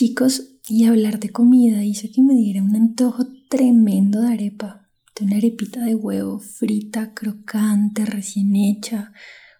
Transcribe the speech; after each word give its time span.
Chicos, 0.00 0.56
y 0.66 0.86
hablar 0.86 1.20
de 1.20 1.28
comida 1.28 1.84
hizo 1.84 2.08
que 2.10 2.22
me 2.22 2.32
diera 2.32 2.62
un 2.62 2.74
antojo 2.74 3.26
tremendo 3.50 4.22
de 4.22 4.32
arepa, 4.32 4.88
de 5.14 5.26
una 5.26 5.36
arepita 5.36 5.84
de 5.84 5.94
huevo 5.94 6.38
frita, 6.38 7.12
crocante, 7.12 8.06
recién 8.06 8.56
hecha. 8.56 9.12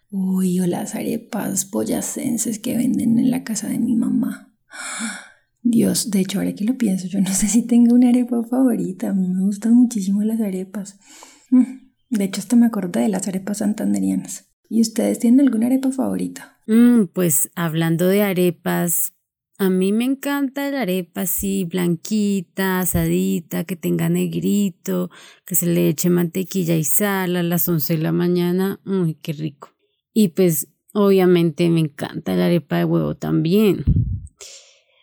Uy, 0.09 0.59
o 0.59 0.65
las 0.65 0.95
arepas 0.95 1.69
boyacenses 1.69 2.57
que 2.57 2.75
venden 2.75 3.19
en 3.19 3.29
la 3.29 3.43
casa 3.43 3.67
de 3.69 3.77
mi 3.77 3.95
mamá. 3.95 4.57
Dios, 5.61 6.09
de 6.09 6.21
hecho, 6.21 6.39
ahora 6.39 6.55
que 6.55 6.65
lo 6.65 6.75
pienso, 6.75 7.05
yo 7.05 7.21
no 7.21 7.31
sé 7.31 7.47
si 7.47 7.67
tengo 7.67 7.93
una 7.93 8.09
arepa 8.09 8.41
favorita. 8.41 9.11
A 9.11 9.13
mí 9.13 9.27
me 9.27 9.43
gustan 9.43 9.75
muchísimo 9.75 10.23
las 10.23 10.41
arepas. 10.41 10.97
Mm, 11.51 11.91
de 12.09 12.23
hecho, 12.23 12.41
hasta 12.41 12.55
me 12.55 12.65
acordé 12.65 13.01
de 13.01 13.09
las 13.09 13.27
arepas 13.27 13.59
santanderianas. 13.59 14.49
¿Y 14.67 14.81
ustedes 14.81 15.19
tienen 15.19 15.41
alguna 15.41 15.67
arepa 15.67 15.91
favorita? 15.91 16.57
Mm, 16.65 17.09
pues 17.13 17.51
hablando 17.53 18.07
de 18.07 18.23
arepas, 18.23 19.13
a 19.61 19.69
mí 19.69 19.91
me 19.91 20.05
encanta 20.05 20.71
la 20.71 20.81
arepa 20.81 21.21
así 21.21 21.65
blanquita, 21.65 22.79
asadita, 22.79 23.63
que 23.63 23.75
tenga 23.75 24.09
negrito, 24.09 25.11
que 25.45 25.53
se 25.53 25.67
le 25.67 25.87
eche 25.87 26.09
mantequilla 26.09 26.75
y 26.75 26.83
sal 26.83 27.35
a 27.35 27.43
las 27.43 27.69
11 27.69 27.97
de 27.97 28.01
la 28.01 28.11
mañana. 28.11 28.79
Uy, 28.87 29.13
qué 29.21 29.33
rico. 29.33 29.69
Y 30.13 30.29
pues 30.29 30.67
obviamente 30.93 31.69
me 31.69 31.81
encanta 31.81 32.35
la 32.35 32.47
arepa 32.47 32.77
de 32.77 32.85
huevo 32.85 33.13
también. 33.13 33.85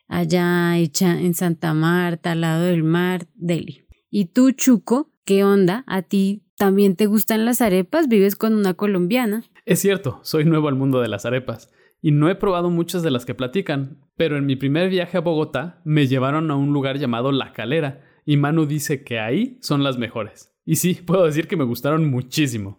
Allá 0.08 0.76
hecha 0.76 1.20
en 1.20 1.34
Santa 1.34 1.72
Marta, 1.72 2.32
al 2.32 2.40
lado 2.40 2.64
del 2.64 2.82
mar, 2.82 3.28
Deli. 3.36 3.82
¿Y 4.10 4.24
tú, 4.24 4.50
Chuco, 4.50 5.12
qué 5.24 5.44
onda? 5.44 5.84
¿A 5.86 6.02
ti 6.02 6.42
también 6.56 6.96
te 6.96 7.06
gustan 7.06 7.44
las 7.44 7.60
arepas? 7.60 8.08
¿Vives 8.08 8.34
con 8.34 8.56
una 8.56 8.74
colombiana? 8.74 9.44
Es 9.66 9.78
cierto, 9.78 10.18
soy 10.24 10.44
nuevo 10.44 10.66
al 10.66 10.74
mundo 10.74 11.00
de 11.00 11.06
las 11.06 11.26
arepas 11.26 11.70
y 12.00 12.12
no 12.12 12.28
he 12.30 12.34
probado 12.34 12.70
muchas 12.70 13.02
de 13.02 13.10
las 13.10 13.24
que 13.24 13.34
platican, 13.34 14.06
pero 14.16 14.36
en 14.36 14.46
mi 14.46 14.56
primer 14.56 14.88
viaje 14.88 15.16
a 15.16 15.20
Bogotá 15.20 15.80
me 15.84 16.06
llevaron 16.06 16.50
a 16.50 16.56
un 16.56 16.72
lugar 16.72 16.98
llamado 16.98 17.32
La 17.32 17.52
Calera 17.52 18.04
y 18.24 18.36
Manu 18.36 18.66
dice 18.66 19.04
que 19.04 19.18
ahí 19.18 19.58
son 19.62 19.82
las 19.82 19.98
mejores. 19.98 20.54
Y 20.64 20.76
sí, 20.76 20.94
puedo 21.06 21.24
decir 21.24 21.48
que 21.48 21.56
me 21.56 21.64
gustaron 21.64 22.10
muchísimo. 22.10 22.78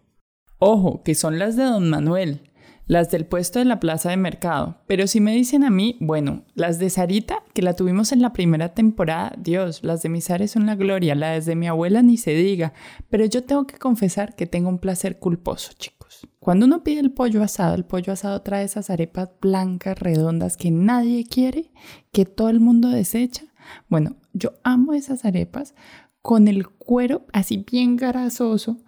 Ojo, 0.58 1.02
que 1.02 1.14
son 1.14 1.38
las 1.38 1.56
de 1.56 1.64
Don 1.64 1.88
Manuel, 1.88 2.50
las 2.86 3.10
del 3.10 3.24
puesto 3.24 3.58
de 3.58 3.64
la 3.64 3.80
plaza 3.80 4.10
de 4.10 4.16
mercado. 4.16 4.82
Pero 4.86 5.06
si 5.06 5.20
me 5.20 5.34
dicen 5.34 5.64
a 5.64 5.70
mí, 5.70 5.96
bueno, 6.00 6.44
las 6.54 6.78
de 6.78 6.90
Sarita, 6.90 7.42
que 7.54 7.62
la 7.62 7.74
tuvimos 7.74 8.12
en 8.12 8.20
la 8.20 8.32
primera 8.32 8.74
temporada, 8.74 9.32
Dios, 9.38 9.82
las 9.82 10.02
de 10.02 10.08
Misares 10.08 10.50
son 10.50 10.66
la 10.66 10.76
gloria, 10.76 11.14
las 11.14 11.46
de 11.46 11.56
mi 11.56 11.66
abuela 11.66 12.02
ni 12.02 12.16
se 12.16 12.34
diga. 12.34 12.72
Pero 13.08 13.24
yo 13.24 13.44
tengo 13.44 13.66
que 13.66 13.78
confesar 13.78 14.34
que 14.36 14.46
tengo 14.46 14.68
un 14.68 14.78
placer 14.78 15.18
culposo, 15.18 15.72
chicos. 15.78 15.99
Cuando 16.38 16.66
uno 16.66 16.82
pide 16.82 17.00
el 17.00 17.12
pollo 17.12 17.42
asado, 17.42 17.74
el 17.74 17.84
pollo 17.84 18.12
asado 18.12 18.42
trae 18.42 18.64
esas 18.64 18.90
arepas 18.90 19.30
blancas, 19.40 19.98
redondas 19.98 20.56
que 20.56 20.70
nadie 20.70 21.24
quiere, 21.24 21.70
que 22.12 22.24
todo 22.24 22.48
el 22.48 22.60
mundo 22.60 22.88
desecha. 22.88 23.44
Bueno, 23.88 24.16
yo 24.32 24.52
amo 24.62 24.94
esas 24.94 25.24
arepas 25.24 25.74
con 26.22 26.48
el 26.48 26.68
cuero 26.68 27.26
así 27.32 27.64
bien 27.70 27.96
grasoso 27.96 28.78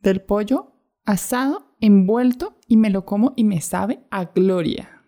del 0.00 0.20
pollo 0.22 0.72
asado, 1.04 1.74
envuelto 1.80 2.58
y 2.66 2.76
me 2.76 2.90
lo 2.90 3.04
como 3.04 3.32
y 3.36 3.44
me 3.44 3.60
sabe 3.60 4.04
a 4.10 4.26
gloria. 4.26 5.04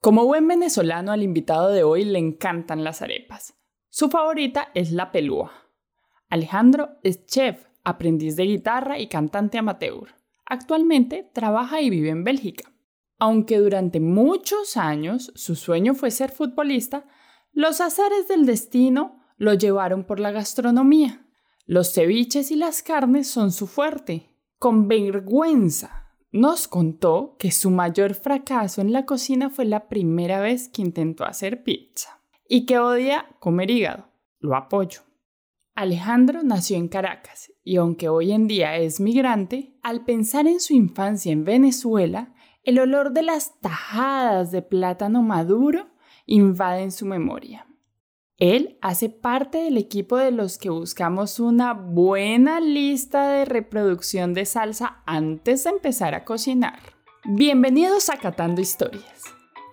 Como 0.00 0.26
buen 0.26 0.46
venezolano, 0.46 1.12
al 1.12 1.22
invitado 1.22 1.70
de 1.70 1.82
hoy 1.82 2.04
le 2.04 2.18
encantan 2.18 2.84
las 2.84 3.00
arepas. 3.00 3.54
Su 3.88 4.10
favorita 4.10 4.68
es 4.74 4.92
la 4.92 5.12
pelúa. 5.12 5.52
Alejandro 6.28 6.98
es 7.02 7.24
chef, 7.24 7.64
aprendiz 7.84 8.36
de 8.36 8.44
guitarra 8.44 8.98
y 8.98 9.08
cantante 9.08 9.58
amateur. 9.58 10.14
Actualmente 10.46 11.30
trabaja 11.32 11.80
y 11.80 11.90
vive 11.90 12.10
en 12.10 12.24
Bélgica. 12.24 12.70
Aunque 13.18 13.58
durante 13.58 14.00
muchos 14.00 14.76
años 14.76 15.32
su 15.36 15.54
sueño 15.54 15.94
fue 15.94 16.10
ser 16.10 16.30
futbolista, 16.30 17.06
los 17.52 17.80
azares 17.80 18.26
del 18.26 18.46
destino 18.46 19.20
lo 19.36 19.54
llevaron 19.54 20.04
por 20.04 20.20
la 20.20 20.32
gastronomía. 20.32 21.24
Los 21.66 21.94
ceviches 21.94 22.50
y 22.50 22.56
las 22.56 22.82
carnes 22.82 23.28
son 23.28 23.52
su 23.52 23.66
fuerte. 23.66 24.34
Con 24.58 24.88
vergüenza 24.88 26.04
nos 26.32 26.66
contó 26.66 27.36
que 27.38 27.52
su 27.52 27.70
mayor 27.70 28.14
fracaso 28.14 28.80
en 28.80 28.92
la 28.92 29.06
cocina 29.06 29.50
fue 29.50 29.64
la 29.64 29.88
primera 29.88 30.40
vez 30.40 30.68
que 30.68 30.82
intentó 30.82 31.24
hacer 31.24 31.62
pizza 31.62 32.20
y 32.48 32.66
que 32.66 32.78
odia 32.78 33.26
comer 33.38 33.70
hígado. 33.70 34.08
Lo 34.40 34.56
apoyo. 34.56 35.02
Alejandro 35.74 36.42
nació 36.42 36.76
en 36.76 36.88
Caracas 36.88 37.53
y 37.64 37.76
aunque 37.76 38.08
hoy 38.08 38.32
en 38.32 38.46
día 38.46 38.76
es 38.76 39.00
migrante, 39.00 39.74
al 39.82 40.04
pensar 40.04 40.46
en 40.46 40.60
su 40.60 40.74
infancia 40.74 41.32
en 41.32 41.44
Venezuela, 41.44 42.34
el 42.62 42.78
olor 42.78 43.12
de 43.12 43.22
las 43.22 43.58
tajadas 43.60 44.52
de 44.52 44.62
plátano 44.62 45.22
maduro 45.22 45.88
invade 46.26 46.82
en 46.82 46.92
su 46.92 47.06
memoria. 47.06 47.66
Él 48.36 48.78
hace 48.82 49.08
parte 49.08 49.58
del 49.58 49.78
equipo 49.78 50.16
de 50.16 50.30
los 50.30 50.58
que 50.58 50.68
buscamos 50.68 51.40
una 51.40 51.72
buena 51.72 52.60
lista 52.60 53.28
de 53.28 53.44
reproducción 53.44 54.34
de 54.34 54.44
salsa 54.44 55.02
antes 55.06 55.64
de 55.64 55.70
empezar 55.70 56.14
a 56.14 56.24
cocinar. 56.24 56.80
Bienvenidos 57.24 58.10
a 58.10 58.18
Catando 58.18 58.60
Historias. 58.60 59.22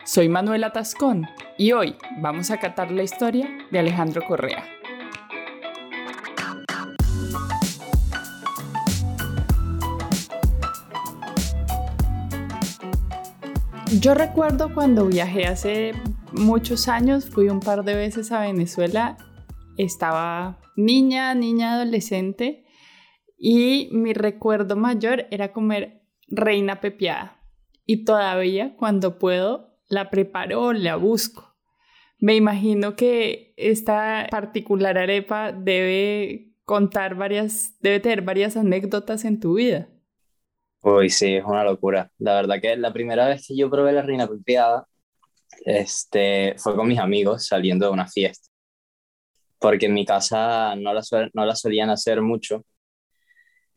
Soy 0.06 0.30
Manuela 0.30 0.72
Tascón 0.72 1.28
y 1.58 1.74
hoy 1.74 1.96
vamos 2.22 2.52
a 2.52 2.60
catar 2.60 2.92
la 2.92 3.04
historia 3.04 3.50
de 3.72 3.80
Alejandro 3.80 4.22
Correa. 4.28 4.81
Yo 14.00 14.14
recuerdo 14.14 14.74
cuando 14.74 15.08
viajé 15.08 15.48
hace 15.48 15.92
muchos 16.32 16.88
años, 16.88 17.30
fui 17.30 17.50
un 17.50 17.60
par 17.60 17.84
de 17.84 17.94
veces 17.94 18.32
a 18.32 18.40
Venezuela, 18.40 19.18
estaba 19.78 20.62
niña, 20.78 21.36
niña 21.36 21.74
adolescente 21.74 22.64
y 23.38 23.90
mi 23.92 24.14
recuerdo 24.14 24.78
mayor 24.78 25.26
era 25.30 25.52
comer 25.52 26.04
reina 26.30 26.80
pepiada 26.80 27.44
y 27.86 28.06
todavía 28.06 28.78
cuando 28.78 29.20
puedo 29.20 29.78
la 29.90 30.10
preparo 30.10 30.68
o 30.68 30.74
la 30.74 30.96
busco. 30.96 31.58
Me 32.18 32.36
imagino 32.36 32.96
que 32.96 33.54
esta 33.58 34.26
particular 34.32 34.98
arepa 34.98 35.52
debe 35.52 36.54
contar 36.64 37.16
varias, 37.16 37.76
debe 37.82 38.00
tener 38.00 38.22
varias 38.22 38.56
anécdotas 38.56 39.26
en 39.26 39.42
tu 39.42 39.56
vida. 39.56 39.90
Uy, 40.84 41.10
sí, 41.10 41.36
es 41.36 41.44
una 41.46 41.64
locura. 41.64 42.12
La 42.18 42.36
verdad 42.36 42.60
que 42.62 42.76
la 42.76 42.92
primera 42.94 43.28
vez 43.28 43.46
que 43.48 43.56
yo 43.56 43.70
probé 43.70 43.92
la 43.94 44.02
reina 44.02 44.28
pepiada 44.28 44.88
este, 45.66 46.56
fue 46.58 46.76
con 46.76 46.88
mis 46.88 47.00
amigos 47.00 47.46
saliendo 47.48 47.86
de 47.86 47.92
una 47.92 48.08
fiesta. 48.08 48.50
Porque 49.60 49.86
en 49.86 49.94
mi 49.94 50.06
casa 50.06 50.76
no 50.76 50.94
la, 50.94 51.02
no 51.34 51.46
la 51.46 51.56
solían 51.56 51.92
hacer 51.92 52.22
mucho, 52.22 52.66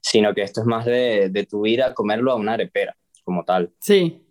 sino 0.01 0.35
que 0.35 0.43
esto 0.43 0.63
es 0.63 0.67
más 0.67 0.87
de, 0.87 1.29
de 1.31 1.47
tu 1.47 1.67
ir 1.67 1.83
a 1.83 1.93
comerlo 1.95 2.33
a 2.33 2.37
una 2.37 2.55
arepera, 2.55 2.97
como 3.23 3.45
tal. 3.45 3.73
Sí. 3.81 4.23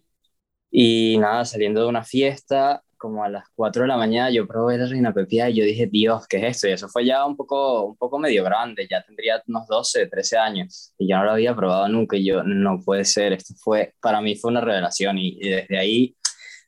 Y 0.71 1.17
nada, 1.19 1.45
saliendo 1.45 1.81
de 1.81 1.87
una 1.87 2.03
fiesta, 2.03 2.83
como 3.03 3.21
a 3.21 3.27
las 3.27 3.43
4 3.53 3.81
de 3.81 3.89
la 3.89 3.97
mañana 3.97 4.31
yo 4.31 4.47
probé 4.47 4.77
la 4.77 4.85
reina 4.85 5.13
pepia 5.13 5.49
y 5.49 5.55
yo 5.55 5.65
dije, 5.65 5.87
Dios, 5.87 6.25
¿qué 6.25 6.37
es 6.37 6.55
esto? 6.55 6.69
Y 6.69 6.71
eso 6.71 6.87
fue 6.87 7.05
ya 7.05 7.25
un 7.25 7.35
poco, 7.35 7.83
un 7.83 7.97
poco 7.97 8.17
medio 8.17 8.45
grande, 8.45 8.87
ya 8.89 9.03
tendría 9.03 9.43
unos 9.45 9.67
12, 9.67 10.07
13 10.07 10.37
años 10.37 10.93
y 10.97 11.09
yo 11.09 11.17
no 11.17 11.25
lo 11.25 11.31
había 11.31 11.53
probado 11.53 11.89
nunca 11.89 12.15
y 12.15 12.23
yo, 12.25 12.43
no 12.43 12.79
puede 12.79 13.03
ser, 13.03 13.33
esto 13.33 13.55
fue, 13.59 13.93
para 14.01 14.21
mí 14.21 14.37
fue 14.37 14.51
una 14.51 14.61
revelación 14.61 15.17
y, 15.17 15.37
desde 15.37 15.77
ahí, 15.77 16.15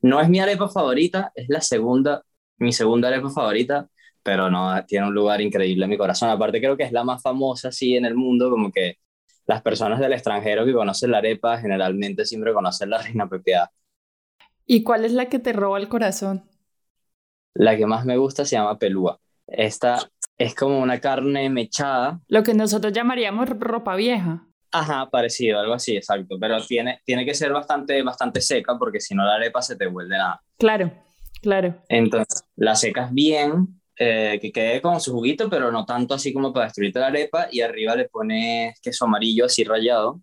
no 0.01 0.19
es 0.19 0.27
mi 0.27 0.41
arepa 0.41 0.67
favorita, 0.67 1.31
es 1.35 1.47
la 1.47 1.61
segunda, 1.61 2.21
mi 2.57 2.73
segunda 2.73 3.07
arepa 3.07 3.29
favorita, 3.29 3.87
pero 4.21 4.51
no, 4.51 4.83
tiene 4.85 5.07
un 5.07 5.13
lugar 5.13 5.39
increíble 5.39 5.85
en 5.85 5.89
mi 5.91 5.97
corazón. 5.97 6.29
Aparte 6.29 6.59
creo 6.59 6.75
que 6.75 6.83
es 6.83 6.91
la 6.91 7.05
más 7.05 7.21
famosa 7.21 7.69
así 7.69 7.95
en 7.95 8.03
el 8.05 8.15
mundo, 8.15 8.49
como 8.49 8.71
que 8.73 8.97
las 9.47 9.61
personas 9.61 9.99
del 10.01 10.13
extranjero 10.13 10.65
que 10.65 10.73
conocen 10.73 11.11
la 11.11 11.19
arepa 11.19 11.59
generalmente 11.59 12.25
siempre 12.25 12.53
conocen 12.53 12.89
la 12.89 13.01
reina 13.01 13.29
pepiada. 13.29 13.71
¿Y 14.65 14.83
cuál 14.83 15.05
es 15.05 15.13
la 15.13 15.27
que 15.27 15.39
te 15.39 15.53
roba 15.53 15.77
el 15.77 15.87
corazón? 15.87 16.49
La 17.53 17.77
que 17.77 17.85
más 17.85 18.05
me 18.05 18.17
gusta 18.17 18.45
se 18.45 18.55
llama 18.55 18.77
pelúa. 18.77 19.19
Esta 19.47 19.99
es 20.37 20.55
como 20.55 20.79
una 20.79 20.99
carne 20.99 21.49
mechada. 21.49 22.19
Lo 22.27 22.43
que 22.43 22.53
nosotros 22.53 22.91
llamaríamos 22.91 23.49
ropa 23.49 23.95
vieja. 23.95 24.47
Ajá, 24.71 25.09
parecido, 25.09 25.59
algo 25.59 25.73
así, 25.73 25.95
exacto. 25.95 26.37
Pero 26.39 26.57
tiene, 26.65 26.99
tiene 27.05 27.25
que 27.25 27.33
ser 27.33 27.53
bastante, 27.53 28.01
bastante 28.01 28.41
seca 28.41 28.75
porque 28.77 28.99
si 28.99 29.15
no 29.15 29.23
la 29.23 29.35
arepa 29.35 29.61
se 29.61 29.75
te 29.75 29.85
vuelve 29.85 30.17
nada. 30.17 30.41
Claro, 30.57 30.91
claro. 31.41 31.75
Entonces, 31.87 32.43
la 32.55 32.75
secas 32.75 33.13
bien, 33.13 33.79
eh, 33.97 34.39
que 34.41 34.51
quede 34.51 34.81
con 34.81 34.99
su 34.99 35.13
juguito, 35.13 35.49
pero 35.49 35.71
no 35.71 35.85
tanto 35.85 36.15
así 36.15 36.33
como 36.33 36.51
para 36.51 36.65
destruirte 36.65 36.99
la 36.99 37.07
arepa. 37.07 37.47
Y 37.51 37.61
arriba 37.61 37.95
le 37.95 38.09
pones 38.09 38.79
queso 38.81 39.05
amarillo 39.05 39.45
así 39.45 39.63
rallado 39.63 40.21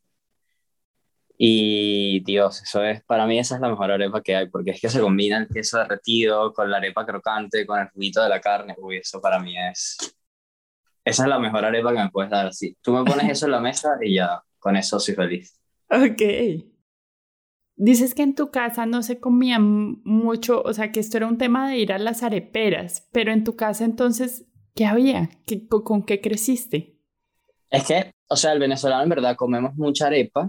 y 1.44 2.20
Dios, 2.20 2.62
eso 2.62 2.84
es, 2.84 3.02
para 3.02 3.26
mí 3.26 3.36
esa 3.36 3.56
es 3.56 3.60
la 3.60 3.68
mejor 3.68 3.90
arepa 3.90 4.22
que 4.22 4.36
hay, 4.36 4.48
porque 4.48 4.70
es 4.70 4.80
que 4.80 4.88
se 4.88 5.00
combina 5.00 5.38
el 5.38 5.48
queso 5.48 5.76
derretido 5.76 6.52
con 6.52 6.70
la 6.70 6.76
arepa 6.76 7.04
crocante, 7.04 7.66
con 7.66 7.80
el 7.80 7.88
juguito 7.88 8.22
de 8.22 8.28
la 8.28 8.40
carne. 8.40 8.76
Uy, 8.78 8.98
eso 8.98 9.20
para 9.20 9.40
mí 9.40 9.58
es, 9.58 9.96
esa 11.04 11.22
es 11.24 11.28
la 11.28 11.40
mejor 11.40 11.64
arepa 11.64 11.92
que 11.92 11.98
me 11.98 12.10
puedes 12.10 12.30
dar. 12.30 12.54
Sí, 12.54 12.76
tú 12.80 12.92
me 12.92 13.02
pones 13.02 13.28
eso 13.28 13.46
en 13.46 13.50
la 13.50 13.60
mesa 13.60 13.96
y 14.00 14.14
ya, 14.14 14.40
con 14.60 14.76
eso 14.76 15.00
soy 15.00 15.16
feliz. 15.16 15.58
Ok. 15.90 16.22
Dices 17.74 18.14
que 18.14 18.22
en 18.22 18.36
tu 18.36 18.52
casa 18.52 18.86
no 18.86 19.02
se 19.02 19.18
comía 19.18 19.58
mucho, 19.58 20.62
o 20.62 20.72
sea, 20.72 20.92
que 20.92 21.00
esto 21.00 21.16
era 21.16 21.26
un 21.26 21.38
tema 21.38 21.68
de 21.68 21.78
ir 21.78 21.92
a 21.92 21.98
las 21.98 22.22
areperas, 22.22 23.08
pero 23.10 23.32
en 23.32 23.42
tu 23.42 23.56
casa 23.56 23.84
entonces, 23.84 24.46
¿qué 24.76 24.86
había? 24.86 25.28
¿Qué, 25.44 25.66
¿Con 25.66 26.04
qué 26.04 26.20
creciste? 26.20 27.00
Es 27.68 27.84
que, 27.84 28.12
o 28.28 28.36
sea, 28.36 28.52
el 28.52 28.60
venezolano 28.60 29.02
en 29.02 29.08
verdad 29.08 29.34
comemos 29.34 29.74
mucha 29.74 30.06
arepa, 30.06 30.48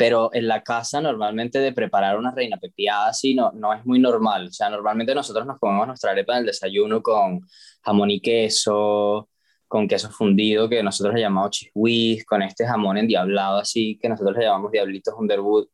pero 0.00 0.30
en 0.32 0.48
la 0.48 0.62
casa 0.62 1.02
normalmente 1.02 1.58
de 1.58 1.74
preparar 1.74 2.16
una 2.16 2.30
reina 2.30 2.56
pepiada 2.56 3.08
así 3.08 3.34
no, 3.34 3.52
no 3.52 3.74
es 3.74 3.84
muy 3.84 3.98
normal. 3.98 4.46
O 4.46 4.50
sea, 4.50 4.70
normalmente 4.70 5.14
nosotros 5.14 5.44
nos 5.46 5.58
comemos 5.58 5.86
nuestra 5.86 6.12
arepa 6.12 6.32
en 6.32 6.38
el 6.38 6.46
desayuno 6.46 7.02
con 7.02 7.42
jamón 7.82 8.10
y 8.10 8.18
queso, 8.18 9.28
con 9.68 9.86
queso 9.86 10.08
fundido 10.08 10.70
que 10.70 10.82
nosotros 10.82 11.14
le 11.14 11.20
llamamos 11.20 11.50
chiswis, 11.50 12.24
con 12.24 12.40
este 12.40 12.66
jamón 12.66 12.96
endiablado 12.96 13.58
así 13.58 13.98
que 14.00 14.08
nosotros 14.08 14.38
le 14.38 14.44
llamamos 14.44 14.72
diablitos 14.72 15.12
underwood. 15.18 15.66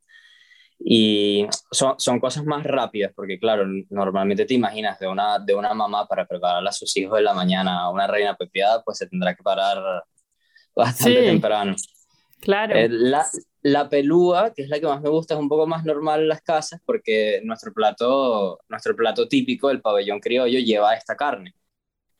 Y 0.81 1.47
son, 1.71 1.95
son 1.99 2.19
cosas 2.19 2.45
más 2.45 2.65
rápidas, 2.65 3.13
porque 3.15 3.39
claro, 3.39 3.65
normalmente 3.91 4.45
te 4.45 4.55
imaginas 4.55 4.99
de 4.99 5.07
una, 5.07 5.39
de 5.39 5.55
una 5.55 5.73
mamá 5.73 6.09
para 6.09 6.27
preparar 6.27 6.67
a 6.67 6.73
sus 6.73 6.97
hijos 6.97 7.17
de 7.17 7.23
la 7.23 7.33
mañana 7.33 7.89
una 7.91 8.09
reina 8.09 8.35
pepiada, 8.35 8.83
pues 8.83 8.99
se 8.99 9.07
tendrá 9.07 9.37
que 9.37 9.45
parar 9.45 10.03
bastante 10.75 11.23
temprano. 11.23 11.77
Claro. 12.41 12.75
Eh, 12.75 12.89
la, 12.91 13.25
la 13.67 13.89
pelúa, 13.89 14.53
que 14.55 14.63
es 14.63 14.69
la 14.69 14.79
que 14.79 14.87
más 14.87 15.03
me 15.03 15.09
gusta, 15.09 15.35
es 15.35 15.41
un 15.41 15.49
poco 15.49 15.67
más 15.67 15.85
normal 15.85 16.21
en 16.21 16.29
las 16.29 16.41
casas 16.41 16.81
porque 16.85 17.41
nuestro 17.43 17.73
plato, 17.73 18.61
nuestro 18.69 18.95
plato 18.95 19.27
típico, 19.27 19.71
el 19.71 19.81
pabellón 19.81 20.21
criollo, 20.21 20.61
lleva 20.61 20.95
esta 20.95 21.17
carne. 21.17 21.53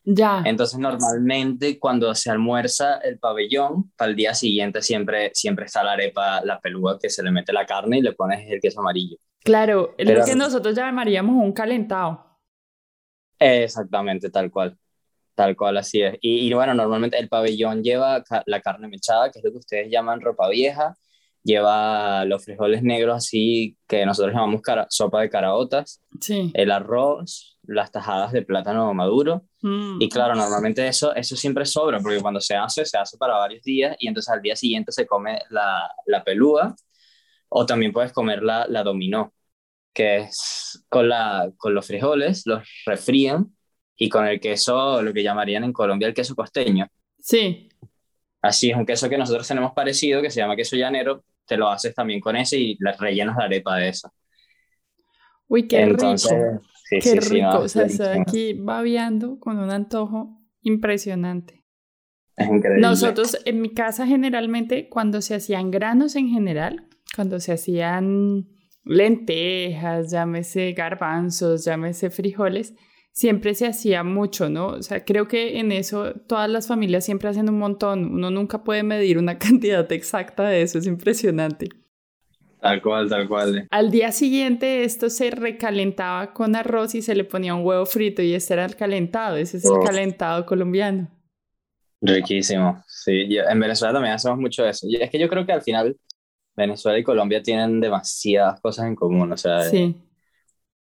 Ya. 0.03 0.41
Entonces, 0.43 0.77
normalmente 0.77 1.79
cuando 1.79 2.13
se 2.15 2.29
almuerza 2.29 2.97
el 2.97 3.17
pabellón, 3.17 3.91
para 3.95 4.09
el 4.09 4.17
día 4.17 4.33
siguiente 4.33 4.81
siempre, 4.81 5.31
siempre 5.33 5.65
está 5.65 5.85
la 5.85 5.93
arepa, 5.93 6.41
la 6.43 6.59
pelúa, 6.59 6.99
que 6.99 7.09
se 7.09 7.23
le 7.23 7.31
mete 7.31 7.53
la 7.53 7.65
carne 7.65 7.99
y 7.99 8.01
le 8.01 8.11
pones 8.11 8.45
el 8.51 8.59
queso 8.59 8.81
amarillo. 8.81 9.15
Claro, 9.41 9.95
lo 9.97 10.25
que 10.25 10.35
nosotros 10.35 10.75
llamaríamos 10.75 11.41
un 11.41 11.53
calentado. 11.53 12.25
Exactamente, 13.39 14.29
tal 14.29 14.51
cual. 14.51 14.77
Tal 15.33 15.55
cual, 15.55 15.77
así 15.77 16.01
es. 16.01 16.15
Y, 16.19 16.47
y, 16.47 16.53
bueno, 16.53 16.73
normalmente 16.73 17.17
el 17.17 17.29
pabellón 17.29 17.83
lleva 17.83 18.21
la 18.47 18.59
carne 18.59 18.89
mechada, 18.89 19.31
que 19.31 19.39
es 19.39 19.45
lo 19.45 19.51
que 19.51 19.59
ustedes 19.59 19.89
llaman 19.89 20.19
ropa 20.19 20.49
vieja, 20.49 20.97
lleva 21.47 22.25
los 22.25 22.43
frijoles 22.43 22.83
negros 22.83 23.15
así 23.15 23.77
que 23.87 24.05
nosotros 24.05 24.35
llamamos 24.35 24.61
sopa 24.89 25.21
de 25.21 25.29
caraotas, 25.29 26.03
sí. 26.19 26.51
el 26.53 26.71
arroz, 26.71 27.57
las 27.63 27.91
tajadas 27.91 28.33
de 28.33 28.41
plátano 28.41 28.93
maduro. 28.93 29.45
Mm. 29.61 30.01
Y 30.01 30.09
claro, 30.09 30.35
normalmente 30.35 30.85
eso, 30.85 31.15
eso 31.15 31.37
siempre 31.37 31.65
sobra, 31.65 31.99
porque 31.99 32.19
cuando 32.19 32.41
se 32.41 32.55
hace, 32.55 32.85
se 32.85 32.97
hace 32.97 33.17
para 33.17 33.37
varios 33.37 33.63
días 33.63 33.95
y 33.99 34.09
entonces 34.09 34.31
al 34.31 34.41
día 34.41 34.57
siguiente 34.57 34.91
se 34.91 35.07
come 35.07 35.39
la, 35.49 35.89
la 36.05 36.23
pelúa 36.23 36.75
o 37.49 37.65
también 37.65 37.93
puedes 37.93 38.11
comer 38.11 38.43
la, 38.43 38.67
la 38.67 38.83
dominó, 38.83 39.33
que 39.93 40.17
es 40.17 40.85
con, 40.89 41.07
la, 41.07 41.49
con 41.55 41.73
los 41.73 41.87
frijoles, 41.87 42.43
los 42.45 42.67
refrían 42.85 43.55
y 43.95 44.09
con 44.09 44.27
el 44.27 44.41
queso, 44.41 45.01
lo 45.01 45.13
que 45.13 45.23
llamarían 45.23 45.63
en 45.63 45.71
Colombia 45.71 46.09
el 46.09 46.13
queso 46.13 46.35
costeño. 46.35 46.87
Sí. 47.19 47.69
Así 48.41 48.69
es 48.69 48.75
un 48.75 48.85
queso 48.85 49.09
que 49.09 49.17
nosotros 49.17 49.47
tenemos 49.47 49.71
parecido, 49.71 50.21
que 50.21 50.29
se 50.29 50.41
llama 50.41 50.57
queso 50.57 50.75
llanero, 50.75 51.23
te 51.47 51.57
lo 51.57 51.69
haces 51.69 51.95
también 51.95 52.19
con 52.19 52.35
ese 52.35 52.59
y 52.59 52.77
le 52.79 52.91
rellenas 52.93 53.37
la 53.37 53.45
arepa 53.45 53.77
de 53.77 53.89
eso. 53.89 54.11
Uy, 55.47 55.67
qué 55.67 55.81
Entonces, 55.81 56.31
rico. 56.31 56.61
Sí, 56.83 56.99
qué 56.99 57.01
sí, 57.01 57.19
rico. 57.19 57.29
Sí, 57.29 57.41
no, 57.41 57.59
o 57.59 57.67
sea, 57.67 57.83
es 57.83 57.91
estoy 57.93 58.19
aquí 58.19 58.53
babeando 58.53 59.39
con 59.39 59.57
un 59.57 59.71
antojo 59.71 60.41
impresionante. 60.61 61.63
Es 62.35 62.47
increíble. 62.47 62.81
Nosotros 62.81 63.37
en 63.45 63.61
mi 63.61 63.73
casa 63.73 64.05
generalmente 64.05 64.89
cuando 64.89 65.21
se 65.21 65.35
hacían 65.35 65.71
granos 65.71 66.15
en 66.15 66.29
general, 66.29 66.87
cuando 67.15 67.39
se 67.39 67.53
hacían 67.53 68.47
lentejas, 68.83 70.11
llámese 70.11 70.73
garbanzos, 70.73 71.65
llámese 71.65 72.09
frijoles, 72.09 72.75
siempre 73.17 73.55
se 73.55 73.65
hacía 73.65 74.03
mucho, 74.03 74.47
¿no? 74.47 74.67
O 74.67 74.83
sea, 74.83 75.03
creo 75.03 75.27
que 75.27 75.57
en 75.57 75.71
eso 75.71 76.13
todas 76.27 76.47
las 76.47 76.67
familias 76.67 77.03
siempre 77.03 77.27
hacen 77.29 77.49
un 77.49 77.57
montón. 77.57 78.13
Uno 78.13 78.29
nunca 78.29 78.63
puede 78.63 78.83
medir 78.83 79.17
una 79.17 79.39
cantidad 79.39 79.91
exacta 79.91 80.43
de 80.43 80.61
eso, 80.61 80.77
es 80.77 80.85
impresionante. 80.85 81.69
Tal 82.61 82.79
cual, 82.81 83.09
tal 83.09 83.27
cual. 83.27 83.67
Al 83.71 83.89
día 83.89 84.11
siguiente 84.11 84.83
esto 84.83 85.09
se 85.09 85.31
recalentaba 85.31 86.31
con 86.33 86.55
arroz 86.55 86.93
y 86.93 87.01
se 87.01 87.15
le 87.15 87.23
ponía 87.23 87.55
un 87.55 87.65
huevo 87.65 87.87
frito 87.87 88.21
y 88.21 88.33
este 88.35 88.53
era 88.53 88.65
el 88.65 88.75
calentado, 88.75 89.35
ese 89.37 89.57
es 89.57 89.65
el 89.65 89.71
Oh. 89.71 89.79
calentado 89.79 90.45
colombiano. 90.45 91.07
Riquísimo. 92.01 92.83
Sí, 92.87 93.27
yo- 93.33 93.43
en 93.49 93.59
Venezuela 93.59 93.93
también 93.93 94.13
hacemos 94.13 94.37
mucho 94.37 94.63
eso. 94.63 94.85
Y 94.87 94.97
es 95.01 95.09
que 95.09 95.17
yo 95.17 95.27
creo 95.27 95.43
que 95.43 95.53
al 95.53 95.63
final 95.63 95.97
Venezuela 96.55 96.99
y 96.99 97.03
Colombia 97.03 97.41
tienen 97.41 97.79
demasiadas 97.81 98.61
cosas 98.61 98.85
en 98.85 98.95
común. 98.95 99.31
O 99.31 99.37
sea, 99.37 99.61
Sí, 99.63 99.95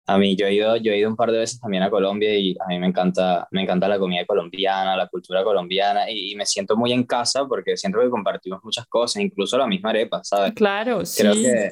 a 0.09 0.17
mí 0.17 0.37
yo 0.37 0.47
he 0.47 0.53
ido, 0.53 0.77
yo 0.77 0.93
he 0.93 0.99
ido 0.99 1.09
un 1.09 1.17
par 1.17 1.31
de 1.31 1.39
veces 1.39 1.59
también 1.59 1.83
a 1.83 1.89
Colombia 1.89 2.33
y 2.37 2.55
a 2.59 2.67
mí 2.67 2.79
me 2.79 2.87
encanta, 2.87 3.45
me 3.51 3.63
encanta 3.63 3.89
la 3.89 3.99
comida 3.99 4.25
colombiana, 4.25 4.95
la 4.95 5.07
cultura 5.07 5.43
colombiana 5.43 6.09
y, 6.09 6.31
y 6.31 6.35
me 6.35 6.45
siento 6.45 6.77
muy 6.77 6.93
en 6.93 7.03
casa 7.03 7.45
porque 7.45 7.75
siento 7.75 7.99
que 7.99 8.09
compartimos 8.09 8.63
muchas 8.63 8.87
cosas, 8.87 9.21
incluso 9.21 9.57
la 9.57 9.67
misma 9.67 9.89
arepa, 9.89 10.23
¿sabes? 10.23 10.53
claro, 10.53 11.05
sí. 11.05 11.21
Creo 11.21 11.33
que 11.33 11.71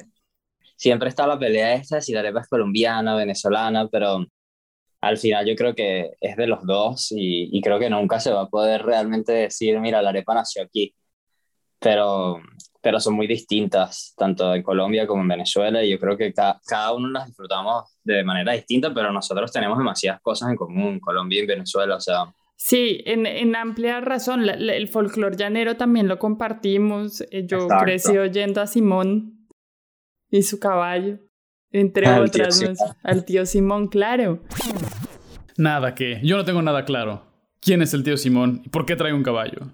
siempre 0.76 1.08
está 1.08 1.26
la 1.26 1.38
pelea 1.38 1.74
esta 1.74 2.00
si 2.02 2.12
la 2.12 2.20
arepa 2.20 2.40
es 2.40 2.48
colombiana, 2.48 3.16
venezolana, 3.16 3.88
pero 3.88 4.26
al 5.00 5.16
final 5.16 5.46
yo 5.46 5.54
creo 5.56 5.74
que 5.74 6.10
es 6.20 6.36
de 6.36 6.46
los 6.46 6.66
dos 6.66 7.12
y, 7.12 7.48
y 7.56 7.60
creo 7.62 7.78
que 7.78 7.88
nunca 7.88 8.20
se 8.20 8.32
va 8.32 8.42
a 8.42 8.48
poder 8.48 8.82
realmente 8.82 9.32
decir, 9.32 9.80
mira, 9.80 10.02
la 10.02 10.10
arepa 10.10 10.34
nació 10.34 10.62
aquí. 10.62 10.94
Pero, 11.80 12.40
pero 12.82 13.00
son 13.00 13.14
muy 13.14 13.26
distintas, 13.26 14.14
tanto 14.16 14.54
en 14.54 14.62
Colombia 14.62 15.06
como 15.06 15.22
en 15.22 15.28
Venezuela, 15.28 15.82
y 15.82 15.90
yo 15.90 15.98
creo 15.98 16.16
que 16.16 16.32
ca- 16.32 16.60
cada 16.66 16.92
uno 16.92 17.08
las 17.08 17.26
disfrutamos 17.26 17.98
de 18.04 18.22
manera 18.24 18.52
distinta, 18.52 18.92
pero 18.94 19.12
nosotros 19.12 19.50
tenemos 19.52 19.76
demasiadas 19.78 20.20
cosas 20.22 20.50
en 20.50 20.56
común, 20.56 21.00
Colombia 21.00 21.42
y 21.42 21.46
Venezuela, 21.46 21.96
o 21.96 22.00
sea, 22.00 22.24
Sí, 22.58 23.02
en, 23.04 23.26
en 23.26 23.54
amplia 23.54 24.00
razón, 24.00 24.46
la- 24.46 24.56
la- 24.56 24.74
el 24.74 24.88
folclore 24.88 25.36
llanero 25.36 25.76
también 25.76 26.08
lo 26.08 26.18
compartimos. 26.18 27.20
Eh, 27.30 27.46
Yo 27.46 27.58
Exacto. 27.64 27.84
crecí 27.84 28.16
oyendo 28.16 28.62
a 28.62 28.66
Simón 28.66 29.46
y 30.30 30.40
su 30.42 30.58
caballo, 30.58 31.18
entre 31.70 32.06
Al 32.24 32.30
tío 32.30 32.44
otras. 32.44 32.62
Más. 32.62 32.96
Al 33.02 33.24
tío 33.26 33.44
Simón, 33.44 33.88
claro. 33.88 34.40
Nada 35.58 35.94
que, 35.94 36.20
yo 36.22 36.36
no 36.38 36.44
tengo 36.46 36.62
nada 36.62 36.86
claro. 36.86 37.24
¿Quién 37.60 37.82
es 37.82 37.92
el 37.92 38.02
tío 38.04 38.16
Simón 38.16 38.62
y 38.64 38.68
por 38.70 38.86
qué 38.86 38.96
trae 38.96 39.12
un 39.12 39.22
caballo? 39.22 39.68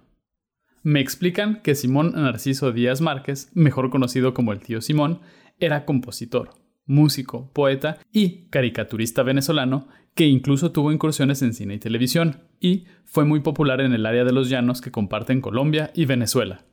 Me 0.83 1.01
explican 1.01 1.61
que 1.63 1.77
Simón 1.77 2.13
Narciso 2.13 2.73
Díaz 2.73 3.01
Márquez, 3.01 3.51
mejor 3.55 3.91
conocido 3.91 4.35
como 4.35 4.53
el 4.53 4.61
tío 4.61 4.81
Simón, 4.81 5.21
era 5.61 5.85
compositor, 5.85 6.51
músico, 6.87 7.51
poeta 7.53 7.99
y 8.11 8.49
caricaturista 8.49 9.23
venezolano 9.23 9.87
que 10.15 10.27
incluso 10.27 10.73
tuvo 10.73 10.91
incursiones 10.91 11.41
en 11.43 11.55
cine 11.55 11.75
y 11.75 11.79
televisión 11.79 12.43
y 12.61 12.85
fue 13.05 13.25
muy 13.25 13.41
popular 13.41 13.81
en 13.81 13.93
el 13.93 14.05
área 14.05 14.25
de 14.25 14.33
los 14.33 14.49
llanos 14.49 14.81
que 14.81 14.91
comparten 14.91 15.41
Colombia 15.41 15.93
y 15.95 16.05
Venezuela. 16.05 16.65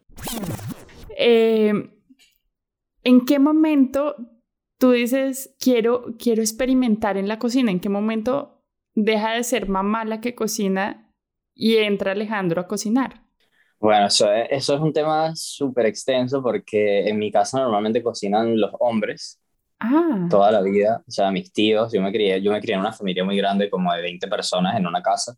Eh, 1.15 1.91
¿En 3.03 3.25
qué 3.25 3.37
momento 3.37 4.15
tú 4.79 4.91
dices, 4.91 5.55
quiero, 5.59 6.15
quiero 6.17 6.41
experimentar 6.41 7.15
en 7.15 7.27
la 7.27 7.37
cocina? 7.37 7.71
¿En 7.71 7.79
qué 7.79 7.89
momento 7.89 8.63
deja 8.95 9.33
de 9.33 9.43
ser 9.43 9.69
mamá 9.69 10.03
la 10.03 10.19
que 10.19 10.33
cocina 10.33 11.13
y 11.53 11.75
entra 11.75 12.13
Alejandro 12.13 12.61
a 12.61 12.67
cocinar? 12.67 13.28
Bueno, 13.79 14.07
eso 14.07 14.31
es, 14.31 14.47
eso 14.51 14.75
es 14.75 14.81
un 14.81 14.91
tema 14.91 15.33
súper 15.35 15.85
extenso 15.85 16.43
porque 16.43 17.07
en 17.07 17.17
mi 17.17 17.31
casa 17.31 17.59
normalmente 17.59 18.03
cocinan 18.03 18.59
los 18.59 18.71
hombres 18.79 19.39
Ah, 19.79 20.29
toda 20.29 20.51
la 20.51 20.61
vida, 20.61 21.03
o 21.07 21.11
sea, 21.11 21.31
mis 21.31 21.53
tíos, 21.53 21.91
yo 21.93 22.01
me 22.01 22.11
crié, 22.11 22.41
yo 22.41 22.51
me 22.51 22.61
crié 22.61 22.75
en 22.75 22.81
una 22.81 22.93
familia 22.93 23.23
muy 23.25 23.37
grande, 23.37 23.69
como 23.69 23.93
de 23.93 24.01
20 24.01 24.27
personas 24.27 24.77
en 24.77 24.87
una 24.87 25.01
casa, 25.03 25.35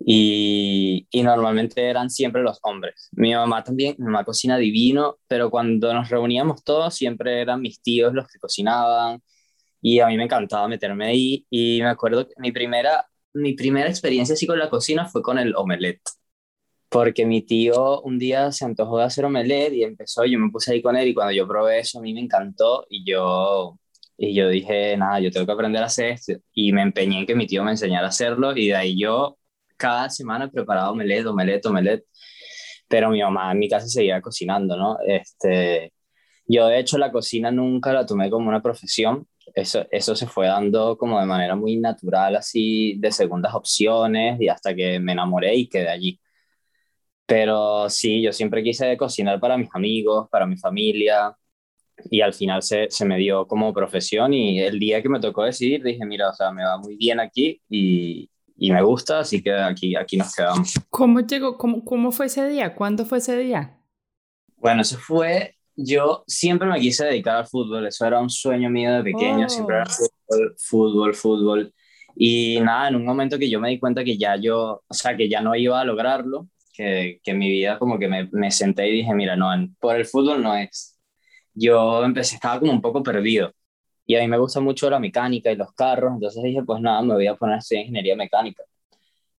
y, 0.00 1.06
y 1.10 1.22
normalmente 1.22 1.88
eran 1.88 2.08
siempre 2.10 2.42
los 2.42 2.58
hombres. 2.62 3.08
Mi 3.12 3.34
mamá 3.34 3.64
también, 3.64 3.96
mi 3.98 4.06
mamá 4.06 4.24
cocina 4.24 4.56
divino, 4.56 5.18
pero 5.26 5.50
cuando 5.50 5.92
nos 5.92 6.08
reuníamos 6.08 6.62
todos 6.64 6.94
siempre 6.94 7.40
eran 7.42 7.60
mis 7.60 7.82
tíos 7.82 8.14
los 8.14 8.28
que 8.28 8.38
cocinaban, 8.38 9.22
y 9.82 10.00
a 10.00 10.06
mí 10.08 10.16
me 10.16 10.24
encantaba 10.24 10.68
meterme 10.68 11.06
ahí, 11.06 11.46
y 11.50 11.80
me 11.82 11.88
acuerdo 11.90 12.26
que 12.28 12.34
mi 12.38 12.52
primera, 12.52 13.06
mi 13.34 13.54
primera 13.54 13.88
experiencia 13.90 14.34
así 14.34 14.46
con 14.46 14.58
la 14.58 14.70
cocina 14.70 15.06
fue 15.08 15.22
con 15.22 15.38
el 15.38 15.54
omelette 15.56 16.02
porque 16.88 17.26
mi 17.26 17.42
tío 17.42 18.00
un 18.02 18.18
día 18.18 18.50
se 18.52 18.64
antojó 18.64 18.98
de 18.98 19.04
hacer 19.04 19.24
omelette 19.24 19.74
y 19.74 19.84
empezó, 19.84 20.24
yo 20.24 20.38
me 20.38 20.50
puse 20.50 20.72
ahí 20.72 20.82
con 20.82 20.96
él 20.96 21.08
y 21.08 21.14
cuando 21.14 21.32
yo 21.32 21.46
probé 21.46 21.80
eso 21.80 21.98
a 21.98 22.02
mí 22.02 22.14
me 22.14 22.20
encantó 22.20 22.86
y 22.88 23.04
yo, 23.10 23.78
y 24.16 24.34
yo 24.34 24.48
dije, 24.48 24.96
nada, 24.96 25.20
yo 25.20 25.30
tengo 25.30 25.46
que 25.46 25.52
aprender 25.52 25.82
a 25.82 25.86
hacer 25.86 26.06
esto 26.12 26.34
y 26.52 26.72
me 26.72 26.82
empeñé 26.82 27.20
en 27.20 27.26
que 27.26 27.34
mi 27.34 27.46
tío 27.46 27.62
me 27.64 27.72
enseñara 27.72 28.06
a 28.06 28.10
hacerlo 28.10 28.56
y 28.56 28.68
de 28.68 28.76
ahí 28.76 28.98
yo 28.98 29.38
cada 29.76 30.10
semana 30.10 30.50
preparaba 30.50 30.90
omelette, 30.90 31.26
omelette, 31.26 31.66
omelette, 31.66 32.04
pero 32.88 33.10
mi 33.10 33.22
mamá 33.22 33.52
en 33.52 33.58
mi 33.60 33.68
casa 33.68 33.86
seguía 33.88 34.20
cocinando, 34.22 34.76
¿no? 34.76 34.98
Este, 35.06 35.92
yo 36.46 36.66
de 36.68 36.80
hecho 36.80 36.98
la 36.98 37.12
cocina 37.12 37.50
nunca 37.50 37.92
la 37.92 38.06
tomé 38.06 38.30
como 38.30 38.48
una 38.48 38.62
profesión, 38.62 39.26
eso, 39.54 39.86
eso 39.90 40.16
se 40.16 40.26
fue 40.26 40.46
dando 40.46 40.96
como 40.98 41.20
de 41.20 41.26
manera 41.26 41.56
muy 41.56 41.76
natural, 41.76 42.36
así 42.36 42.96
de 42.98 43.12
segundas 43.12 43.54
opciones 43.54 44.40
y 44.40 44.48
hasta 44.48 44.74
que 44.74 44.98
me 45.00 45.12
enamoré 45.12 45.54
y 45.56 45.68
quedé 45.68 45.88
allí. 45.88 46.20
Pero 47.28 47.90
sí, 47.90 48.22
yo 48.22 48.32
siempre 48.32 48.62
quise 48.62 48.96
cocinar 48.96 49.38
para 49.38 49.58
mis 49.58 49.68
amigos, 49.74 50.28
para 50.30 50.46
mi 50.46 50.56
familia. 50.56 51.36
y 52.10 52.22
al 52.22 52.32
final 52.32 52.62
se, 52.62 52.86
se, 52.90 53.04
me 53.04 53.18
dio 53.18 53.46
como 53.46 53.74
profesión 53.74 54.32
y 54.32 54.60
el 54.60 54.78
día 54.78 55.02
que 55.02 55.10
me 55.10 55.20
tocó 55.20 55.44
decidir 55.44 55.82
dije, 55.82 56.06
mira, 56.06 56.30
o 56.30 56.32
sea, 56.32 56.50
me 56.52 56.64
va 56.64 56.78
muy 56.78 56.96
bien 56.96 57.20
aquí 57.20 57.60
y, 57.68 58.30
y 58.56 58.72
me 58.72 58.82
gusta, 58.82 59.18
así 59.20 59.42
que 59.42 59.52
aquí, 59.52 59.94
aquí 59.94 60.16
nos 60.16 60.34
quedamos. 60.34 60.72
¿Cómo 60.88 61.20
llegó, 61.20 61.58
cómo, 61.58 61.84
cómo 61.84 62.12
fue 62.12 62.26
ese 62.26 62.48
día? 62.48 62.74
¿Cuándo 62.74 63.04
fue 63.04 63.18
ese 63.18 63.36
día? 63.36 63.78
Bueno, 64.56 64.80
ese 64.80 64.96
fue, 64.96 65.54
yo 65.76 66.24
siempre 66.26 66.66
me 66.66 66.80
quise 66.80 67.04
dedicar 67.04 67.36
al 67.36 67.46
fútbol, 67.46 67.88
eso 67.88 68.06
era 68.06 68.22
un 68.22 68.30
sueño 68.30 68.70
mío 68.70 68.90
de 68.94 69.02
pequeño, 69.02 69.44
oh. 69.44 69.50
siempre 69.50 69.76
era 69.76 69.86
fútbol, 69.86 70.54
fútbol, 70.56 71.14
fútbol. 71.14 71.74
Y 72.16 72.58
nada, 72.62 72.88
en 72.88 72.96
un 72.96 73.04
momento 73.04 73.38
que 73.38 73.50
yo 73.50 73.60
me 73.60 73.68
di 73.68 73.78
cuenta 73.78 74.02
que 74.02 74.16
ya 74.16 74.36
yo, 74.36 74.82
o 74.88 74.94
sea, 74.94 75.14
que 75.14 75.28
ya 75.28 75.42
no 75.42 75.54
iba 75.54 75.78
a 75.78 75.84
lograrlo, 75.84 76.48
que, 76.78 77.20
que 77.22 77.34
mi 77.34 77.50
vida 77.50 77.78
como 77.78 77.98
que 77.98 78.08
me, 78.08 78.28
me 78.32 78.50
senté 78.50 78.88
y 78.88 78.92
dije, 78.92 79.14
mira, 79.14 79.36
no, 79.36 79.50
por 79.80 79.96
el 79.96 80.06
fútbol 80.06 80.42
no 80.42 80.54
es 80.56 80.98
yo 81.58 82.04
empecé, 82.04 82.36
estaba 82.36 82.60
como 82.60 82.72
un 82.72 82.82
poco 82.82 83.02
perdido. 83.02 83.52
Y 84.06 84.16
a 84.16 84.20
mí 84.20 84.28
me 84.28 84.38
gusta 84.38 84.60
mucho 84.60 84.88
la 84.90 84.98
mecánica 85.00 85.52
y 85.52 85.56
los 85.56 85.72
carros, 85.74 86.12
entonces 86.14 86.42
dije, 86.42 86.62
pues 86.64 86.80
nada, 86.80 87.02
me 87.02 87.14
voy 87.14 87.26
a 87.26 87.36
poner 87.36 87.56
a 87.56 87.58
estudiar 87.58 87.82
ingeniería 87.82 88.16
mecánica. 88.16 88.64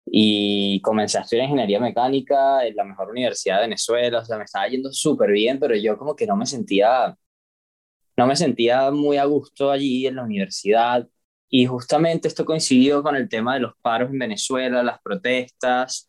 Y 0.07 0.81
comencé 0.83 1.19
a 1.19 1.23
estudiar 1.23 1.45
ingeniería 1.45 1.81
mecánica 1.81 2.67
en 2.67 2.77
la 2.77 2.85
mejor 2.85 3.11
universidad 3.11 3.57
de 3.57 3.63
Venezuela, 3.63 4.21
o 4.21 4.25
sea, 4.25 4.39
me 4.39 4.45
estaba 4.45 4.69
yendo 4.69 4.93
súper 4.93 5.31
bien, 5.33 5.59
pero 5.61 5.77
yo 5.77 5.99
como 5.99 6.17
que 6.17 6.27
no 6.27 6.37
me 6.37 6.47
sentía, 6.47 7.17
no 8.17 8.27
me 8.27 8.37
sentía 8.37 8.91
muy 8.91 9.17
a 9.17 9.25
gusto 9.25 9.71
allí 9.71 10.07
en 10.07 10.17
la 10.17 10.25
universidad. 10.25 11.09
Y 11.51 11.67
justamente 11.67 12.29
esto 12.29 12.45
coincidió 12.45 13.03
con 13.03 13.17
el 13.17 13.29
tema 13.29 13.55
de 13.55 13.61
los 13.61 13.73
paros 13.81 14.11
en 14.11 14.19
Venezuela, 14.19 14.83
las 14.83 15.01
protestas, 15.01 16.08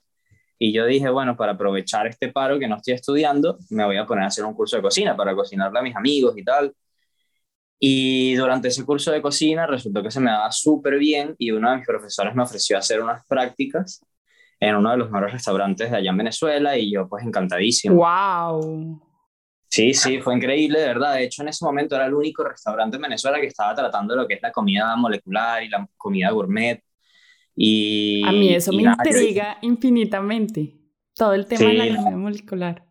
y 0.60 0.74
yo 0.74 0.86
dije, 0.86 1.10
bueno, 1.10 1.38
para 1.38 1.54
aprovechar 1.54 2.06
este 2.06 2.32
paro 2.32 2.60
que 2.60 2.68
no 2.68 2.76
estoy 2.76 2.94
estudiando, 2.94 3.58
me 3.70 3.86
voy 3.86 3.96
a 3.96 4.06
poner 4.06 4.26
a 4.26 4.28
hacer 4.28 4.44
un 4.44 4.54
curso 4.54 4.76
de 4.76 4.82
cocina 4.82 5.16
para 5.16 5.34
cocinarle 5.34 5.80
a 5.80 5.82
mis 5.82 5.96
amigos 5.96 6.38
y 6.38 6.44
tal. 6.44 6.76
Y 7.80 8.36
durante 8.36 8.68
ese 8.68 8.86
curso 8.86 9.10
de 9.10 9.22
cocina 9.22 9.66
resultó 9.66 10.04
que 10.04 10.12
se 10.12 10.20
me 10.20 10.30
daba 10.30 10.52
súper 10.52 11.00
bien 11.00 11.34
y 11.38 11.52
uno 11.52 11.72
de 11.72 11.78
mis 11.78 11.86
profesores 11.86 12.36
me 12.36 12.44
ofreció 12.44 12.78
hacer 12.78 13.02
unas 13.02 13.26
prácticas 13.26 14.06
en 14.60 14.76
uno 14.76 14.92
de 14.92 14.98
los 14.98 15.10
mejores 15.10 15.32
restaurantes 15.32 15.90
de 15.90 15.96
allá 15.96 16.10
en 16.10 16.18
Venezuela 16.18 16.78
y 16.78 16.92
yo 16.92 17.08
pues 17.08 17.26
encantadísimo. 17.26 17.96
¡Wow! 17.96 19.02
Sí, 19.70 19.94
sí, 19.94 20.20
fue 20.20 20.36
increíble, 20.36 20.80
de 20.80 20.88
verdad. 20.88 21.14
De 21.14 21.24
hecho, 21.24 21.42
en 21.44 21.50
ese 21.50 21.64
momento 21.64 21.96
era 21.96 22.08
el 22.08 22.14
único 22.14 22.44
restaurante 22.44 22.98
en 22.98 23.04
Venezuela 23.04 23.40
que 23.40 23.48
estaba 23.48 23.74
tratando 23.76 24.16
lo 24.16 24.28
que 24.28 24.34
es 24.34 24.42
la 24.42 24.52
comida 24.52 24.94
molecular 24.98 25.64
y 25.64 25.70
la 25.70 25.88
comida 25.96 26.32
gourmet. 26.32 26.84
Y, 27.62 28.26
a 28.26 28.32
mí 28.32 28.54
eso 28.54 28.72
me 28.72 28.84
intriga 28.84 29.58
infinitamente, 29.62 30.80
todo 31.14 31.34
el 31.34 31.46
tema 31.46 31.70
de 31.70 31.74
la 31.74 31.98
comida 31.98 32.16
molecular. 32.16 32.86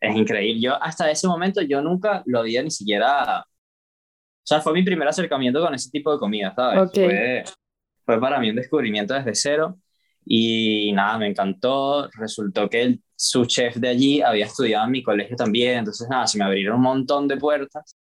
Es 0.00 0.16
increíble. 0.16 0.60
Yo 0.60 0.80
hasta 0.80 1.10
ese 1.10 1.26
momento 1.26 1.60
yo 1.60 1.82
nunca 1.82 2.22
lo 2.24 2.38
había 2.38 2.62
ni 2.62 2.70
siquiera... 2.70 3.40
O 3.40 4.44
sea, 4.44 4.60
fue 4.60 4.74
mi 4.74 4.84
primer 4.84 5.08
acercamiento 5.08 5.60
con 5.60 5.74
ese 5.74 5.90
tipo 5.90 6.12
de 6.12 6.20
comida, 6.20 6.54
¿sabes? 6.54 6.88
Fue, 6.94 7.42
fue 8.04 8.20
para 8.20 8.38
mí 8.38 8.50
un 8.50 8.54
descubrimiento 8.54 9.12
desde 9.12 9.34
cero. 9.34 9.76
Y 10.24 10.92
nada, 10.92 11.18
me 11.18 11.26
encantó. 11.26 12.08
Resultó 12.12 12.70
que 12.70 12.82
el, 12.82 13.02
su 13.16 13.44
chef 13.44 13.74
de 13.74 13.88
allí 13.88 14.22
había 14.22 14.46
estudiado 14.46 14.84
en 14.84 14.92
mi 14.92 15.02
colegio 15.02 15.34
también. 15.34 15.78
Entonces, 15.78 16.06
nada, 16.08 16.28
se 16.28 16.38
me 16.38 16.44
abrieron 16.44 16.76
un 16.76 16.82
montón 16.82 17.26
de 17.26 17.38
puertas. 17.38 17.96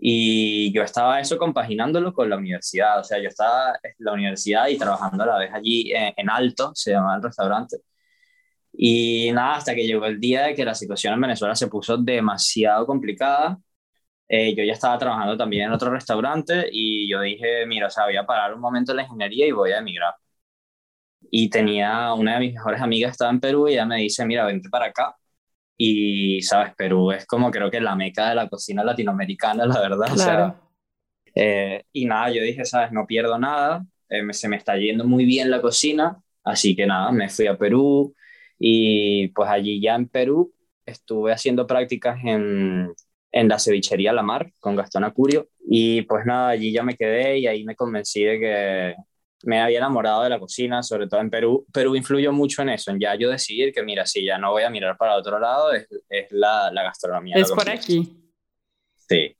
Y 0.00 0.72
yo 0.72 0.82
estaba 0.82 1.20
eso 1.20 1.38
compaginándolo 1.38 2.12
con 2.14 2.30
la 2.30 2.36
universidad, 2.36 3.00
o 3.00 3.04
sea, 3.04 3.18
yo 3.20 3.28
estaba 3.28 3.72
en 3.82 3.94
la 3.98 4.12
universidad 4.12 4.68
y 4.68 4.78
trabajando 4.78 5.24
a 5.24 5.26
la 5.26 5.38
vez 5.38 5.50
allí 5.52 5.92
en, 5.94 6.30
Alto, 6.30 6.72
se 6.74 6.92
llamaba 6.92 7.16
el 7.16 7.22
restaurante. 7.22 7.78
Y 8.72 9.30
nada, 9.32 9.56
hasta 9.56 9.74
que 9.74 9.86
llegó 9.86 10.06
el 10.06 10.20
día 10.20 10.44
de 10.46 10.54
que 10.54 10.64
la 10.64 10.74
situación 10.74 11.14
en 11.14 11.20
Venezuela 11.20 11.54
se 11.56 11.66
puso 11.68 11.96
demasiado 11.96 12.86
complicada, 12.86 13.58
eh, 14.28 14.54
yo 14.54 14.64
ya 14.64 14.74
estaba 14.74 14.98
trabajando 14.98 15.36
también 15.36 15.64
en 15.66 15.72
otro 15.72 15.90
restaurante 15.90 16.68
y 16.72 17.10
yo 17.10 17.20
dije, 17.22 17.66
mira, 17.66 17.88
o 17.88 17.90
sea, 17.90 18.04
voy 18.06 18.16
a 18.16 18.26
parar 18.26 18.54
un 18.54 18.60
momento 18.60 18.94
la 18.94 19.02
ingeniería 19.02 19.46
y 19.46 19.52
voy 19.52 19.72
a 19.72 19.78
emigrar. 19.78 20.14
Y 21.30 21.50
tenía 21.50 22.12
una 22.14 22.34
de 22.34 22.40
mis 22.40 22.54
mejores 22.54 22.80
amigas, 22.80 23.12
estaba 23.12 23.30
en 23.30 23.40
Perú 23.40 23.68
y 23.68 23.72
ella 23.72 23.86
me 23.86 23.96
dice, 23.98 24.24
mira, 24.26 24.46
vente 24.46 24.68
para 24.68 24.86
acá 24.86 25.17
y, 25.78 26.42
¿sabes? 26.42 26.74
Perú 26.76 27.12
es 27.12 27.24
como 27.24 27.50
creo 27.50 27.70
que 27.70 27.80
la 27.80 27.94
meca 27.94 28.28
de 28.28 28.34
la 28.34 28.48
cocina 28.48 28.82
latinoamericana, 28.84 29.64
la 29.64 29.80
verdad. 29.80 30.12
O 30.12 30.16
sea, 30.16 30.60
eh, 31.34 31.84
y 31.92 32.04
nada, 32.04 32.30
yo 32.30 32.42
dije, 32.42 32.64
¿sabes? 32.64 32.92
No 32.92 33.06
pierdo 33.06 33.38
nada, 33.38 33.86
eh, 34.08 34.22
se 34.32 34.48
me 34.48 34.56
está 34.56 34.76
yendo 34.76 35.04
muy 35.04 35.24
bien 35.24 35.50
la 35.50 35.62
cocina, 35.62 36.20
así 36.42 36.74
que 36.74 36.86
nada, 36.86 37.12
me 37.12 37.28
fui 37.28 37.46
a 37.46 37.56
Perú 37.56 38.14
y 38.58 39.28
pues 39.28 39.48
allí 39.48 39.80
ya 39.80 39.94
en 39.94 40.08
Perú 40.08 40.52
estuve 40.84 41.32
haciendo 41.32 41.66
prácticas 41.66 42.18
en, 42.24 42.92
en 43.30 43.48
la 43.48 43.58
cevichería 43.58 44.12
La 44.12 44.22
Mar 44.22 44.50
con 44.58 44.74
Gastón 44.74 45.04
Acurio 45.04 45.48
y 45.60 46.02
pues 46.02 46.26
nada, 46.26 46.48
allí 46.48 46.72
ya 46.72 46.82
me 46.82 46.96
quedé 46.96 47.38
y 47.38 47.46
ahí 47.46 47.64
me 47.64 47.76
convencí 47.76 48.24
de 48.24 48.40
que, 48.40 48.96
me 49.44 49.60
había 49.60 49.78
enamorado 49.78 50.22
de 50.22 50.30
la 50.30 50.38
cocina, 50.38 50.82
sobre 50.82 51.06
todo 51.06 51.20
en 51.20 51.30
Perú. 51.30 51.66
Perú 51.72 51.94
influyó 51.94 52.32
mucho 52.32 52.62
en 52.62 52.70
eso, 52.70 52.90
en 52.90 53.00
ya 53.00 53.14
yo 53.14 53.30
decidir 53.30 53.72
que, 53.72 53.82
mira, 53.82 54.06
si 54.06 54.24
ya 54.24 54.38
no 54.38 54.50
voy 54.52 54.64
a 54.64 54.70
mirar 54.70 54.96
para 54.96 55.16
otro 55.16 55.38
lado, 55.38 55.72
es, 55.72 55.86
es 56.08 56.30
la, 56.30 56.70
la, 56.72 56.82
gastronomía. 56.82 57.36
Es 57.36 57.50
por 57.50 57.68
aquí. 57.68 58.32
Sí. 58.96 59.34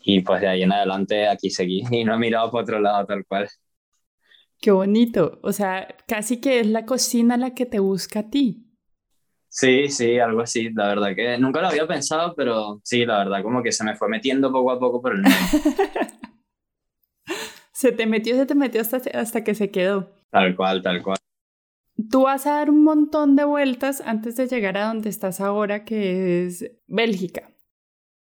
Y 0.00 0.20
pues 0.20 0.40
de 0.40 0.48
ahí 0.48 0.62
en 0.62 0.72
adelante 0.72 1.28
aquí 1.28 1.50
seguí 1.50 1.82
y 1.90 2.04
no 2.04 2.14
he 2.14 2.18
mirado 2.18 2.50
para 2.50 2.62
otro 2.62 2.80
lado 2.80 3.06
tal 3.06 3.24
cual. 3.26 3.48
Qué 4.60 4.70
bonito. 4.70 5.38
O 5.42 5.52
sea, 5.52 5.86
casi 6.06 6.40
que 6.40 6.60
es 6.60 6.66
la 6.66 6.84
cocina 6.84 7.36
la 7.36 7.54
que 7.54 7.64
te 7.64 7.78
busca 7.78 8.20
a 8.20 8.30
ti. 8.30 8.64
Sí, 9.48 9.88
sí, 9.88 10.18
algo 10.18 10.42
así. 10.42 10.70
La 10.70 10.88
verdad 10.88 11.14
que 11.14 11.38
nunca 11.38 11.60
lo 11.60 11.68
había 11.68 11.86
pensado, 11.86 12.34
pero 12.36 12.80
sí, 12.84 13.06
la 13.06 13.18
verdad, 13.18 13.42
como 13.42 13.62
que 13.62 13.72
se 13.72 13.84
me 13.84 13.96
fue 13.96 14.08
metiendo 14.08 14.52
poco 14.52 14.72
a 14.72 14.78
poco 14.78 15.00
por 15.00 15.14
el. 15.14 15.22
se 17.78 17.92
te 17.92 18.06
metió, 18.06 18.34
se 18.34 18.44
te 18.44 18.56
metió 18.56 18.80
hasta, 18.80 18.96
hasta 19.14 19.44
que 19.44 19.54
se 19.54 19.70
quedó. 19.70 20.10
Tal 20.32 20.56
cual, 20.56 20.82
tal 20.82 21.00
cual. 21.00 21.16
Tú 22.10 22.22
vas 22.22 22.44
a 22.44 22.54
dar 22.54 22.70
un 22.70 22.82
montón 22.82 23.36
de 23.36 23.44
vueltas 23.44 24.02
antes 24.04 24.34
de 24.34 24.48
llegar 24.48 24.76
a 24.76 24.88
donde 24.88 25.08
estás 25.08 25.40
ahora, 25.40 25.84
que 25.84 26.44
es 26.44 26.68
Bélgica. 26.88 27.52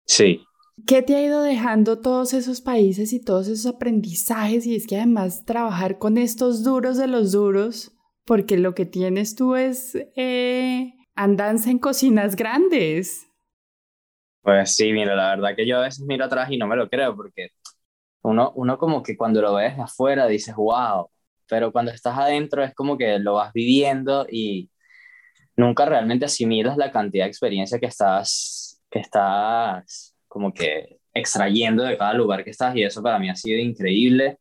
Sí. 0.05 0.41
¿Qué 0.87 1.01
te 1.01 1.15
ha 1.15 1.21
ido 1.21 1.41
dejando 1.41 1.99
todos 1.99 2.33
esos 2.33 2.61
países 2.61 3.11
y 3.11 3.21
todos 3.21 3.49
esos 3.49 3.65
aprendizajes? 3.65 4.65
Y 4.65 4.77
es 4.77 4.87
que 4.87 4.95
además 4.95 5.43
trabajar 5.43 5.97
con 5.97 6.17
estos 6.17 6.63
duros 6.63 6.95
de 6.95 7.07
los 7.07 7.33
duros, 7.33 7.91
porque 8.23 8.57
lo 8.57 8.73
que 8.73 8.85
tienes 8.85 9.35
tú 9.35 9.57
es 9.57 9.97
eh, 10.15 10.93
andanza 11.13 11.71
en 11.71 11.79
cocinas 11.79 12.37
grandes. 12.37 13.27
Pues 14.43 14.77
sí, 14.77 14.93
mira, 14.93 15.13
la 15.13 15.35
verdad 15.35 15.57
que 15.57 15.67
yo 15.67 15.77
a 15.77 15.81
veces 15.81 16.05
miro 16.07 16.23
atrás 16.23 16.49
y 16.51 16.57
no 16.57 16.67
me 16.67 16.77
lo 16.77 16.87
creo, 16.87 17.17
porque 17.17 17.49
uno, 18.23 18.51
uno 18.55 18.77
como 18.77 19.03
que 19.03 19.17
cuando 19.17 19.41
lo 19.41 19.55
ves 19.55 19.75
de 19.75 19.83
afuera 19.83 20.27
dices, 20.27 20.55
wow, 20.55 21.09
pero 21.47 21.71
cuando 21.71 21.91
estás 21.91 22.17
adentro 22.17 22.63
es 22.63 22.73
como 22.73 22.97
que 22.97 23.19
lo 23.19 23.33
vas 23.35 23.51
viviendo 23.53 24.25
y 24.29 24.69
nunca 25.55 25.85
realmente 25.85 26.25
asimilas 26.25 26.77
la 26.77 26.91
cantidad 26.91 27.25
de 27.25 27.29
experiencia 27.29 27.79
que 27.79 27.87
estás, 27.87 28.81
que 28.89 28.99
estás 28.99 30.15
como 30.27 30.53
que 30.53 30.99
extrayendo 31.13 31.83
de 31.83 31.97
cada 31.97 32.13
lugar 32.13 32.43
que 32.43 32.51
estás 32.51 32.75
y 32.75 32.83
eso 32.83 33.03
para 33.03 33.19
mí 33.19 33.29
ha 33.29 33.35
sido 33.35 33.59
increíble. 33.59 34.37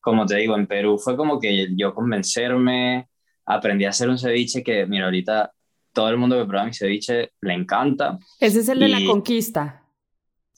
Como 0.00 0.26
te 0.26 0.36
digo, 0.36 0.56
en 0.56 0.66
Perú 0.66 0.98
fue 0.98 1.16
como 1.16 1.40
que 1.40 1.68
yo 1.74 1.94
convencerme, 1.94 3.08
aprendí 3.46 3.86
a 3.86 3.90
hacer 3.90 4.08
un 4.08 4.18
ceviche 4.18 4.62
que, 4.62 4.86
mira, 4.86 5.06
ahorita 5.06 5.52
todo 5.92 6.10
el 6.10 6.18
mundo 6.18 6.36
que 6.36 6.44
prueba 6.44 6.66
mi 6.66 6.74
ceviche 6.74 7.32
le 7.40 7.54
encanta. 7.54 8.18
Ese 8.38 8.60
es 8.60 8.68
el 8.68 8.80
de 8.80 8.88
la 8.88 9.04
conquista. 9.06 9.85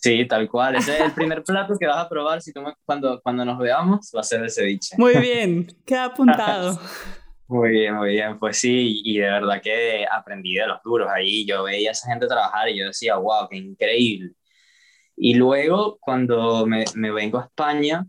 Sí, 0.00 0.24
tal 0.28 0.48
cual. 0.48 0.76
Ese 0.76 0.94
es 0.94 1.00
el 1.00 1.12
primer 1.12 1.42
plato 1.42 1.74
que 1.78 1.86
vas 1.86 1.98
a 1.98 2.08
probar 2.08 2.40
si 2.40 2.52
cuando, 2.84 3.20
cuando 3.20 3.44
nos 3.44 3.58
veamos, 3.58 4.12
va 4.14 4.20
a 4.20 4.22
ser 4.22 4.42
el 4.42 4.50
ceviche. 4.50 4.94
Muy 4.96 5.16
bien, 5.16 5.66
queda 5.84 6.04
apuntado. 6.04 6.78
muy 7.48 7.70
bien, 7.70 7.96
muy 7.96 8.10
bien. 8.10 8.38
Pues 8.38 8.58
sí, 8.58 9.02
y 9.04 9.18
de 9.18 9.26
verdad 9.26 9.60
que 9.60 10.06
aprendí 10.08 10.54
de 10.54 10.68
los 10.68 10.80
duros 10.84 11.08
ahí. 11.12 11.44
Yo 11.44 11.64
veía 11.64 11.90
a 11.90 11.92
esa 11.92 12.10
gente 12.10 12.28
trabajar 12.28 12.68
y 12.68 12.78
yo 12.78 12.86
decía, 12.86 13.16
wow, 13.16 13.48
qué 13.50 13.56
increíble. 13.56 14.34
Y 15.16 15.34
luego, 15.34 15.98
cuando 16.00 16.64
me, 16.64 16.84
me 16.94 17.10
vengo 17.10 17.38
a 17.40 17.46
España, 17.46 18.06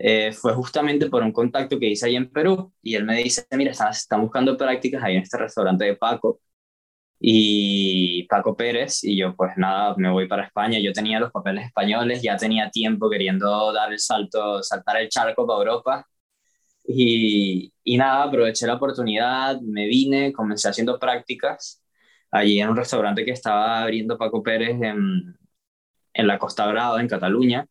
eh, 0.00 0.32
fue 0.32 0.52
justamente 0.54 1.08
por 1.08 1.22
un 1.22 1.32
contacto 1.32 1.78
que 1.78 1.86
hice 1.86 2.06
ahí 2.06 2.16
en 2.16 2.28
Perú. 2.30 2.72
Y 2.82 2.96
él 2.96 3.04
me 3.04 3.22
dice, 3.22 3.46
mira, 3.52 3.70
están, 3.70 3.90
están 3.92 4.20
buscando 4.22 4.56
prácticas 4.56 5.00
ahí 5.04 5.14
en 5.14 5.22
este 5.22 5.38
restaurante 5.38 5.84
de 5.84 5.96
Paco 5.96 6.40
y 7.20 8.24
Paco 8.28 8.56
Pérez 8.56 9.02
y 9.04 9.16
yo 9.16 9.34
pues 9.34 9.52
nada, 9.56 9.94
me 9.96 10.10
voy 10.10 10.28
para 10.28 10.44
España. 10.44 10.78
Yo 10.78 10.92
tenía 10.92 11.20
los 11.20 11.32
papeles 11.32 11.66
españoles, 11.66 12.22
ya 12.22 12.36
tenía 12.36 12.70
tiempo 12.70 13.10
queriendo 13.10 13.72
dar 13.72 13.92
el 13.92 13.98
salto, 13.98 14.62
saltar 14.62 14.98
el 14.98 15.08
charco 15.08 15.46
para 15.46 15.58
Europa. 15.58 16.06
Y, 16.84 17.72
y 17.84 17.96
nada, 17.98 18.24
aproveché 18.24 18.66
la 18.66 18.74
oportunidad, 18.74 19.60
me 19.60 19.86
vine, 19.86 20.32
comencé 20.32 20.68
haciendo 20.68 20.98
prácticas 20.98 21.82
allí 22.30 22.60
en 22.60 22.68
un 22.70 22.76
restaurante 22.76 23.24
que 23.24 23.32
estaba 23.32 23.82
abriendo 23.82 24.18
Paco 24.18 24.42
Pérez 24.42 24.80
en, 24.82 25.36
en 26.14 26.26
la 26.26 26.38
Costa 26.38 26.66
Brava, 26.66 27.00
en 27.00 27.08
Cataluña. 27.08 27.66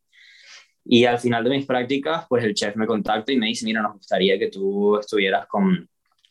Y 0.84 1.04
al 1.04 1.18
final 1.18 1.44
de 1.44 1.50
mis 1.50 1.66
prácticas, 1.66 2.26
pues 2.28 2.44
el 2.44 2.54
chef 2.54 2.76
me 2.76 2.86
contacta 2.86 3.32
y 3.32 3.36
me 3.38 3.46
dice, 3.46 3.64
mira, 3.66 3.82
nos 3.82 3.94
gustaría 3.94 4.38
que 4.38 4.48
tú 4.48 4.98
estuvieras 4.98 5.46
con, 5.46 5.88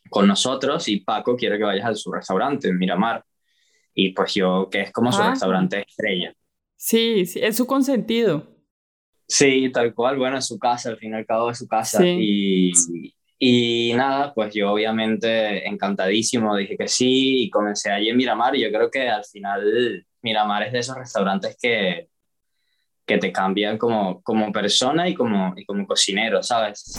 con 0.08 0.26
nosotros 0.26 0.88
y 0.88 1.00
Paco 1.00 1.36
quiere 1.36 1.58
que 1.58 1.64
vayas 1.64 1.86
a 1.86 1.94
su 1.94 2.12
restaurante 2.12 2.68
en 2.68 2.78
Miramar. 2.78 3.24
Y 3.94 4.10
pues 4.12 4.34
yo, 4.34 4.68
que 4.70 4.82
es 4.82 4.92
como 4.92 5.12
su 5.12 5.22
ah. 5.22 5.30
restaurante 5.30 5.84
estrella. 5.86 6.32
Sí, 6.76 7.26
sí, 7.26 7.40
es 7.42 7.56
su 7.56 7.66
consentido. 7.66 8.46
Sí, 9.26 9.70
tal 9.72 9.92
cual, 9.94 10.16
bueno, 10.16 10.38
es 10.38 10.46
su 10.46 10.58
casa, 10.58 10.90
al 10.90 10.96
fin 10.96 11.12
y 11.12 11.16
al 11.16 11.26
cabo 11.26 11.50
es 11.50 11.58
su 11.58 11.66
casa. 11.66 12.02
Y, 12.04 12.72
y 13.38 13.92
nada, 13.94 14.32
pues 14.32 14.54
yo 14.54 14.72
obviamente 14.72 15.68
encantadísimo 15.68 16.56
dije 16.56 16.76
que 16.76 16.88
sí 16.88 17.44
y 17.44 17.50
comencé 17.50 17.90
allí 17.90 18.08
en 18.08 18.16
Miramar 18.16 18.56
y 18.56 18.62
yo 18.62 18.70
creo 18.70 18.90
que 18.90 19.08
al 19.08 19.24
final 19.24 20.06
Miramar 20.22 20.62
es 20.62 20.72
de 20.72 20.78
esos 20.78 20.96
restaurantes 20.96 21.56
que, 21.60 22.08
que 23.04 23.18
te 23.18 23.32
cambian 23.32 23.76
como, 23.76 24.22
como 24.22 24.52
persona 24.52 25.08
y 25.08 25.14
como, 25.14 25.52
y 25.56 25.64
como 25.64 25.86
cocinero, 25.86 26.42
¿sabes? 26.42 26.98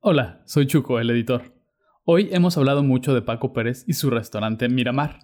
Hola, 0.00 0.42
soy 0.44 0.66
Chuco, 0.66 0.98
el 0.98 1.10
editor. 1.10 1.61
Hoy 2.04 2.30
hemos 2.32 2.58
hablado 2.58 2.82
mucho 2.82 3.14
de 3.14 3.22
Paco 3.22 3.52
Pérez 3.52 3.84
y 3.86 3.92
su 3.92 4.10
restaurante 4.10 4.68
Miramar. 4.68 5.20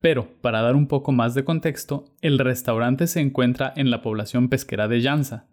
Pero, 0.00 0.28
para 0.40 0.62
dar 0.62 0.76
un 0.76 0.86
poco 0.86 1.10
más 1.10 1.34
de 1.34 1.44
contexto, 1.44 2.04
el 2.20 2.38
restaurante 2.38 3.08
se 3.08 3.18
encuentra 3.18 3.72
en 3.74 3.90
la 3.90 4.02
población 4.02 4.48
pesquera 4.48 4.86
de 4.86 5.00
Llanza. 5.00 5.48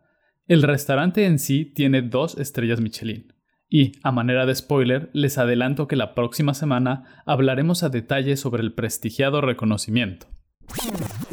El 0.47 0.61
restaurante 0.61 1.25
en 1.25 1.39
sí 1.39 1.65
tiene 1.65 2.03
dos 2.03 2.37
estrellas 2.37 2.81
Michelin. 2.81 3.33
Y, 3.67 3.93
a 4.03 4.11
manera 4.11 4.45
de 4.45 4.53
spoiler, 4.53 5.09
les 5.11 5.39
adelanto 5.39 5.87
que 5.87 5.95
la 5.95 6.13
próxima 6.13 6.53
semana 6.53 7.23
hablaremos 7.25 7.81
a 7.81 7.89
detalle 7.89 8.37
sobre 8.37 8.61
el 8.61 8.73
prestigiado 8.73 9.41
reconocimiento. 9.41 10.27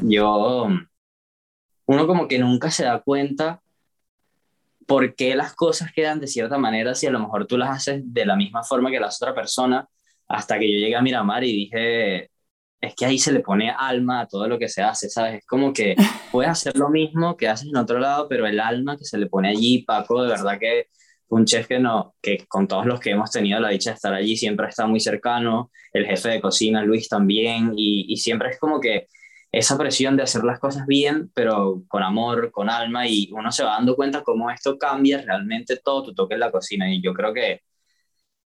Yo, 0.01 0.69
uno 1.85 2.07
como 2.07 2.27
que 2.27 2.39
nunca 2.39 2.71
se 2.71 2.85
da 2.85 3.03
cuenta 3.03 3.63
por 4.87 5.15
qué 5.15 5.35
las 5.37 5.55
cosas 5.55 5.93
quedan 5.93 6.21
de 6.21 6.27
cierta 6.27 6.59
manera 6.59 6.95
si 6.95 7.07
a 7.07 7.11
lo 7.11 7.19
mejor 7.19 7.47
tú 7.47 7.59
las 7.59 7.71
haces 7.71 8.03
de 8.05 8.25
la 8.27 8.37
misma 8.37 8.63
forma 8.63 8.91
que 8.91 9.01
la 9.01 9.09
otra 9.09 9.35
persona, 9.35 9.89
hasta 10.29 10.59
que 10.59 10.73
yo 10.73 10.79
llegué 10.79 10.97
a 10.97 11.03
Miramar 11.03 11.45
y 11.45 11.53
dije, 11.53 12.31
es 12.81 12.95
que 12.95 13.07
ahí 13.07 13.19
se 13.19 13.33
le 13.33 13.41
pone 13.41 13.71
alma 13.77 14.21
a 14.21 14.27
todo 14.27 14.49
lo 14.49 14.59
que 14.59 14.69
se 14.69 14.83
hace, 14.83 15.09
¿sabes? 15.09 15.37
Es 15.37 15.47
como 15.47 15.73
que 15.73 15.97
puedes 16.33 16.51
hacer 16.51 16.77
lo 16.77 16.89
mismo 16.91 17.37
que 17.37 17.49
haces 17.49 17.69
en 17.69 17.77
otro 17.77 17.99
lado, 17.99 18.29
pero 18.29 18.47
el 18.47 18.61
alma 18.61 18.97
que 18.97 19.05
se 19.05 19.19
le 19.19 19.27
pone 19.27 19.49
allí, 19.49 19.83
Paco, 19.83 20.23
de 20.23 20.31
verdad 20.31 20.59
que 20.59 20.87
un 21.29 21.45
chef 21.45 21.67
que, 21.67 21.81
no, 21.81 22.15
que 22.23 22.47
con 22.47 22.69
todos 22.69 22.87
los 22.87 23.01
que 23.01 23.11
hemos 23.11 23.31
tenido 23.31 23.59
la 23.59 23.71
dicha 23.71 23.91
de 23.91 23.95
estar 23.97 24.15
allí 24.15 24.37
siempre 24.37 24.69
está 24.69 24.87
muy 24.87 25.01
cercano, 25.01 25.71
el 25.93 26.07
jefe 26.07 26.29
de 26.29 26.41
cocina, 26.41 26.83
Luis 26.83 27.09
también, 27.09 27.73
y, 27.77 28.07
y 28.09 28.17
siempre 28.19 28.51
es 28.51 28.59
como 28.61 28.81
que 28.81 29.09
esa 29.59 29.79
presión 29.79 30.19
de 30.19 30.23
hacer 30.23 30.45
las 30.45 30.59
cosas 30.59 30.87
bien, 30.87 31.31
pero 31.33 31.83
con 31.89 32.03
amor, 32.03 32.51
con 32.51 32.69
alma, 32.69 33.09
y 33.09 33.31
uno 33.33 33.51
se 33.51 33.65
va 33.65 33.71
dando 33.71 33.97
cuenta 33.97 34.23
cómo 34.23 34.51
esto 34.51 34.77
cambia 34.77 35.23
realmente 35.23 35.79
todo 35.83 36.03
tu 36.03 36.15
toque 36.15 36.35
en 36.35 36.41
la 36.41 36.51
cocina, 36.51 36.93
y 36.93 37.01
yo 37.01 37.15
creo 37.15 37.33
que 37.33 37.63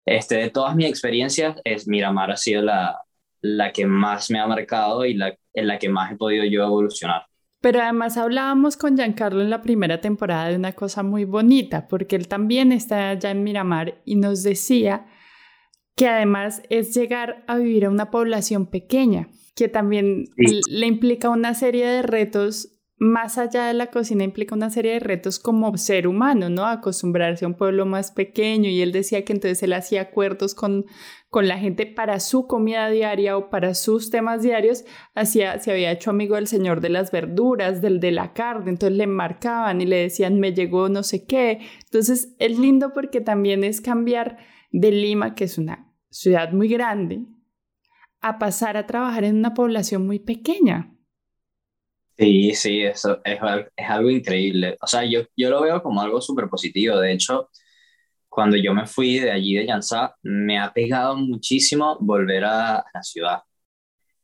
este, 0.07 0.37
de 0.37 0.51
todas 0.51 0.75
mis 0.75 0.89
experiencias, 0.89 1.61
es 1.65 1.87
Miramar 1.87 2.31
ha 2.31 2.37
sido 2.37 2.63
la, 2.63 3.01
la 3.43 3.73
que 3.73 3.85
más 3.85 4.31
me 4.31 4.39
ha 4.39 4.47
marcado 4.47 5.05
y 5.05 5.13
la, 5.13 5.37
en 5.53 5.67
la 5.67 5.79
que 5.79 5.91
más 5.91 6.13
he 6.13 6.17
podido 6.17 6.45
yo 6.47 6.65
evolucionar. 6.65 7.27
Pero 7.61 7.83
además 7.83 8.17
hablábamos 8.17 8.77
con 8.79 8.97
Giancarlo 8.97 9.43
en 9.43 9.51
la 9.51 9.61
primera 9.61 10.01
temporada 10.01 10.49
de 10.49 10.57
una 10.57 10.73
cosa 10.73 11.03
muy 11.03 11.25
bonita, 11.25 11.87
porque 11.87 12.17
él 12.17 12.29
también 12.29 12.73
está 12.73 13.11
allá 13.11 13.31
en 13.31 13.43
Miramar 13.43 14.01
y 14.07 14.17
nos 14.17 14.43
decía 14.43 15.07
que 15.97 16.09
además 16.09 16.63
es 16.71 16.95
llegar 16.95 17.45
a 17.47 17.57
vivir 17.57 17.85
a 17.85 17.91
una 17.91 18.11
población 18.11 18.67
pequeña, 18.67 19.29
que 19.55 19.69
también 19.69 20.25
le 20.37 20.87
implica 20.87 21.31
una 21.31 21.55
serie 21.55 21.87
de 21.87 22.03
retos 22.03 22.75
más 22.97 23.39
allá 23.39 23.67
de 23.67 23.75
la 23.75 23.89
cocina 23.89 24.23
implica 24.23 24.55
una 24.55 24.71
serie 24.71 24.93
de 24.93 25.01
retos 25.01 25.39
como 25.39 25.77
ser 25.77 26.07
humano, 26.07 26.49
¿no? 26.49 26.65
Acostumbrarse 26.65 27.45
a 27.45 27.49
un 27.49 27.55
pueblo 27.55 27.87
más 27.87 28.13
pequeño 28.13 28.71
y 28.71 28.83
él 28.83 28.93
decía 28.93 29.25
que 29.25 29.33
entonces 29.33 29.63
él 29.65 29.73
hacía 29.73 30.03
acuerdos 30.03 30.55
con, 30.55 30.87
con 31.29 31.49
la 31.49 31.59
gente 31.59 31.87
para 31.87 32.21
su 32.21 32.47
comida 32.47 32.89
diaria 32.89 33.37
o 33.37 33.51
para 33.51 33.75
sus 33.75 34.11
temas 34.11 34.43
diarios, 34.43 34.85
hacía, 35.15 35.59
se 35.59 35.73
había 35.73 35.91
hecho 35.91 36.11
amigo 36.11 36.37
del 36.37 36.47
señor 36.47 36.81
de 36.81 36.89
las 36.89 37.11
verduras, 37.11 37.83
del 37.83 37.99
de 37.99 38.13
la 38.13 38.33
carne, 38.33 38.71
entonces 38.71 38.97
le 38.97 39.09
marcaban 39.09 39.81
y 39.81 39.87
le 39.87 39.97
decían 39.97 40.39
me 40.39 40.53
llegó 40.53 40.89
no 40.89 41.03
sé 41.03 41.27
qué. 41.27 41.61
Entonces 41.85 42.35
es 42.39 42.59
lindo 42.59 42.93
porque 42.95 43.21
también 43.21 43.65
es 43.65 43.81
cambiar 43.81 44.39
de 44.71 44.93
Lima, 44.93 45.35
que 45.35 45.45
es 45.45 45.59
una 45.59 45.93
ciudad 46.11 46.53
muy 46.53 46.69
grande, 46.69 47.27
a 48.25 48.39
pasar 48.39 48.79
a 48.79 48.87
trabajar 48.87 49.25
en 49.25 49.37
una 49.37 49.53
población 49.53 50.07
muy 50.07 50.19
pequeña. 50.19 50.91
Sí, 52.17 52.55
sí, 52.55 52.83
eso 52.83 53.21
es, 53.25 53.39
es 53.77 53.91
algo 53.91 54.09
increíble. 54.09 54.77
O 54.81 54.87
sea, 54.87 55.05
yo, 55.05 55.23
yo 55.37 55.51
lo 55.51 55.61
veo 55.63 55.83
como 55.83 56.01
algo 56.01 56.21
súper 56.23 56.49
positivo. 56.49 56.97
De 56.99 57.13
hecho, 57.13 57.51
cuando 58.29 58.57
yo 58.57 58.73
me 58.73 58.87
fui 58.87 59.19
de 59.19 59.31
allí 59.31 59.55
de 59.57 59.67
Yansá, 59.67 60.15
me 60.23 60.59
ha 60.59 60.73
pegado 60.73 61.17
muchísimo 61.17 61.99
volver 62.01 62.45
a, 62.45 62.85
la 62.95 63.03
ciudad. 63.03 63.41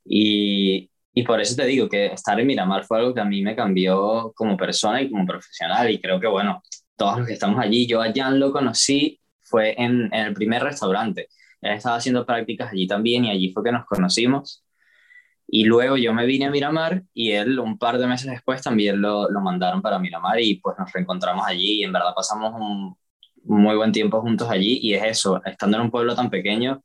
Y, 0.04 0.90
y 1.12 1.22
por 1.24 1.40
eso 1.40 1.56
te 1.56 1.66
digo 1.66 1.88
que 1.88 2.06
estar 2.06 2.40
en 2.40 2.46
Miramar 2.46 2.84
fue 2.84 2.98
algo 3.00 3.14
que 3.14 3.20
a 3.20 3.24
mí 3.24 3.42
me 3.42 3.56
cambió 3.56 4.32
como 4.34 4.56
persona 4.56 5.02
y 5.02 5.10
como 5.10 5.26
profesional. 5.26 5.90
Y 5.90 6.00
creo 6.00 6.18
que, 6.20 6.28
bueno, 6.28 6.62
todos 6.96 7.18
los 7.18 7.26
que 7.26 7.34
estamos 7.34 7.60
allí, 7.60 7.86
yo 7.86 8.00
a 8.00 8.12
Jan 8.14 8.40
lo 8.40 8.52
conocí, 8.52 9.20
fue 9.42 9.74
en, 9.76 10.08
en 10.14 10.26
el 10.26 10.34
primer 10.34 10.62
restaurante. 10.62 11.28
Él 11.60 11.72
estaba 11.72 11.96
haciendo 11.96 12.24
prácticas 12.26 12.72
allí 12.72 12.86
también 12.86 13.24
y 13.24 13.30
allí 13.30 13.52
fue 13.52 13.64
que 13.64 13.72
nos 13.72 13.86
conocimos. 13.86 14.64
Y 15.46 15.64
luego 15.64 15.96
yo 15.96 16.14
me 16.14 16.26
vine 16.26 16.46
a 16.46 16.50
Miramar 16.50 17.02
y 17.12 17.32
él 17.32 17.58
un 17.58 17.76
par 17.76 17.98
de 17.98 18.06
meses 18.06 18.30
después 18.30 18.62
también 18.62 19.00
lo, 19.00 19.28
lo 19.30 19.40
mandaron 19.40 19.82
para 19.82 19.98
Miramar 19.98 20.40
y 20.40 20.56
pues 20.56 20.76
nos 20.78 20.92
reencontramos 20.92 21.44
allí 21.46 21.80
y 21.80 21.84
en 21.84 21.92
verdad 21.92 22.12
pasamos 22.14 22.54
un 22.54 22.96
muy 23.44 23.76
buen 23.76 23.92
tiempo 23.92 24.20
juntos 24.20 24.48
allí 24.50 24.78
y 24.82 24.94
es 24.94 25.04
eso, 25.04 25.42
estando 25.44 25.76
en 25.76 25.84
un 25.84 25.90
pueblo 25.90 26.14
tan 26.14 26.30
pequeño, 26.30 26.84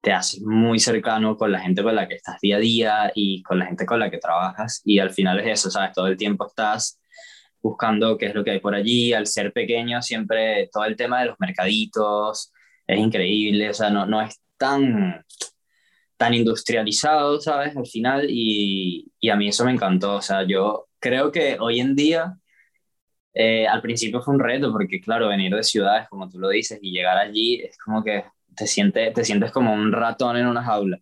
te 0.00 0.12
haces 0.12 0.40
muy 0.42 0.80
cercano 0.80 1.36
con 1.36 1.52
la 1.52 1.60
gente 1.60 1.82
con 1.82 1.94
la 1.94 2.08
que 2.08 2.16
estás 2.16 2.40
día 2.40 2.56
a 2.56 2.60
día 2.60 3.12
y 3.14 3.42
con 3.42 3.58
la 3.58 3.66
gente 3.66 3.86
con 3.86 4.00
la 4.00 4.10
que 4.10 4.18
trabajas 4.18 4.82
y 4.84 4.98
al 4.98 5.10
final 5.10 5.38
es 5.40 5.60
eso, 5.60 5.70
¿sabes? 5.70 5.92
Todo 5.94 6.08
el 6.08 6.16
tiempo 6.16 6.46
estás 6.46 7.00
buscando 7.60 8.18
qué 8.18 8.26
es 8.26 8.34
lo 8.34 8.42
que 8.42 8.50
hay 8.50 8.60
por 8.60 8.74
allí, 8.74 9.12
al 9.12 9.26
ser 9.28 9.52
pequeño 9.52 10.02
siempre 10.02 10.68
todo 10.72 10.84
el 10.86 10.96
tema 10.96 11.20
de 11.20 11.26
los 11.26 11.36
mercaditos 11.38 12.52
es 12.86 12.98
increíble, 12.98 13.70
o 13.70 13.74
sea, 13.74 13.90
no, 13.90 14.06
no 14.06 14.20
es 14.22 14.40
tan 14.56 15.24
tan 16.22 16.34
industrializado, 16.34 17.40
¿sabes? 17.40 17.76
Al 17.76 17.86
final, 17.86 18.26
y, 18.30 19.10
y, 19.18 19.28
a 19.28 19.34
mí 19.34 19.48
eso 19.48 19.64
me 19.64 19.72
encantó. 19.72 20.14
O 20.14 20.22
sea, 20.22 20.46
yo 20.46 20.86
creo 21.00 21.32
que 21.32 21.56
hoy 21.58 21.80
en 21.80 21.96
día, 21.96 22.36
eh, 23.34 23.66
al 23.66 23.82
principio 23.82 24.22
fue 24.22 24.34
un 24.34 24.40
reto, 24.40 24.70
porque 24.70 25.00
claro, 25.00 25.26
venir 25.26 25.52
de 25.52 25.64
ciudades, 25.64 26.08
como 26.08 26.28
tú 26.28 26.38
lo 26.38 26.48
dices, 26.50 26.78
y 26.80 26.92
llegar 26.92 27.18
allí 27.18 27.62
es 27.62 27.76
como 27.76 28.04
que 28.04 28.24
te, 28.54 28.68
siente, 28.68 29.10
te 29.10 29.24
sientes 29.24 29.50
como 29.50 29.74
un 29.74 29.90
ratón 29.90 30.36
en 30.36 30.46
una 30.46 30.62
jaula. 30.62 30.98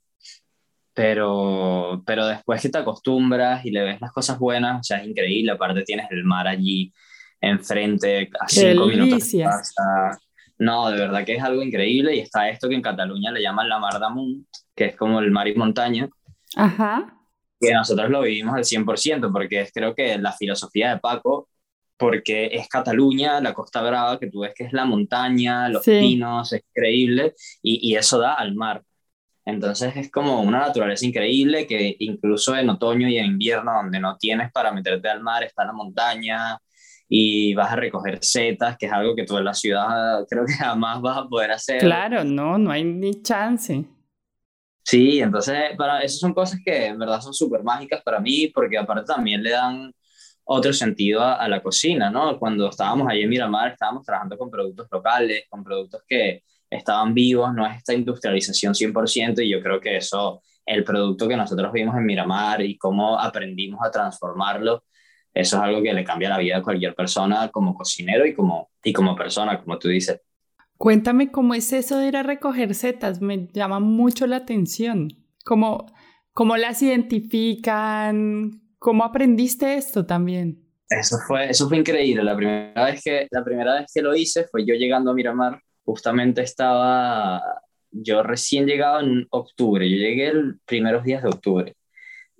Pero, 0.94 2.02
pero 2.06 2.26
después 2.26 2.62
que 2.62 2.70
te 2.70 2.78
acostumbras 2.78 3.62
y 3.66 3.72
le 3.72 3.82
ves 3.82 4.00
las 4.00 4.12
cosas 4.12 4.38
buenas, 4.38 4.80
o 4.80 4.82
sea, 4.82 5.02
es 5.02 5.06
increíble. 5.06 5.52
Aparte 5.52 5.82
tienes 5.82 6.06
el 6.10 6.24
mar 6.24 6.48
allí 6.48 6.94
enfrente, 7.42 8.30
a 8.40 8.48
cinco 8.48 8.86
minutos 8.86 9.30
de 9.30 9.44
casa. 9.44 10.18
No, 10.60 10.90
de 10.90 10.98
verdad 10.98 11.24
que 11.24 11.36
es 11.36 11.42
algo 11.42 11.62
increíble 11.62 12.14
y 12.14 12.20
está 12.20 12.50
esto 12.50 12.68
que 12.68 12.74
en 12.74 12.82
Cataluña 12.82 13.32
le 13.32 13.40
llaman 13.40 13.66
la 13.66 13.78
Mar 13.78 13.98
d'Amunt, 13.98 14.46
que 14.76 14.84
es 14.84 14.96
como 14.96 15.18
el 15.18 15.30
mar 15.30 15.48
y 15.48 15.54
montaña. 15.54 16.06
Ajá. 16.54 17.16
Que 17.58 17.72
nosotros 17.72 18.10
lo 18.10 18.20
vivimos 18.20 18.54
al 18.54 18.64
100%, 18.64 19.32
porque 19.32 19.62
es 19.62 19.72
creo 19.72 19.94
que 19.94 20.18
la 20.18 20.32
filosofía 20.32 20.90
de 20.90 21.00
Paco, 21.00 21.48
porque 21.96 22.50
es 22.52 22.68
Cataluña, 22.68 23.40
la 23.40 23.54
Costa 23.54 23.80
Brava, 23.80 24.20
que 24.20 24.26
tú 24.26 24.40
ves 24.40 24.52
que 24.54 24.64
es 24.64 24.74
la 24.74 24.84
montaña, 24.84 25.70
los 25.70 25.82
pinos, 25.82 26.52
es 26.52 26.62
increíble, 26.74 27.34
y, 27.62 27.90
y 27.90 27.96
eso 27.96 28.18
da 28.18 28.34
al 28.34 28.54
mar. 28.54 28.82
Entonces 29.46 29.96
es 29.96 30.10
como 30.10 30.42
una 30.42 30.58
naturaleza 30.58 31.06
increíble 31.06 31.66
que 31.66 31.96
incluso 32.00 32.54
en 32.54 32.68
otoño 32.68 33.08
y 33.08 33.16
en 33.16 33.24
invierno, 33.24 33.72
donde 33.72 33.98
no 33.98 34.18
tienes 34.18 34.52
para 34.52 34.72
meterte 34.72 35.08
al 35.08 35.22
mar, 35.22 35.42
está 35.42 35.64
la 35.64 35.72
montaña, 35.72 36.58
y 37.12 37.54
vas 37.54 37.72
a 37.72 37.76
recoger 37.76 38.22
setas, 38.22 38.78
que 38.78 38.86
es 38.86 38.92
algo 38.92 39.16
que 39.16 39.24
tú 39.24 39.36
en 39.36 39.44
la 39.44 39.52
ciudad 39.52 40.24
creo 40.30 40.46
que 40.46 40.52
jamás 40.52 41.02
vas 41.02 41.18
a 41.18 41.28
poder 41.28 41.50
hacer. 41.50 41.80
Claro, 41.80 42.22
no, 42.22 42.56
no 42.56 42.70
hay 42.70 42.84
ni 42.84 43.20
chance. 43.20 43.84
Sí, 44.84 45.20
entonces, 45.20 45.76
para, 45.76 46.02
esas 46.02 46.20
son 46.20 46.32
cosas 46.32 46.60
que 46.64 46.86
en 46.86 46.98
verdad 47.00 47.20
son 47.20 47.34
súper 47.34 47.64
mágicas 47.64 48.00
para 48.04 48.20
mí, 48.20 48.46
porque 48.54 48.78
aparte 48.78 49.12
también 49.12 49.42
le 49.42 49.50
dan 49.50 49.92
otro 50.44 50.72
sentido 50.72 51.20
a, 51.22 51.48
la 51.48 51.60
cocina, 51.60 52.10
¿no? 52.10 52.38
Cuando 52.38 52.68
estábamos 52.68 53.08
allí 53.08 53.22
en 53.22 53.28
Miramar, 53.28 53.72
estábamos 53.72 54.04
trabajando 54.04 54.38
con 54.38 54.48
productos 54.48 54.86
locales, 54.90 55.44
con 55.48 55.64
productos 55.64 56.02
que 56.06 56.44
estaban 56.70 57.12
vivos, 57.12 57.52
no 57.52 57.66
es 57.66 57.78
esta 57.78 57.92
industrialización 57.92 58.72
100%, 58.72 59.44
y 59.44 59.50
yo 59.50 59.60
creo 59.60 59.80
que 59.80 59.96
eso, 59.96 60.42
el 60.64 60.84
producto 60.84 61.26
que 61.26 61.36
nosotros 61.36 61.72
vimos 61.72 61.96
en 61.96 62.06
Miramar 62.06 62.62
y 62.62 62.78
cómo 62.78 63.18
aprendimos 63.18 63.80
a 63.84 63.90
transformarlo, 63.90 64.84
eso 65.32 65.56
es 65.56 65.62
algo 65.62 65.82
que 65.82 65.92
le 65.92 66.04
cambia 66.04 66.28
la 66.28 66.38
vida 66.38 66.58
a 66.58 66.62
cualquier 66.62 66.94
persona 66.94 67.48
como 67.50 67.74
cocinero 67.74 68.26
y 68.26 68.34
como, 68.34 68.70
y 68.82 68.92
como 68.92 69.14
persona, 69.14 69.60
como 69.60 69.78
tú 69.78 69.88
dices. 69.88 70.20
Cuéntame 70.76 71.30
cómo 71.30 71.54
es 71.54 71.72
eso 71.72 71.98
de 71.98 72.08
ir 72.08 72.16
a 72.16 72.22
recoger 72.22 72.74
setas, 72.74 73.20
me 73.20 73.48
llama 73.52 73.80
mucho 73.80 74.26
la 74.26 74.36
atención. 74.36 75.08
¿Cómo, 75.44 75.86
cómo 76.32 76.56
las 76.56 76.82
identifican? 76.82 78.62
¿Cómo 78.78 79.04
aprendiste 79.04 79.74
esto 79.74 80.06
también? 80.06 80.64
Eso 80.88 81.18
fue, 81.26 81.50
eso 81.50 81.68
fue 81.68 81.78
increíble. 81.78 82.24
La 82.24 82.34
primera, 82.34 82.84
vez 82.86 83.02
que, 83.02 83.28
la 83.30 83.44
primera 83.44 83.74
vez 83.74 83.92
que 83.94 84.02
lo 84.02 84.14
hice 84.16 84.44
fue 84.44 84.66
yo 84.66 84.74
llegando 84.74 85.10
a 85.10 85.14
Miramar. 85.14 85.60
Justamente 85.84 86.42
estaba, 86.42 87.42
yo 87.90 88.22
recién 88.22 88.66
llegado 88.66 89.00
en 89.00 89.26
octubre, 89.30 89.88
yo 89.88 89.96
llegué 89.96 90.32
los 90.32 90.56
primeros 90.64 91.04
días 91.04 91.22
de 91.22 91.28
octubre. 91.28 91.74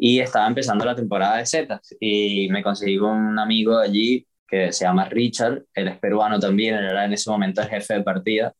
Y 0.03 0.19
estaba 0.19 0.47
empezando 0.47 0.83
la 0.87 0.95
temporada 0.95 1.37
de 1.37 1.47
setas 1.47 1.95
y 2.01 2.49
me 2.51 2.63
conseguí 2.63 2.97
con 2.97 3.11
un 3.11 3.39
amigo 3.39 3.77
allí 3.79 4.27
que 4.49 4.73
se 4.73 4.87
llama 4.87 5.05
Richard, 5.05 5.65
él 5.75 5.89
es 5.89 5.99
peruano 5.99 6.41
también, 6.41 6.75
él 6.75 6.87
era 6.87 7.05
en 7.05 7.13
ese 7.13 7.29
momento 7.29 7.61
el 7.61 7.69
jefe 7.69 7.95
de 7.95 8.03
partida 8.03 8.55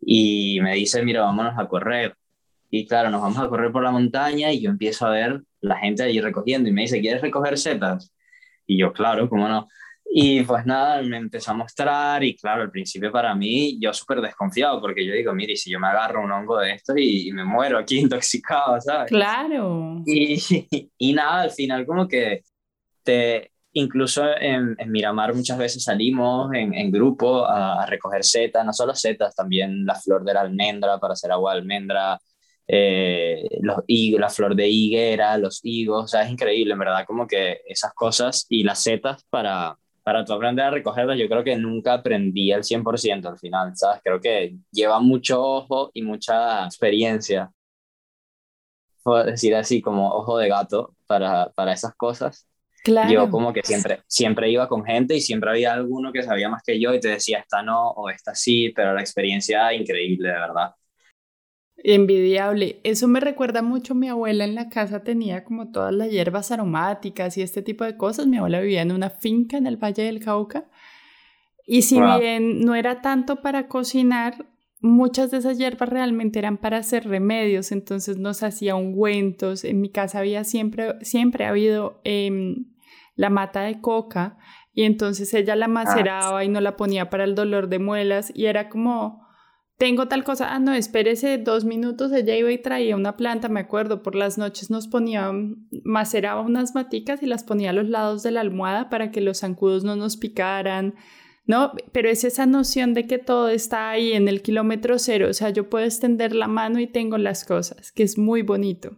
y 0.00 0.58
me 0.60 0.74
dice, 0.74 1.02
mira, 1.04 1.22
vámonos 1.22 1.54
a 1.56 1.68
correr. 1.68 2.16
Y 2.70 2.86
claro, 2.88 3.08
nos 3.08 3.22
vamos 3.22 3.38
a 3.38 3.48
correr 3.48 3.70
por 3.70 3.84
la 3.84 3.92
montaña 3.92 4.50
y 4.50 4.62
yo 4.62 4.70
empiezo 4.70 5.06
a 5.06 5.10
ver 5.10 5.42
la 5.60 5.76
gente 5.76 6.02
allí 6.02 6.20
recogiendo 6.20 6.68
y 6.68 6.72
me 6.72 6.82
dice, 6.82 7.00
¿quieres 7.00 7.22
recoger 7.22 7.56
setas? 7.56 8.12
Y 8.66 8.76
yo, 8.76 8.92
claro, 8.92 9.28
¿cómo 9.28 9.48
no? 9.48 9.68
Y 10.16 10.44
pues 10.44 10.64
nada, 10.64 11.02
me 11.02 11.16
empezó 11.16 11.50
a 11.50 11.54
mostrar 11.54 12.22
y 12.22 12.36
claro, 12.36 12.62
al 12.62 12.70
principio 12.70 13.10
para 13.10 13.34
mí 13.34 13.76
yo 13.80 13.92
súper 13.92 14.20
desconfiado 14.20 14.80
porque 14.80 15.04
yo 15.04 15.12
digo, 15.12 15.34
mire, 15.34 15.56
si 15.56 15.72
yo 15.72 15.80
me 15.80 15.88
agarro 15.88 16.22
un 16.22 16.30
hongo 16.30 16.56
de 16.58 16.74
estos 16.74 16.94
y, 16.96 17.32
me 17.32 17.44
muero 17.44 17.78
aquí 17.78 17.98
intoxicado, 17.98 18.80
¿sabes? 18.80 19.08
Claro. 19.08 20.04
Y, 20.06 20.38
y 20.98 21.12
nada, 21.14 21.42
al 21.42 21.50
final 21.50 21.84
como 21.84 22.06
que 22.06 22.44
te, 23.02 23.50
incluso 23.72 24.24
en, 24.40 24.76
Miramar 24.86 25.34
muchas 25.34 25.58
veces 25.58 25.82
salimos 25.82 26.48
en, 26.54 26.74
en 26.74 26.92
grupo 26.92 27.44
a, 27.44 27.84
recoger 27.86 28.22
setas, 28.22 28.64
no 28.64 28.72
solo 28.72 28.94
setas, 28.94 29.34
también 29.34 29.84
la 29.84 29.96
flor 29.96 30.22
de 30.22 30.34
la 30.34 30.42
almendra 30.42 31.00
para 31.00 31.14
hacer 31.14 31.32
agua 31.32 31.54
de 31.54 31.58
almendra, 31.58 32.20
eh, 32.68 33.42
los 33.62 33.78
la 33.88 34.30
flor 34.30 34.54
de 34.54 34.68
higuera, 34.68 35.36
los 35.38 35.58
higos, 35.64 36.04
o 36.04 36.06
sea, 36.06 36.22
es 36.22 36.30
increíble, 36.30 36.74
en 36.74 36.78
verdad, 36.78 37.04
como 37.04 37.26
que 37.26 37.62
esas 37.66 37.92
cosas 37.94 38.46
y 38.48 38.62
las 38.62 38.80
setas 38.80 39.24
para, 39.28 39.76
para 40.04 40.24
tú 40.24 40.34
aprender 40.34 40.66
a 40.66 40.70
recogerlas, 40.70 41.18
yo 41.18 41.28
creo 41.28 41.42
que 41.42 41.56
nunca 41.56 41.94
aprendí 41.94 42.52
al 42.52 42.62
100% 42.62 43.26
al 43.26 43.38
final, 43.38 43.74
¿sabes? 43.74 44.00
Creo 44.04 44.20
que 44.20 44.56
lleva 44.70 45.00
mucho 45.00 45.42
ojo 45.42 45.90
y 45.94 46.02
mucha 46.02 46.66
experiencia, 46.66 47.50
puedo 49.02 49.24
decir 49.24 49.54
así, 49.54 49.80
como 49.80 50.10
ojo 50.10 50.38
de 50.38 50.48
gato 50.48 50.94
para, 51.06 51.50
para 51.52 51.72
esas 51.72 51.94
cosas. 51.94 52.46
Claro. 52.84 53.10
Yo 53.10 53.30
como 53.30 53.52
que 53.54 53.62
siempre, 53.62 54.02
siempre 54.06 54.50
iba 54.50 54.68
con 54.68 54.84
gente 54.84 55.16
y 55.16 55.20
siempre 55.22 55.50
había 55.50 55.72
alguno 55.72 56.12
que 56.12 56.22
sabía 56.22 56.50
más 56.50 56.62
que 56.62 56.78
yo 56.78 56.92
y 56.92 57.00
te 57.00 57.08
decía, 57.08 57.38
esta 57.38 57.62
no 57.62 57.88
o 57.90 58.10
esta 58.10 58.34
sí, 58.34 58.74
pero 58.76 58.92
la 58.92 59.00
experiencia 59.00 59.72
increíble, 59.72 60.28
de 60.28 60.34
verdad. 60.34 60.74
Envidiable. 61.76 62.80
Eso 62.84 63.08
me 63.08 63.20
recuerda 63.20 63.60
mucho 63.60 63.94
mi 63.94 64.08
abuela 64.08 64.44
en 64.44 64.54
la 64.54 64.68
casa 64.68 65.02
tenía 65.02 65.44
como 65.44 65.70
todas 65.70 65.92
las 65.92 66.10
hierbas 66.10 66.50
aromáticas 66.50 67.36
y 67.36 67.42
este 67.42 67.62
tipo 67.62 67.84
de 67.84 67.96
cosas. 67.96 68.26
Mi 68.26 68.38
abuela 68.38 68.60
vivía 68.60 68.82
en 68.82 68.92
una 68.92 69.10
finca 69.10 69.56
en 69.56 69.66
el 69.66 69.76
Valle 69.76 70.04
del 70.04 70.20
Cauca. 70.20 70.66
Y 71.66 71.82
si 71.82 72.00
bien 72.00 72.60
no 72.60 72.74
era 72.74 73.00
tanto 73.00 73.42
para 73.42 73.68
cocinar, 73.68 74.46
muchas 74.80 75.30
de 75.30 75.38
esas 75.38 75.58
hierbas 75.58 75.88
realmente 75.88 76.38
eran 76.38 76.58
para 76.58 76.76
hacer 76.76 77.08
remedios, 77.08 77.72
entonces 77.72 78.18
nos 78.18 78.42
hacía 78.42 78.76
ungüentos. 78.76 79.64
En 79.64 79.80
mi 79.80 79.88
casa 79.88 80.18
había 80.18 80.44
siempre, 80.44 80.94
siempre 81.00 81.46
ha 81.46 81.50
habido 81.50 82.00
em, 82.04 82.66
la 83.16 83.30
mata 83.30 83.62
de 83.62 83.80
coca 83.80 84.36
y 84.74 84.82
entonces 84.82 85.32
ella 85.32 85.56
la 85.56 85.66
ah, 85.66 85.68
maceraba 85.68 86.44
y 86.44 86.48
no 86.48 86.60
la 86.60 86.76
ponía 86.76 87.08
para 87.08 87.24
el 87.24 87.34
dolor 87.34 87.68
de 87.68 87.78
muelas 87.78 88.30
y 88.34 88.46
era 88.46 88.68
como 88.68 89.23
tengo 89.76 90.06
tal 90.06 90.22
cosa, 90.22 90.54
ah, 90.54 90.58
no, 90.58 90.72
espérese 90.72 91.38
dos 91.38 91.64
minutos, 91.64 92.12
ella 92.12 92.36
iba 92.36 92.52
y 92.52 92.58
traía 92.58 92.94
una 92.94 93.16
planta, 93.16 93.48
me 93.48 93.60
acuerdo, 93.60 94.02
por 94.02 94.14
las 94.14 94.38
noches 94.38 94.70
nos 94.70 94.86
ponía, 94.86 95.32
maceraba 95.82 96.42
unas 96.42 96.74
maticas 96.74 97.22
y 97.22 97.26
las 97.26 97.42
ponía 97.42 97.70
a 97.70 97.72
los 97.72 97.88
lados 97.88 98.22
de 98.22 98.30
la 98.30 98.40
almohada 98.40 98.88
para 98.88 99.10
que 99.10 99.20
los 99.20 99.40
zancudos 99.40 99.82
no 99.82 99.96
nos 99.96 100.16
picaran, 100.16 100.94
¿no? 101.46 101.72
Pero 101.92 102.08
es 102.08 102.22
esa 102.24 102.46
noción 102.46 102.94
de 102.94 103.06
que 103.06 103.18
todo 103.18 103.48
está 103.48 103.90
ahí 103.90 104.12
en 104.12 104.28
el 104.28 104.42
kilómetro 104.42 104.98
cero, 104.98 105.28
o 105.28 105.34
sea, 105.34 105.50
yo 105.50 105.68
puedo 105.68 105.84
extender 105.84 106.34
la 106.34 106.46
mano 106.46 106.78
y 106.78 106.86
tengo 106.86 107.18
las 107.18 107.44
cosas, 107.44 107.90
que 107.90 108.04
es 108.04 108.16
muy 108.16 108.42
bonito. 108.42 108.96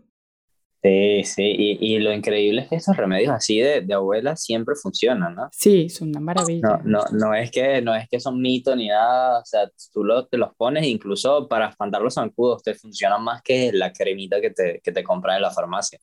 Sí, 0.86 1.24
sí, 1.24 1.42
y, 1.42 1.94
y, 1.94 1.98
lo 1.98 2.12
increíble 2.12 2.62
es 2.62 2.68
que 2.68 2.76
esos 2.76 2.96
remedios 2.96 3.32
así 3.32 3.58
de, 3.58 3.80
de 3.80 3.94
abuela 3.94 4.36
siempre 4.36 4.76
funcionan, 4.76 5.34
¿no? 5.34 5.48
Sí, 5.50 5.88
son 5.88 6.10
una 6.10 6.20
maravilla. 6.20 6.80
No, 6.84 7.02
no, 7.02 7.04
no, 7.10 7.34
es 7.34 7.50
que, 7.50 7.82
no 7.82 7.92
es 7.92 8.08
que 8.08 8.20
son 8.20 8.40
mitos 8.40 8.76
ni 8.76 8.86
nada, 8.86 9.40
o 9.40 9.44
sea, 9.44 9.68
tú 9.92 10.04
lo, 10.04 10.26
te 10.26 10.36
los 10.36 10.54
pones 10.54 10.86
incluso 10.86 11.48
para 11.48 11.70
espantar 11.70 12.02
los 12.02 12.14
zancudos, 12.14 12.62
te 12.62 12.74
funcionan 12.74 13.24
más 13.24 13.42
que 13.42 13.72
la 13.72 13.92
cremita 13.92 14.40
que 14.40 14.50
te, 14.50 14.80
que 14.80 14.92
te 14.92 15.02
compras 15.02 15.36
en 15.36 15.42
la 15.42 15.50
farmacia. 15.50 15.98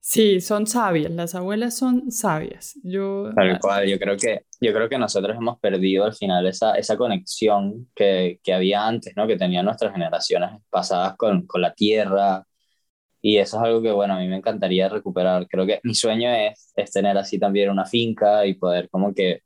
Sí, 0.00 0.40
son 0.40 0.66
sabias, 0.66 1.10
las 1.10 1.34
abuelas 1.34 1.76
son 1.76 2.10
sabias. 2.10 2.80
Yo, 2.82 3.30
Tal 3.34 3.58
cual, 3.60 3.86
yo 3.86 3.98
creo 3.98 4.16
que, 4.16 4.46
yo 4.58 4.72
creo 4.72 4.88
que 4.88 4.96
nosotros 4.96 5.36
hemos 5.36 5.58
perdido 5.58 6.06
al 6.06 6.14
final 6.14 6.46
esa, 6.46 6.76
esa 6.76 6.96
conexión 6.96 7.90
que, 7.94 8.40
que 8.42 8.54
había 8.54 8.86
antes, 8.86 9.12
¿no? 9.16 9.26
Que 9.26 9.36
tenían 9.36 9.66
nuestras 9.66 9.92
generaciones 9.92 10.62
pasadas 10.70 11.14
con, 11.18 11.46
con 11.46 11.60
la 11.60 11.74
tierra, 11.74 12.47
y 13.20 13.38
eso 13.38 13.56
es 13.56 13.62
algo 13.64 13.82
que, 13.82 13.92
bueno, 13.92 14.14
a 14.14 14.18
mí 14.18 14.28
me 14.28 14.36
encantaría 14.36 14.88
recuperar. 14.88 15.46
Creo 15.48 15.66
que 15.66 15.80
mi 15.82 15.94
sueño 15.94 16.30
es, 16.30 16.72
es 16.76 16.90
tener 16.92 17.18
así 17.18 17.38
también 17.38 17.70
una 17.70 17.84
finca 17.84 18.46
y 18.46 18.54
poder 18.54 18.88
como 18.90 19.14
que 19.14 19.40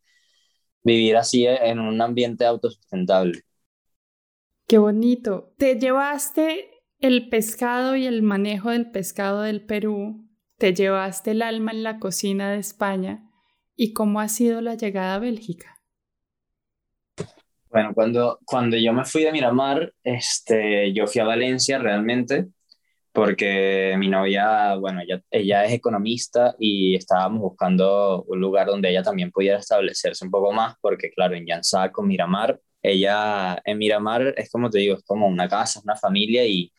vivir 0.82 1.16
así 1.16 1.46
en 1.46 1.78
un 1.80 2.00
ambiente 2.00 2.44
autosustentable. 2.44 3.42
Qué 4.66 4.78
bonito. 4.78 5.52
¿Te 5.58 5.78
llevaste 5.78 6.70
el 6.98 7.28
pescado 7.28 7.96
y 7.96 8.06
el 8.06 8.22
manejo 8.22 8.70
del 8.70 8.90
pescado 8.90 9.42
del 9.42 9.64
Perú? 9.64 10.28
¿Te 10.58 10.74
llevaste 10.74 11.32
el 11.32 11.42
alma 11.42 11.72
en 11.72 11.82
la 11.82 11.98
cocina 11.98 12.52
de 12.52 12.58
España? 12.58 13.30
¿Y 13.74 13.92
cómo 13.92 14.20
ha 14.20 14.28
sido 14.28 14.60
la 14.60 14.74
llegada 14.74 15.16
a 15.16 15.18
Bélgica? 15.18 15.82
Bueno, 17.70 17.94
cuando, 17.94 18.38
cuando 18.44 18.76
yo 18.76 18.92
me 18.92 19.04
fui 19.04 19.24
de 19.24 19.32
Miramar, 19.32 19.94
este, 20.04 20.92
yo 20.92 21.06
fui 21.06 21.22
a 21.22 21.24
Valencia 21.24 21.78
realmente 21.78 22.48
porque 23.12 23.94
mi 23.98 24.08
novia, 24.08 24.74
bueno, 24.76 25.02
ella, 25.02 25.22
ella 25.30 25.64
es 25.64 25.72
economista 25.74 26.54
y 26.58 26.94
estábamos 26.94 27.40
buscando 27.40 28.24
un 28.26 28.40
lugar 28.40 28.66
donde 28.66 28.88
ella 28.88 29.02
también 29.02 29.30
pudiera 29.30 29.58
establecerse 29.58 30.24
un 30.24 30.30
poco 30.30 30.52
más, 30.52 30.76
porque 30.80 31.10
claro, 31.10 31.34
en 31.34 31.46
Yansá 31.46 31.92
con 31.92 32.08
Miramar, 32.08 32.58
ella 32.82 33.60
en 33.64 33.78
Miramar 33.78 34.34
es 34.36 34.50
como 34.50 34.70
te 34.70 34.78
digo, 34.78 34.96
es 34.96 35.04
como 35.04 35.26
una 35.26 35.48
casa, 35.48 35.80
una 35.84 35.94
familia 35.94 36.46
y 36.46 36.72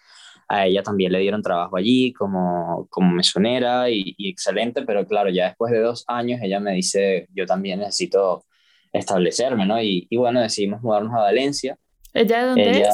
a 0.47 0.65
ella 0.65 0.83
también 0.83 1.11
le 1.11 1.19
dieron 1.19 1.41
trabajo 1.41 1.77
allí 1.77 2.11
como, 2.13 2.87
como 2.89 3.11
mesonera 3.11 3.89
y, 3.89 4.15
excelente, 4.17 4.81
pero 4.81 5.05
claro, 5.05 5.29
ya 5.29 5.45
después 5.45 5.71
de 5.71 5.79
dos 5.79 6.03
años 6.07 6.39
ella 6.41 6.59
me 6.59 6.73
dice, 6.73 7.27
yo 7.33 7.45
también 7.45 7.79
necesito 7.79 8.43
establecerme, 8.91 9.65
¿no? 9.65 9.81
Y, 9.81 10.07
y 10.09 10.17
bueno, 10.17 10.41
decidimos 10.41 10.81
mudarnos 10.81 11.13
a 11.13 11.21
Valencia. 11.21 11.77
¿Ella 12.13 12.39
de 12.39 12.45
dónde 12.47 12.81
es? 12.81 12.89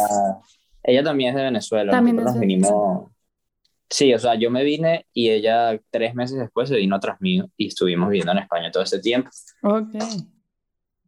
Ella 0.84 1.04
también 1.04 1.32
es 1.32 1.36
de 1.36 1.44
Venezuela. 1.44 1.92
También 1.92 2.18
nos 2.18 2.40
vinimos, 2.40 3.10
Sí, 3.90 4.14
o 4.14 4.20
sea, 4.20 4.36
yo 4.36 4.52
me 4.52 4.64
vine 4.64 5.08
y 5.14 5.32
ella 5.32 5.80
tres 5.90 6.14
meses 6.14 6.38
después 6.38 6.70
se 6.70 6.78
vino 6.78 7.00
tras 7.00 7.20
mí 7.22 7.42
y 7.58 7.68
estuvimos 7.68 8.10
viviendo 8.10 8.32
en 8.32 8.40
España 8.40 8.72
todo 8.72 8.84
ese 8.84 9.00
tiempo. 9.00 9.30
Ok. 9.64 9.96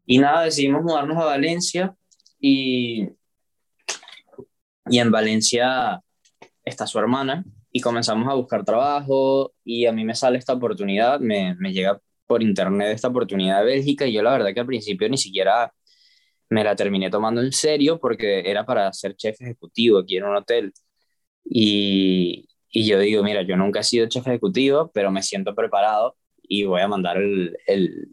Y 0.05 0.17
nada, 0.17 0.43
decidimos 0.43 0.81
mudarnos 0.81 1.17
a 1.17 1.25
Valencia 1.25 1.95
y, 2.39 3.07
y 4.89 4.99
en 4.99 5.11
Valencia 5.11 6.01
está 6.65 6.87
su 6.87 6.97
hermana 6.97 7.45
y 7.71 7.81
comenzamos 7.81 8.27
a 8.27 8.33
buscar 8.33 8.65
trabajo 8.65 9.53
y 9.63 9.85
a 9.85 9.91
mí 9.91 10.03
me 10.03 10.15
sale 10.15 10.39
esta 10.39 10.53
oportunidad, 10.53 11.19
me, 11.19 11.55
me 11.55 11.71
llega 11.71 12.01
por 12.25 12.41
internet 12.41 12.93
esta 12.95 13.09
oportunidad 13.09 13.59
de 13.59 13.65
Bélgica 13.65 14.07
y 14.07 14.13
yo 14.13 14.23
la 14.23 14.31
verdad 14.31 14.53
que 14.53 14.59
al 14.59 14.65
principio 14.65 15.07
ni 15.07 15.17
siquiera 15.17 15.71
me 16.49 16.63
la 16.63 16.75
terminé 16.75 17.09
tomando 17.09 17.41
en 17.41 17.51
serio 17.51 17.99
porque 17.99 18.41
era 18.49 18.65
para 18.65 18.91
ser 18.91 19.15
chef 19.15 19.39
ejecutivo 19.39 19.99
aquí 19.99 20.17
en 20.17 20.25
un 20.25 20.35
hotel. 20.35 20.73
Y, 21.45 22.47
y 22.71 22.87
yo 22.87 22.99
digo, 22.99 23.23
mira, 23.23 23.41
yo 23.43 23.57
nunca 23.57 23.81
he 23.81 23.83
sido 23.83 24.07
chef 24.07 24.25
ejecutivo, 24.27 24.91
pero 24.93 25.11
me 25.11 25.21
siento 25.21 25.53
preparado 25.53 26.15
y 26.41 26.63
voy 26.63 26.81
a 26.81 26.87
mandar 26.87 27.17
el, 27.17 27.57
el, 27.67 28.07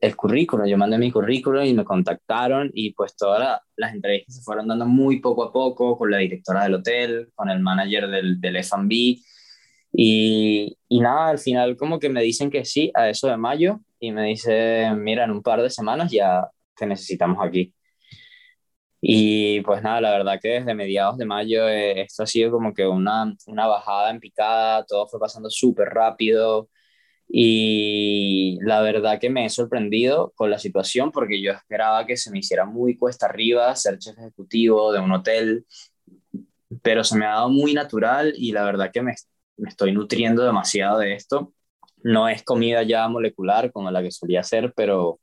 el 0.00 0.16
currículum. 0.16 0.66
Yo 0.66 0.76
mandé 0.76 0.98
mi 0.98 1.10
currículum 1.12 1.64
y 1.64 1.74
me 1.74 1.84
contactaron 1.84 2.70
y 2.74 2.92
pues 2.92 3.16
todas 3.16 3.60
las 3.76 3.94
entrevistas 3.94 4.36
se 4.36 4.42
fueron 4.42 4.68
dando 4.68 4.86
muy 4.86 5.20
poco 5.20 5.44
a 5.44 5.52
poco 5.52 5.96
con 5.96 6.10
la 6.10 6.18
directora 6.18 6.64
del 6.64 6.74
hotel, 6.74 7.30
con 7.34 7.50
el 7.50 7.60
manager 7.60 8.08
del, 8.08 8.40
del 8.40 8.56
F&B 8.56 9.18
y, 9.92 10.76
y 10.88 11.00
nada, 11.00 11.28
al 11.28 11.38
final 11.38 11.76
como 11.76 11.98
que 11.98 12.08
me 12.08 12.22
dicen 12.22 12.50
que 12.50 12.64
sí 12.64 12.90
a 12.94 13.08
eso 13.08 13.28
de 13.28 13.36
mayo 13.36 13.80
y 13.98 14.12
me 14.12 14.24
dicen, 14.26 15.02
mira, 15.02 15.24
en 15.24 15.30
un 15.30 15.42
par 15.42 15.62
de 15.62 15.70
semanas 15.70 16.10
ya 16.10 16.48
te 16.76 16.86
necesitamos 16.86 17.38
aquí. 17.44 17.74
Y 19.00 19.60
pues 19.62 19.82
nada, 19.82 20.00
la 20.00 20.10
verdad 20.10 20.38
que 20.42 20.48
desde 20.48 20.74
mediados 20.74 21.16
de 21.18 21.24
mayo 21.24 21.68
eh, 21.68 22.02
esto 22.02 22.22
ha 22.24 22.26
sido 22.26 22.50
como 22.50 22.74
que 22.74 22.86
una, 22.86 23.34
una 23.46 23.66
bajada 23.66 24.10
en 24.10 24.20
picada, 24.20 24.84
todo 24.84 25.08
fue 25.08 25.18
pasando 25.20 25.48
súper 25.50 25.88
rápido 25.88 26.68
y 27.28 28.58
la 28.62 28.80
verdad 28.82 29.20
que 29.20 29.30
me 29.30 29.46
he 29.46 29.50
sorprendido 29.50 30.32
con 30.36 30.50
la 30.50 30.58
situación 30.58 31.12
porque 31.12 31.40
yo 31.42 31.52
esperaba 31.52 32.06
que 32.06 32.16
se 32.16 32.30
me 32.30 32.40
hiciera 32.40 32.66
muy 32.66 32.96
cuesta 32.96 33.26
arriba 33.26 33.74
ser 33.76 33.98
chef 33.98 34.18
ejecutivo 34.18 34.92
de 34.92 35.00
un 35.00 35.12
hotel, 35.12 35.64
pero 36.82 37.04
se 37.04 37.16
me 37.16 37.26
ha 37.26 37.30
dado 37.30 37.48
muy 37.50 37.74
natural 37.74 38.32
y 38.36 38.52
la 38.52 38.64
verdad 38.64 38.90
que 38.92 39.02
me, 39.02 39.14
me 39.56 39.68
estoy 39.68 39.92
nutriendo 39.92 40.44
demasiado 40.44 40.98
de 40.98 41.14
esto. 41.14 41.52
No 42.02 42.28
es 42.28 42.42
comida 42.42 42.82
ya 42.82 43.06
molecular 43.08 43.72
como 43.72 43.90
la 43.90 44.02
que 44.02 44.10
solía 44.10 44.40
hacer, 44.40 44.72
pero 44.74 45.20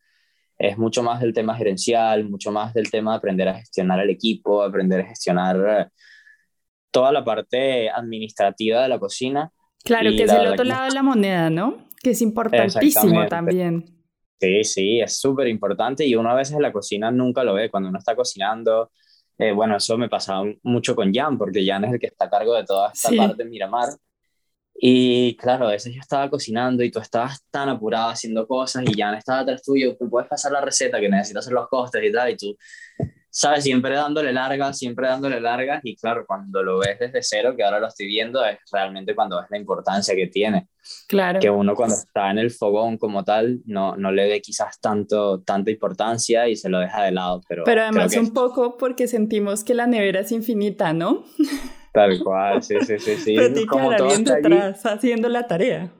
es 0.58 0.78
mucho 0.78 1.04
más 1.04 1.22
del 1.22 1.34
tema 1.34 1.56
gerencial, 1.56 2.30
mucho 2.30 2.52
más 2.52 2.74
del 2.74 2.89
tema 2.89 3.12
de 3.12 3.17
aprender 3.17 3.48
a 3.48 3.56
gestionar 3.56 4.00
el 4.00 4.10
equipo, 4.10 4.63
aprender 4.63 5.02
a 5.02 5.08
gestionar 5.08 5.58
eh, 5.67 5.88
toda 6.91 7.12
la 7.12 7.24
parte 7.24 7.89
administrativa 7.89 8.82
de 8.82 8.89
la 8.89 9.00
cocina 9.00 9.52
Claro, 9.88 10.10
que 10.12 10.24
es 10.24 10.32
el 10.32 10.48
otro 10.48 10.63
lado 10.63 10.86
de 10.86 10.93
la 10.93 11.04
moneda, 11.04 11.50
¿no? 11.50 11.88
Que 12.02 12.12
es 12.12 12.22
importantísimo 12.22 13.26
también. 13.28 13.86
Sí, 14.39 14.63
sí, 14.63 15.00
es 15.00 15.17
súper 15.17 15.48
importante 15.48 16.06
y 16.06 16.15
uno 16.15 16.30
a 16.30 16.36
veces 16.36 16.56
en 16.56 16.62
la 16.62 16.72
cocina 16.72 17.10
nunca 17.10 17.43
lo 17.43 17.54
ve. 17.54 17.72
Cuando 17.72 17.89
uno 17.89 17.98
está 17.98 18.15
cocinando, 18.15 18.91
eh, 19.38 19.52
bueno, 19.52 19.78
eso 19.78 19.98
me 19.98 20.10
pasaba 20.10 20.46
mucho 20.63 20.96
con 20.96 21.12
Jan, 21.12 21.38
porque 21.38 21.65
Jan 21.65 21.86
es 21.86 21.93
el 21.93 22.00
que 22.00 22.08
está 22.08 22.26
a 22.26 22.30
cargo 22.30 22.54
de 22.54 22.65
toda 22.65 22.91
esta 22.93 23.10
parte 23.15 23.43
de 23.43 23.50
Miramar. 23.50 23.89
Y 24.80 25.36
claro, 25.38 25.68
a 25.68 25.72
veces 25.72 25.94
yo 25.94 26.00
estaba 26.00 26.30
cocinando 26.30 26.84
y 26.84 26.92
tú 26.92 27.00
estabas 27.00 27.44
tan 27.50 27.68
apurado 27.68 28.10
haciendo 28.10 28.48
cosas 28.48 28.84
y 28.86 29.00
Jan 29.00 29.16
estaba 29.16 29.40
atrás 29.40 29.63
tuyo, 29.63 29.96
tú 29.98 30.10
puedes 30.10 30.30
pasar 30.30 30.52
la 30.52 30.62
receta 30.62 31.00
que 31.00 31.10
necesitas 31.10 31.46
hacer 31.46 31.54
los 31.54 31.68
costes 31.68 32.04
y 32.04 32.12
tal, 32.12 32.32
y 32.32 32.38
tú 32.38 32.56
¿sabes? 33.38 33.63
Siempre 33.66 33.94
dándole 33.94 34.34
largas, 34.34 34.80
siempre 34.80 35.08
dándole 35.08 35.40
largas 35.40 35.82
y 35.84 35.96
claro, 35.96 36.26
cuando 36.26 36.63
lo 36.63 36.80
ves 36.80 36.98
desde 36.98 37.22
cero, 37.22 37.54
que 37.56 37.63
ahora 37.63 37.80
lo 37.80 37.86
estoy 37.86 38.08
viendo, 38.08 38.44
es 38.44 38.58
realmente 38.72 39.13
cuando 39.13 39.40
ves 39.40 39.46
la 39.52 39.60
importancia 39.60 40.16
que 40.16 40.26
tiene. 40.26 40.68
Claro. 41.08 41.40
Que 41.40 41.52
uno 41.52 41.76
cuando 41.76 41.94
está 41.94 42.32
en 42.32 42.40
el 42.40 42.50
fogón 42.50 42.98
como 42.98 43.24
tal, 43.24 43.62
no, 43.66 43.96
no 43.96 44.12
le 44.12 44.28
ve 44.28 44.42
quizás 44.42 44.80
tanto, 44.80 45.42
tanta 45.42 45.70
importancia 45.70 46.48
y 46.48 46.56
se 46.56 46.68
lo 46.68 46.80
deja 46.80 47.04
de 47.04 47.12
lado. 47.12 47.42
Pero, 47.48 47.63
pero 47.63 47.84
además 47.84 48.18
un 48.18 48.34
poco 48.34 48.76
porque 48.76 49.08
sentimos 49.08 49.63
que 49.63 49.76
la 49.76 49.86
nevera 49.86 50.22
es 50.22 50.32
infinita, 50.32 50.94
¿no? 50.94 51.24
Tal 51.97 52.23
cual, 52.23 52.62
sí, 52.62 52.75
sí, 52.86 52.99
sí. 52.99 53.15
sí. 53.17 53.36
Pero 53.36 53.65
como 53.65 53.89
alguien 53.89 54.23
detrás 54.23 54.86
haciendo 54.86 55.27
la 55.29 55.47
tarea. 55.47 55.91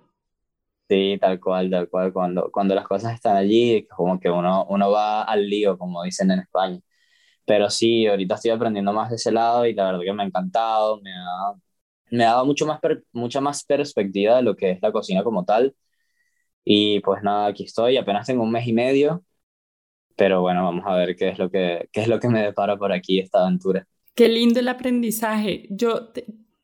Sí, 0.88 1.18
tal 1.20 1.40
cual, 1.40 1.72
tal 1.72 1.90
cual. 1.90 2.14
Cuando, 2.14 2.52
cuando 2.52 2.76
las 2.76 2.88
cosas 2.88 3.16
están 3.16 3.36
allí, 3.36 3.88
como 3.88 4.20
que 4.20 4.30
uno, 4.30 4.68
uno 4.70 4.92
va 4.92 5.24
al 5.24 5.50
lío, 5.50 5.76
como 5.76 6.04
dicen 6.04 6.30
en 6.30 6.42
España. 6.42 6.80
Pero 7.46 7.70
sí, 7.72 8.06
ahorita 8.06 8.36
estoy 8.36 8.52
aprendiendo 8.52 8.94
más 8.94 9.10
de 9.10 9.16
ese 9.16 9.32
lado 9.32 9.66
y 9.66 9.74
la 9.74 9.86
verdad 9.86 10.02
que 10.04 10.14
me 10.14 10.22
ha 10.24 10.28
encantado, 10.28 11.02
me 11.02 11.12
ha, 11.12 11.54
me 12.12 12.26
ha 12.26 12.28
dado 12.34 12.46
mucho 12.46 12.68
más 12.68 12.80
mucha 13.12 13.42
más 13.42 13.64
perspectiva 13.66 14.36
de 14.38 14.44
lo 14.44 14.56
que 14.56 14.72
es 14.72 14.82
la 14.84 14.92
cocina 14.92 15.24
como 15.24 15.46
tal. 15.46 15.76
Y 16.64 17.00
pues 17.02 17.24
nada, 17.24 17.48
aquí 17.48 17.64
estoy, 17.64 17.98
apenas 17.98 18.28
tengo 18.28 18.44
un 18.44 18.52
mes 18.52 18.68
y 18.68 18.74
medio, 18.74 19.24
pero 20.16 20.42
bueno, 20.42 20.64
vamos 20.64 20.86
a 20.88 20.96
ver 20.96 21.16
qué 21.16 21.30
es 21.30 21.40
lo 21.40 21.50
que, 21.50 21.90
qué 21.92 22.02
es 22.02 22.08
lo 22.08 22.20
que 22.20 22.30
me 22.30 22.44
depara 22.44 22.78
por 22.78 22.92
aquí 22.92 23.20
esta 23.20 23.42
aventura. 23.44 23.88
Qué 24.18 24.30
lindo 24.30 24.60
el 24.60 24.68
aprendizaje. 24.68 25.68
Yo 25.70 26.12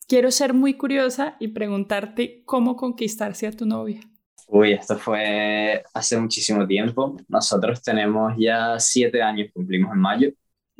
quiero 0.07 0.31
ser 0.31 0.55
muy 0.55 0.73
curiosa 0.73 1.37
y 1.39 1.49
preguntarte 1.49 2.41
cómo 2.45 2.75
conquistarse 2.75 3.45
a 3.45 3.51
tu 3.51 3.67
novia. 3.67 4.01
Uy, 4.47 4.73
esto 4.73 4.97
fue 4.97 5.83
hace 5.93 6.17
muchísimo 6.17 6.65
tiempo. 6.65 7.15
Nosotros 7.27 7.83
tenemos 7.83 8.33
ya 8.39 8.79
siete 8.79 9.21
años, 9.21 9.51
cumplimos 9.53 9.93
en 9.93 9.99
mayo. 9.99 10.29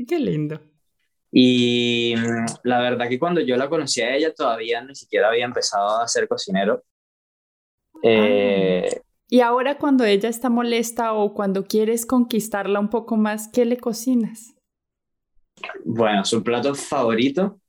Qué 0.07 0.19
lindo. 0.19 0.59
Y 1.31 2.15
mm, 2.17 2.45
la 2.63 2.79
verdad 2.79 3.07
que 3.07 3.19
cuando 3.19 3.39
yo 3.41 3.55
la 3.55 3.69
conocí 3.69 4.01
a 4.01 4.15
ella 4.15 4.33
todavía 4.33 4.83
ni 4.83 4.95
siquiera 4.95 5.29
había 5.29 5.45
empezado 5.45 6.01
a 6.01 6.07
ser 6.07 6.27
cocinero. 6.27 6.83
Eh, 8.01 8.99
y 9.29 9.41
ahora 9.41 9.77
cuando 9.77 10.05
ella 10.05 10.27
está 10.27 10.49
molesta 10.49 11.13
o 11.13 11.36
cuando 11.36 11.65
quieres 11.65 12.07
conquistarla 12.07 12.79
un 12.79 12.89
poco 12.89 13.15
más, 13.15 13.47
¿qué 13.47 13.63
le 13.63 13.77
cocinas? 13.77 14.52
Bueno, 15.86 16.26
su 16.26 16.43
plato 16.43 16.76
favorito 16.76 17.60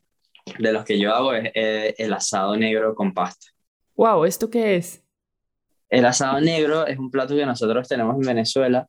de 0.59 0.72
los 0.72 0.85
que 0.85 0.98
yo 0.98 1.14
hago 1.14 1.33
es 1.35 1.50
eh, 1.54 1.94
el 1.98 2.12
asado 2.12 2.57
negro 2.57 2.94
con 2.94 3.14
pasta. 3.14 3.46
Wow, 3.96 4.24
¿esto 4.24 4.50
qué 4.50 4.76
es? 4.76 5.02
El 5.88 6.04
asado 6.07 6.40
negro 6.40 6.87
es 6.87 6.98
un 6.98 7.11
plato 7.11 7.35
que 7.37 7.46
nosotros 7.46 7.88
tenemos 7.88 8.16
en 8.16 8.22
Venezuela 8.22 8.88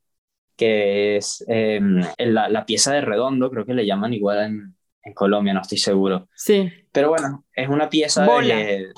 que 0.56 1.18
es 1.18 1.44
em, 1.48 2.02
la, 2.18 2.50
la, 2.50 2.66
pieza 2.66 2.94
de 2.94 3.02
redondo, 3.02 3.52
creo 3.52 3.66
que 3.66 3.74
le 3.74 3.86
llaman 3.86 4.14
igual 4.14 4.40
en, 4.40 4.76
en, 5.04 5.14
Colombia, 5.14 5.54
no 5.54 5.62
estoy 5.62 5.78
seguro. 5.78 6.30
Sí. 6.34 6.72
Pero 6.92 7.10
bueno, 7.10 7.46
es 7.54 7.68
una 7.68 7.90
pieza 7.90 8.26
de... 8.26 8.94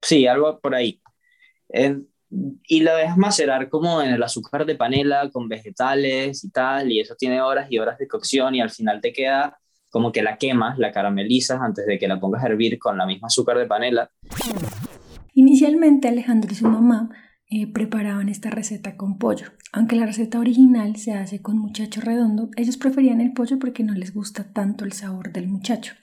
Sí, 0.00 0.26
algo 0.26 0.58
por 0.60 0.74
ahí. 0.74 1.00
Y 2.30 2.80
la 2.80 2.96
dejas 2.96 3.16
macerar 3.16 3.68
como 3.68 4.02
en 4.02 4.12
el 4.12 4.22
azúcar 4.22 4.66
de 4.66 4.74
panela 4.74 5.30
con 5.30 5.48
vegetales 5.48 6.44
y 6.44 6.50
tal, 6.50 6.90
y 6.90 7.00
eso 7.00 7.14
tiene 7.16 7.40
horas 7.40 7.68
y 7.70 7.78
horas 7.78 7.98
de 7.98 8.08
cocción 8.08 8.54
y 8.54 8.60
al 8.60 8.70
final 8.70 9.00
te 9.00 9.12
queda 9.12 9.58
como 9.90 10.12
que 10.12 10.22
la 10.22 10.36
quemas, 10.36 10.78
la 10.78 10.92
caramelizas 10.92 11.60
antes 11.60 11.86
de 11.86 11.98
que 11.98 12.08
la 12.08 12.20
pongas 12.20 12.44
a 12.44 12.48
hervir 12.48 12.78
con 12.78 12.98
la 12.98 13.06
misma 13.06 13.28
azúcar 13.28 13.56
de 13.56 13.66
panela. 13.66 14.10
Inicialmente 15.34 16.08
Alejandro 16.08 16.52
y 16.52 16.54
su 16.54 16.66
mamá 16.66 17.10
eh, 17.48 17.72
preparaban 17.72 18.28
esta 18.28 18.50
receta 18.50 18.96
con 18.96 19.18
pollo. 19.18 19.46
Aunque 19.72 19.94
la 19.94 20.04
receta 20.04 20.40
original 20.40 20.96
se 20.96 21.12
hace 21.12 21.40
con 21.40 21.58
muchacho 21.58 22.00
redondo, 22.00 22.50
ellos 22.56 22.76
preferían 22.76 23.20
el 23.20 23.32
pollo 23.32 23.58
porque 23.58 23.84
no 23.84 23.94
les 23.94 24.12
gusta 24.12 24.52
tanto 24.52 24.84
el 24.84 24.92
sabor 24.92 25.32
del 25.32 25.46
muchacho. 25.46 25.94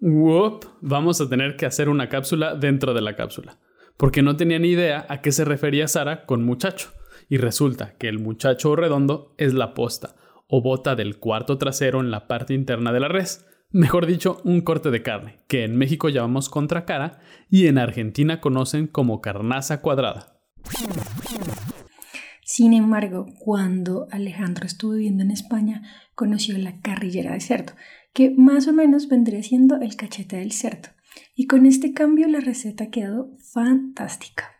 Whoop, 0.00 0.66
vamos 0.80 1.20
a 1.20 1.28
tener 1.28 1.56
que 1.56 1.66
hacer 1.66 1.88
una 1.88 2.08
cápsula 2.08 2.54
dentro 2.54 2.94
de 2.94 3.00
la 3.00 3.16
cápsula, 3.16 3.58
porque 3.98 4.22
no 4.22 4.36
tenía 4.36 4.58
ni 4.58 4.68
idea 4.68 5.04
a 5.10 5.20
qué 5.20 5.32
se 5.32 5.44
refería 5.44 5.88
Sara 5.88 6.24
con 6.24 6.44
muchacho. 6.44 6.92
Y 7.28 7.36
resulta 7.36 7.94
que 7.98 8.08
el 8.08 8.18
muchacho 8.18 8.74
redondo 8.74 9.34
es 9.36 9.52
la 9.52 9.74
posta 9.74 10.16
o 10.48 10.62
bota 10.62 10.96
del 10.96 11.18
cuarto 11.18 11.58
trasero 11.58 12.00
en 12.00 12.10
la 12.10 12.26
parte 12.26 12.54
interna 12.54 12.90
de 12.92 13.00
la 13.00 13.08
res, 13.08 13.44
mejor 13.70 14.06
dicho, 14.06 14.40
un 14.44 14.62
corte 14.62 14.90
de 14.90 15.02
carne, 15.02 15.40
que 15.46 15.64
en 15.64 15.76
México 15.76 16.08
llamamos 16.08 16.48
contracara 16.48 17.20
y 17.50 17.66
en 17.66 17.76
Argentina 17.76 18.40
conocen 18.40 18.86
como 18.86 19.20
carnaza 19.20 19.82
cuadrada. 19.82 20.40
Sin 22.44 22.72
embargo, 22.72 23.26
cuando 23.38 24.06
Alejandro 24.10 24.64
estuvo 24.64 24.92
viviendo 24.92 25.22
en 25.22 25.32
España, 25.32 25.82
conoció 26.14 26.56
la 26.56 26.80
carrillera 26.80 27.34
de 27.34 27.40
cerdo, 27.40 27.74
que 28.14 28.30
más 28.30 28.66
o 28.68 28.72
menos 28.72 29.08
vendría 29.08 29.42
siendo 29.42 29.76
el 29.76 29.96
cachete 29.96 30.36
del 30.36 30.52
cerdo. 30.52 30.88
Y 31.34 31.46
con 31.46 31.66
este 31.66 31.92
cambio 31.92 32.26
la 32.28 32.40
receta 32.40 32.90
quedó 32.90 33.36
fantástica. 33.38 34.54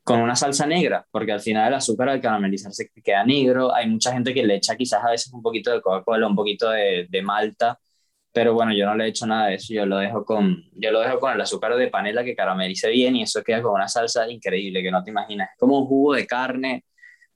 con 0.04 0.20
una 0.22 0.36
salsa 0.36 0.66
negra, 0.66 1.06
porque 1.12 1.32
al 1.32 1.42
final 1.42 1.68
el 1.68 1.76
azúcar 1.76 2.10
al 2.10 2.22
caramelizarse 2.22 2.90
queda 3.04 3.24
negro. 3.26 3.74
Hay 3.74 3.88
mucha 3.88 4.12
gente 4.14 4.34
que 4.34 4.44
le 4.44 4.56
echa 4.56 4.76
quizás 4.76 5.04
a 5.04 5.12
veces 5.12 5.32
un 5.34 5.42
poquito 5.42 5.72
de 5.72 5.82
Coca-Cola, 5.82 6.28
un 6.28 6.36
poquito 6.36 6.70
de, 6.72 7.08
de, 7.10 7.22
malta, 7.22 7.80
pero 8.32 8.54
bueno, 8.54 8.74
yo 8.74 8.86
no 8.86 8.96
le 8.96 9.08
echo 9.08 9.26
nada 9.28 9.48
de 9.48 9.56
eso, 9.56 9.74
yo 9.74 9.86
lo 9.86 9.98
dejo 9.98 10.26
con, 10.26 10.64
yo 10.74 10.92
lo 10.92 11.02
dejo 11.02 11.20
con 11.20 11.34
el 11.34 11.42
azúcar 11.42 11.76
de 11.76 11.90
panela 11.90 12.24
que 12.24 12.36
caramelice 12.36 12.90
bien 12.90 13.16
y 13.16 13.24
eso 13.24 13.44
queda 13.44 13.62
con 13.62 13.74
una 13.74 13.88
salsa 13.88 14.30
increíble 14.30 14.82
que 14.84 14.92
no 14.92 15.04
te 15.04 15.12
imaginas. 15.12 15.50
Es 15.52 15.60
como 15.60 15.80
un 15.80 15.88
jugo 15.88 16.14
de 16.16 16.26
carne 16.28 16.86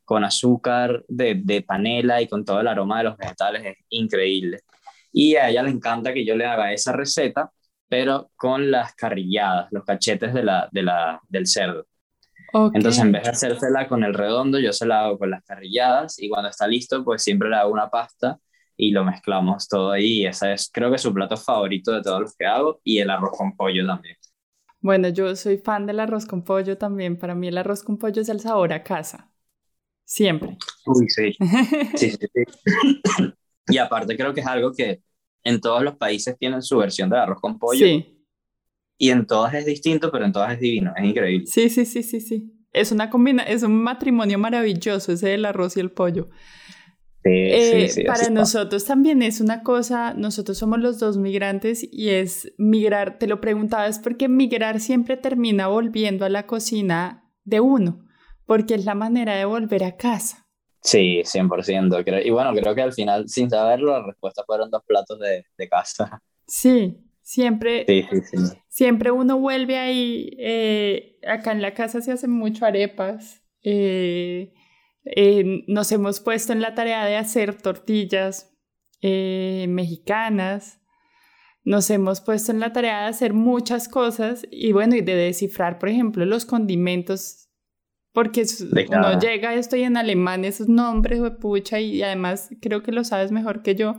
con 0.06 0.24
azúcar 0.24 1.04
de, 1.08 1.42
de, 1.44 1.62
panela 1.64 2.22
y 2.22 2.28
con 2.28 2.46
todo 2.46 2.62
el 2.62 2.68
aroma 2.68 3.00
de 3.00 3.06
los 3.06 3.18
vegetales, 3.18 3.66
es 3.66 3.76
increíble. 3.90 4.62
Y 5.12 5.36
a 5.36 5.50
ella 5.50 5.64
le 5.64 5.72
encanta 5.72 6.14
que 6.14 6.26
yo 6.26 6.36
le 6.36 6.46
haga 6.46 6.74
esa 6.74 6.94
receta, 6.94 7.52
pero 7.88 8.32
con 8.36 8.72
las 8.72 8.94
carrilladas, 8.96 9.68
los 9.72 9.84
cachetes 9.86 10.34
de 10.34 10.44
la, 10.44 10.70
de 10.72 10.84
la, 10.84 11.22
del 11.30 11.48
cerdo. 11.48 11.88
Entonces, 12.74 13.02
en 13.02 13.12
vez 13.12 13.24
de 13.24 13.30
hacérsela 13.30 13.88
con 13.88 14.04
el 14.04 14.14
redondo, 14.14 14.60
yo 14.60 14.72
se 14.72 14.86
la 14.86 15.06
hago 15.06 15.18
con 15.18 15.30
las 15.30 15.44
carrilladas 15.44 16.18
y 16.20 16.30
cuando 16.30 16.50
está 16.50 16.68
listo, 16.68 17.04
pues 17.04 17.22
siempre 17.22 17.50
le 17.50 17.58
hago 17.58 17.72
una 17.72 17.90
pasta 17.90 18.40
y 18.78 18.92
lo 18.92 19.04
mezclamos 19.04 19.68
todo 19.68 19.92
ahí. 19.92 20.22
Y 20.22 20.26
ese 20.26 20.54
es, 20.54 20.70
creo 20.72 20.90
que, 20.90 20.98
su 20.98 21.14
plato 21.14 21.36
favorito 21.36 21.92
de 21.92 22.02
todos 22.02 22.22
los 22.22 22.36
que 22.36 22.46
hago 22.46 22.80
y 22.84 23.00
el 23.00 23.10
arroz 23.10 23.38
con 23.38 23.56
pollo 23.58 23.86
también. 23.86 24.16
Bueno, 24.80 25.10
yo 25.10 25.36
soy 25.36 25.58
fan 25.58 25.86
del 25.86 26.00
arroz 26.00 26.26
con 26.26 26.44
pollo 26.44 26.78
también. 26.78 27.18
Para 27.18 27.36
mí 27.36 27.48
el 27.48 27.58
arroz 27.58 27.84
con 27.84 27.98
pollo 27.98 28.22
es 28.22 28.30
el 28.30 28.40
sabor 28.40 28.72
a 28.72 28.84
casa. 28.84 29.30
Siempre. 30.06 30.58
Uy, 30.86 31.10
sí. 31.10 31.36
Sí, 31.98 32.12
sí, 32.12 32.18
sí. 32.34 33.34
y 33.68 33.78
aparte 33.78 34.16
creo 34.16 34.34
que 34.34 34.42
es 34.42 34.48
algo 34.48 34.72
que 34.72 35.02
en 35.44 35.60
todos 35.60 35.84
los 35.84 35.98
países 35.98 36.38
tienen 36.38 36.62
su 36.62 36.78
versión 36.78 37.10
de 37.10 37.18
arroz 37.18 37.42
con 37.42 37.60
pollo. 37.60 37.86
Sí. 37.86 38.15
Y 38.98 39.10
en 39.10 39.26
todas 39.26 39.54
es 39.54 39.66
distinto, 39.66 40.12
pero 40.12 40.26
en 40.26 40.32
todas 40.32 40.54
es 40.54 40.60
divino, 40.60 40.94
es 40.96 41.04
increíble. 41.04 41.46
Sí, 41.48 41.70
sí, 41.70 41.86
sí, 41.86 42.04
sí, 42.04 42.22
sí. 42.22 42.52
Es 42.72 42.92
una 42.92 43.10
combina 43.10 43.44
es 43.44 43.64
un 43.64 43.82
matrimonio 43.84 44.38
maravilloso 44.38 45.14
ese 45.14 45.30
del 45.30 45.46
arroz 45.46 45.78
y 45.78 45.80
el 45.80 45.92
pollo. 45.92 46.30
Sí, 47.24 47.50
sí, 47.50 47.90
sí, 47.90 48.02
eh, 48.02 48.06
para 48.06 48.30
nosotros 48.30 48.86
también 48.86 49.24
es 49.24 49.42
una 49.42 49.64
cosa, 49.64 50.14
nosotros 50.14 50.60
somos 50.60 50.80
los 50.80 51.00
dos 51.00 51.18
migrantes 51.18 51.88
y 51.92 52.10
es 52.10 52.54
migrar, 52.58 53.18
te 53.18 53.26
lo 53.28 53.42
preguntaba, 53.42 53.88
es 53.88 53.98
porque 53.98 54.30
migrar 54.30 54.80
siempre 54.80 55.18
termina 55.18 55.68
volviendo 55.68 56.26
a 56.26 56.30
la 56.30 56.46
cocina 56.46 57.32
de 57.44 57.62
uno 57.62 58.06
porque 58.46 58.76
es 58.76 58.86
la 58.86 58.96
manera 58.96 59.36
de 59.36 59.46
volver 59.46 59.84
a 59.84 59.98
casa. 59.98 60.48
Sí, 60.82 61.24
100%. 61.24 62.24
Y 62.24 62.30
bueno, 62.30 62.54
creo 62.54 62.76
que 62.76 62.82
al 62.82 62.94
final, 62.94 63.28
sin 63.28 63.50
saberlo, 63.50 63.92
la 63.92 64.06
respuesta 64.06 64.44
fueron 64.46 64.70
dos 64.70 64.84
platos 64.86 65.20
de, 65.20 65.46
de 65.58 65.68
casa. 65.68 66.22
Sí, 66.46 66.96
siempre, 67.26 67.86
sí, 67.88 68.06
sí, 68.12 68.38
sí. 68.38 68.58
siempre 68.70 69.12
uno 69.12 69.40
vuelve 69.40 69.78
ahí. 69.78 70.30
Eh, 70.38 71.20
acá 71.28 71.52
en 71.52 71.62
la 71.62 71.74
casa 71.74 72.00
se 72.00 72.12
hacen 72.12 72.32
mucho 72.32 72.66
arepas. 72.66 73.44
Eh, 73.64 74.54
eh, 75.06 75.64
nos 75.68 75.92
hemos 75.92 76.20
puesto 76.20 76.54
en 76.54 76.62
la 76.62 76.76
tarea 76.76 77.04
de 77.06 77.18
hacer 77.18 77.56
tortillas 77.56 78.52
mexicanas. 79.02 80.82
nos 81.64 81.92
hemos 81.92 82.22
puesto 82.22 82.52
en 82.52 82.60
la 82.60 82.74
tarea 82.74 83.02
de 83.02 83.08
hacer 83.08 83.34
muchas 83.34 83.88
cosas 83.88 84.48
y 84.50 84.72
bueno, 84.72 84.96
y 84.96 85.02
de 85.02 85.16
descifrar, 85.16 85.78
por 85.78 85.90
ejemplo, 85.90 86.26
los 86.26 86.46
condimentos, 86.46 87.50
porque 88.14 88.46
uno 88.90 89.20
llega, 89.20 89.54
estoy 89.54 89.84
en 89.84 89.98
alemán, 89.98 90.44
esos 90.44 90.70
nombres, 90.70 91.22
pucha, 91.40 91.80
y 91.80 92.02
además 92.02 92.50
creo 92.62 92.82
que 92.82 92.92
lo 92.92 93.04
sabes 93.04 93.32
mejor 93.32 93.62
que 93.62 93.76
yo. 93.76 93.98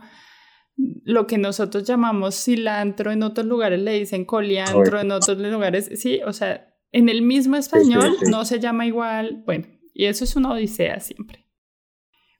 Lo 0.77 1.27
que 1.27 1.39
nosotros 1.39 1.85
llamamos 1.85 2.35
cilantro, 2.35 3.11
en 3.11 3.23
otros 3.23 3.47
lugares 3.47 3.81
le 3.81 3.99
dicen 3.99 4.25
coliantro, 4.25 5.01
en 5.01 5.11
otros 5.11 5.39
lugares, 5.39 5.91
sí, 5.95 6.21
o 6.27 6.33
sea, 6.33 6.75
en 6.93 7.09
el 7.09 7.23
mismo 7.23 7.57
español 7.57 8.17
no 8.31 8.45
se 8.45 8.61
llama 8.61 8.87
igual, 8.87 9.43
bueno, 9.47 9.67
y 9.95 10.05
eso 10.05 10.25
es 10.25 10.37
una 10.37 10.53
odisea 10.53 11.01
siempre. 11.01 11.47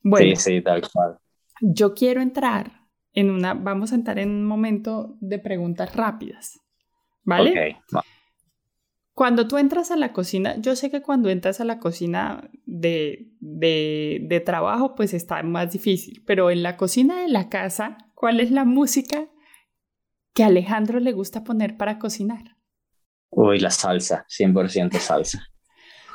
Bueno, 0.03 0.37
sí, 0.37 0.57
sí, 0.57 0.63
tal 0.63 0.83
cual. 0.93 1.19
Yo 1.61 1.95
quiero 1.95 2.21
entrar 2.21 2.83
en 3.13 3.31
una, 3.31 3.55
vamos 3.55 3.93
a 3.93 3.95
entrar 3.95 4.19
en 4.19 4.31
un 4.31 4.45
momento 4.45 5.17
de 5.21 5.39
preguntas 5.39 5.97
rápidas, 5.97 6.61
¿vale? 7.25 7.77
Ok, 7.93 8.03
Cuando 9.17 9.49
tú 9.49 9.57
entras 9.57 9.91
a 9.91 9.97
la 9.97 10.13
cocina, 10.13 10.57
yo 10.59 10.77
sé 10.77 10.91
que 10.91 11.01
cuando 11.01 11.31
entras 11.31 11.63
a 11.63 11.65
la 11.65 11.79
cocina 11.79 12.51
de, 12.67 13.33
de, 13.41 14.19
de 14.29 14.41
trabajo, 14.41 14.95
pues 14.95 15.15
está 15.15 15.43
más 15.43 15.73
difícil, 15.73 16.23
pero 16.27 16.51
en 16.51 16.63
la 16.63 16.77
cocina 16.77 17.23
de 17.23 17.29
la 17.29 17.49
casa, 17.49 17.97
¿cuál 18.15 18.41
es 18.41 18.51
la 18.51 18.67
música 18.67 19.27
que 20.35 20.43
a 20.43 20.49
Alejandro 20.49 21.01
le 21.01 21.13
gusta 21.13 21.45
poner 21.45 21.79
para 21.79 21.99
cocinar? 21.99 22.59
Uy, 23.31 23.59
la 23.59 23.71
salsa, 23.71 24.27
100% 24.29 24.99
salsa. 24.99 25.47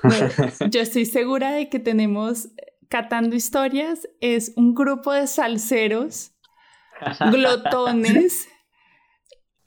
yo 0.69 0.81
estoy 0.81 1.05
segura 1.05 1.53
de 1.53 1.69
que 1.69 1.79
tenemos 1.79 2.49
Catando 2.87 3.35
Historias, 3.35 4.07
es 4.19 4.53
un 4.55 4.75
grupo 4.75 5.11
de 5.11 5.25
salseros 5.25 6.33
glotones 7.31 8.47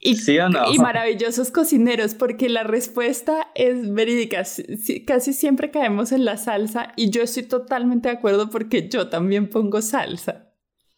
y, 0.05 0.75
y, 0.75 0.77
maravillosos 0.77 1.49
cocineros, 1.49 2.13
porque 2.13 2.47
la 2.47 2.63
respuesta 2.63 3.47
es 3.55 3.91
verídica. 3.91 4.43
Casi 5.07 5.33
siempre 5.33 5.71
caemos 5.71 6.11
en 6.11 6.25
la 6.25 6.37
salsa 6.37 6.93
y 6.95 7.09
yo 7.09 7.23
estoy 7.23 7.43
totalmente 7.43 8.09
de 8.09 8.15
acuerdo 8.15 8.51
porque 8.51 8.87
yo 8.87 9.09
también 9.09 9.49
pongo 9.49 9.81
salsa. 9.81 10.51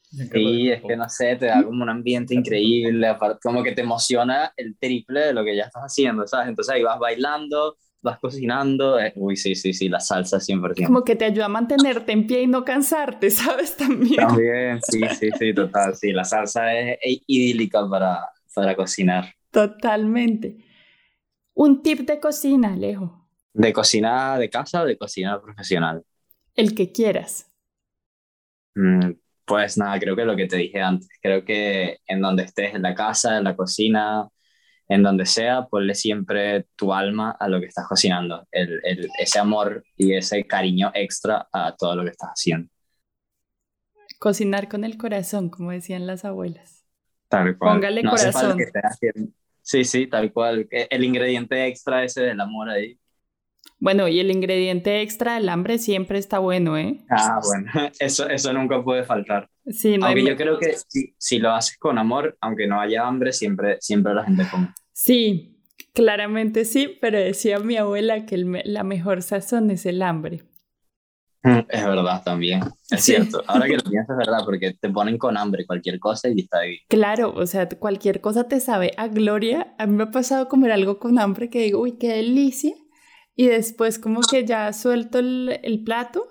Sí, 0.10 0.72
es 0.72 0.82
que 0.82 0.98
no 0.98 1.08
sé, 1.08 1.36
te 1.38 1.46
da 1.46 1.64
como 1.64 1.84
un 1.84 1.90
ambiente 1.90 2.34
increíble, 2.34 3.08
aparte 3.08 3.40
como 3.44 3.64
que 3.64 3.74
te 3.74 3.82
emociona 3.82 4.54
el 4.58 4.78
triple 4.78 5.20
de 5.28 5.34
lo 5.34 5.44
que 5.44 5.56
ya 5.56 5.64
estás 5.64 5.84
haciendo, 5.84 6.28
¿sabes? 6.28 6.50
Entonces 6.50 6.74
ahí 6.74 6.84
vas 6.84 7.00
bailando, 7.00 7.78
vas 8.02 8.20
cocinando. 8.20 9.00
Eh, 9.00 9.14
uy, 9.16 9.38
sí, 9.38 9.56
sí, 9.56 9.74
sí, 9.74 9.88
la 9.90 10.00
salsa 10.00 10.38
100%. 10.38 10.86
Como 10.86 11.04
que 11.04 11.16
te 11.16 11.26
ayuda 11.26 11.46
a 11.46 11.50
mantenerte 11.50 12.12
en 12.12 12.28
pie 12.28 12.42
y 12.42 12.48
no 12.48 12.66
cansarte, 12.66 13.30
¿sabes? 13.32 13.78
También. 13.78 14.16
También, 14.16 14.80
sí, 14.82 15.02
sí, 15.18 15.30
sí, 15.38 15.54
total. 15.54 15.96
Sí, 15.96 16.12
la 16.12 16.24
salsa 16.24 16.74
es 16.74 16.98
idílica 17.28 17.88
para, 17.90 18.20
para 18.58 18.76
cocinar. 18.76 19.36
Totalmente. 19.52 20.58
Un 21.54 21.84
tip 21.84 22.00
de 22.00 22.20
cocina, 22.20 22.74
Alejo. 22.74 23.30
¿De 23.54 23.72
cocina 23.72 24.40
de 24.40 24.50
casa 24.50 24.82
o 24.82 24.86
de 24.86 24.98
cocina 24.98 25.40
profesional? 25.40 26.04
El 26.56 26.74
que 26.74 26.92
quieras. 26.92 27.52
Mm, 28.74 29.12
pues 29.46 29.78
nada, 29.78 30.00
creo 30.00 30.16
que 30.16 30.26
lo 30.26 30.36
que 30.36 30.48
te 30.48 30.58
dije 30.58 30.82
antes. 30.82 31.08
Creo 31.22 31.46
que 31.46 32.00
en 32.08 32.20
donde 32.20 32.44
estés, 32.46 32.74
en 32.74 32.82
la 32.82 32.96
casa, 32.96 33.38
en 33.38 33.44
la 33.44 33.56
cocina, 33.56 34.28
en 34.90 35.04
donde 35.04 35.28
sea, 35.28 35.68
ponle 35.68 35.94
siempre 35.94 36.66
tu 36.76 36.92
alma 36.92 37.38
a 37.40 37.48
lo 37.48 37.60
que 37.60 37.68
estás 37.68 37.86
cocinando, 37.88 38.48
el, 38.52 38.80
el, 38.84 39.08
ese 39.20 39.38
amor 39.38 39.84
y 39.96 40.16
ese 40.16 40.48
cariño 40.48 40.92
extra 40.96 41.48
a 41.54 41.76
todo 41.76 41.96
lo 41.96 42.04
que 42.06 42.10
estás 42.10 42.32
haciendo. 42.32 42.72
Cocinar 44.18 44.68
con 44.68 44.84
el 44.84 44.98
corazón, 44.98 45.50
como 45.50 45.70
decían 45.70 46.08
las 46.08 46.26
abuelas. 46.26 46.77
Tal 47.28 47.58
cual. 47.58 47.76
Póngale 47.76 48.04
corazón. 48.04 48.58
sí, 49.62 49.84
sí, 49.84 50.08
tal 50.08 50.32
cual. 50.32 50.68
El 50.70 51.04
ingrediente 51.04 51.66
extra 51.68 52.04
ese 52.04 52.22
del 52.22 52.40
amor 52.40 52.70
ahí. 52.70 52.98
Bueno, 53.80 54.08
y 54.08 54.20
el 54.20 54.32
ingrediente 54.32 55.02
extra 55.02 55.36
del 55.36 55.50
hambre 55.50 55.78
siempre 55.78 56.18
está 56.18 56.40
bueno, 56.40 56.78
¿eh? 56.78 57.06
Ah, 57.10 57.40
bueno, 57.44 57.72
eso, 58.00 58.28
eso 58.30 58.54
nunca 58.54 58.84
puede 58.84 59.04
faltar. 59.04 59.50
Sí, 59.68 59.98
no 59.98 60.08
aunque 60.08 60.26
yo 60.26 60.36
creo 60.36 60.58
que 60.58 60.76
si, 60.88 61.14
si, 61.18 61.40
lo 61.40 61.52
haces 61.52 61.78
con 61.78 61.98
amor, 61.98 62.38
aunque 62.42 62.66
no 62.66 62.80
haya 62.80 63.06
hambre, 63.06 63.34
siempre, 63.34 63.78
siempre 63.82 64.14
la 64.14 64.24
gente 64.24 64.46
come. 64.50 64.74
Sí, 64.94 65.60
claramente 65.94 66.66
sí, 66.66 66.98
pero 67.02 67.20
decía 67.20 67.60
mi 67.60 67.76
abuela 67.76 68.26
que 68.26 68.38
la 68.38 68.84
mejor 68.84 69.22
sazón 69.22 69.70
es 69.70 69.86
el 69.86 70.02
hambre. 70.02 70.44
Es 71.70 71.86
verdad 71.86 72.24
también, 72.24 72.62
es 72.90 73.04
cierto. 73.04 73.44
Ahora 73.48 73.68
que 73.68 73.78
lo 73.78 73.84
piensas 73.90 74.18
es 74.20 74.28
verdad, 74.28 74.46
porque 74.46 74.74
te 74.74 74.90
ponen 74.90 75.18
con 75.18 75.38
hambre 75.38 75.66
cualquier 75.66 76.00
cosa 76.00 76.30
y 76.30 76.42
está 76.42 76.60
ahí. 76.60 76.80
Claro, 76.90 77.34
o 77.36 77.46
sea, 77.46 77.68
cualquier 77.70 78.22
cosa 78.22 78.48
te 78.48 78.60
sabe 78.60 78.94
a 78.98 79.08
gloria. 79.08 79.76
A 79.78 79.86
mí 79.86 79.96
me 79.96 80.04
ha 80.04 80.12
pasado 80.12 80.48
comer 80.48 80.72
algo 80.72 81.00
con 81.00 81.20
hambre 81.20 81.50
que 81.50 81.60
digo, 81.60 81.82
uy, 81.82 81.94
qué 81.94 82.10
delicia 82.10 82.74
y 83.36 83.48
después 83.48 84.00
como 84.00 84.22
que 84.22 84.46
ya 84.46 84.74
suelto 84.74 85.20
el, 85.20 85.84
plato 85.86 86.28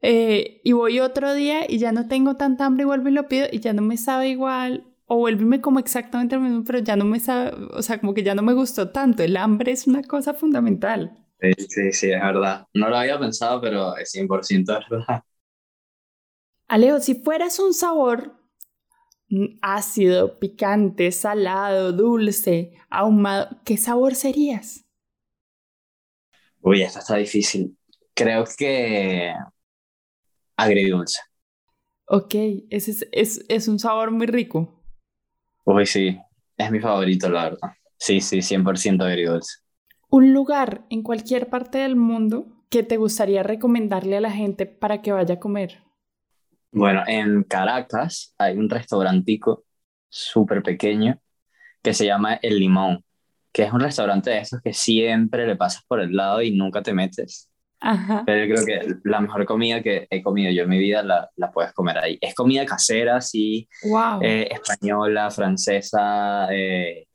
eh, 0.00 0.60
y 0.64 0.72
voy 0.72 1.00
otro 1.00 1.34
día 1.34 1.70
y 1.70 1.78
ya 1.78 1.92
no 1.92 2.06
tengo 2.06 2.36
tanta 2.36 2.64
hambre 2.64 2.84
y 2.84 2.86
vuelvo 2.86 3.08
y 3.08 3.12
lo 3.12 3.28
pido 3.28 3.46
y 3.50 3.58
ya 3.58 3.72
no 3.72 3.82
me 3.82 3.96
sabe 3.96 4.28
igual 4.28 4.86
o 5.08 5.16
vuelve 5.16 5.60
como 5.60 5.80
exactamente 5.80 6.36
lo 6.36 6.42
mismo, 6.42 6.62
pero 6.64 6.78
ya 6.78 6.94
no 6.94 7.04
me 7.04 7.18
sabe, 7.18 7.52
o 7.72 7.82
sea, 7.82 7.98
como 7.98 8.14
que 8.14 8.22
ya 8.22 8.34
no 8.34 8.42
me 8.42 8.52
gustó 8.52 8.90
tanto. 8.90 9.22
El 9.22 9.38
hambre 9.38 9.72
es 9.72 9.86
una 9.86 10.02
cosa 10.02 10.34
fundamental. 10.34 11.18
Sí, 11.40 11.52
sí, 11.68 11.92
sí, 11.92 12.10
es 12.12 12.20
verdad. 12.20 12.66
No 12.74 12.88
lo 12.88 12.96
había 12.96 13.18
pensado, 13.18 13.60
pero 13.60 13.96
es 13.96 14.10
100% 14.10 14.72
verdad. 14.90 15.22
Alejo, 16.66 17.00
si 17.00 17.14
fueras 17.14 17.58
un 17.58 17.74
sabor 17.74 18.32
ácido, 19.62 20.38
picante, 20.38 21.12
salado, 21.12 21.92
dulce, 21.92 22.72
ahumado, 22.90 23.48
¿qué 23.64 23.76
sabor 23.76 24.14
serías? 24.14 24.84
Uy, 26.60 26.82
esta 26.82 27.00
está 27.00 27.16
difícil. 27.16 27.76
Creo 28.14 28.44
que 28.56 29.32
agridulce. 30.56 31.20
Ok, 32.06 32.34
ese 32.70 32.90
es, 32.90 33.06
es, 33.12 33.44
es 33.48 33.68
un 33.68 33.78
sabor 33.78 34.10
muy 34.10 34.26
rico. 34.26 34.82
Uy, 35.64 35.86
sí, 35.86 36.18
es 36.56 36.70
mi 36.72 36.80
favorito, 36.80 37.28
la 37.28 37.44
verdad. 37.50 37.70
Sí, 37.96 38.20
sí, 38.20 38.42
100% 38.42 39.04
agridulce. 39.04 39.58
Un 40.10 40.32
lugar 40.32 40.84
en 40.90 41.02
cualquier 41.02 41.48
parte 41.48 41.78
del 41.78 41.96
mundo 41.96 42.46
que 42.70 42.82
te 42.82 42.96
gustaría 42.96 43.42
recomendarle 43.42 44.16
a 44.16 44.20
la 44.20 44.30
gente 44.30 44.66
para 44.66 45.02
que 45.02 45.12
vaya 45.12 45.34
a 45.34 45.40
comer. 45.40 45.82
Bueno, 46.70 47.02
en 47.06 47.42
Caracas 47.44 48.34
hay 48.38 48.56
un 48.56 48.68
restaurantico 48.68 49.64
súper 50.08 50.62
pequeño 50.62 51.18
que 51.82 51.94
se 51.94 52.06
llama 52.06 52.34
El 52.34 52.58
Limón 52.58 53.04
que 53.58 53.64
es 53.64 53.72
un 53.72 53.80
restaurante 53.80 54.30
de 54.30 54.38
esos 54.38 54.60
que 54.62 54.72
siempre 54.72 55.44
le 55.44 55.56
pasas 55.56 55.82
por 55.88 56.00
el 56.00 56.14
lado 56.14 56.40
y 56.42 56.52
nunca 56.52 56.80
te 56.80 56.94
metes. 56.94 57.50
Ajá. 57.80 58.22
Pero 58.24 58.44
yo 58.44 58.54
creo 58.54 58.64
que 58.64 58.94
la 59.02 59.20
mejor 59.20 59.44
comida 59.46 59.82
que 59.82 60.06
he 60.10 60.22
comido 60.22 60.52
yo 60.52 60.62
en 60.62 60.68
mi 60.68 60.78
vida 60.78 61.02
la, 61.02 61.28
la 61.34 61.50
puedes 61.50 61.72
comer 61.72 61.98
ahí. 61.98 62.18
Es 62.20 62.36
comida 62.36 62.64
casera, 62.64 63.20
sí, 63.20 63.68
wow. 63.82 64.20
Eh, 64.22 64.46
española, 64.52 65.28
francesa, 65.32 66.46
eh, 66.52 67.07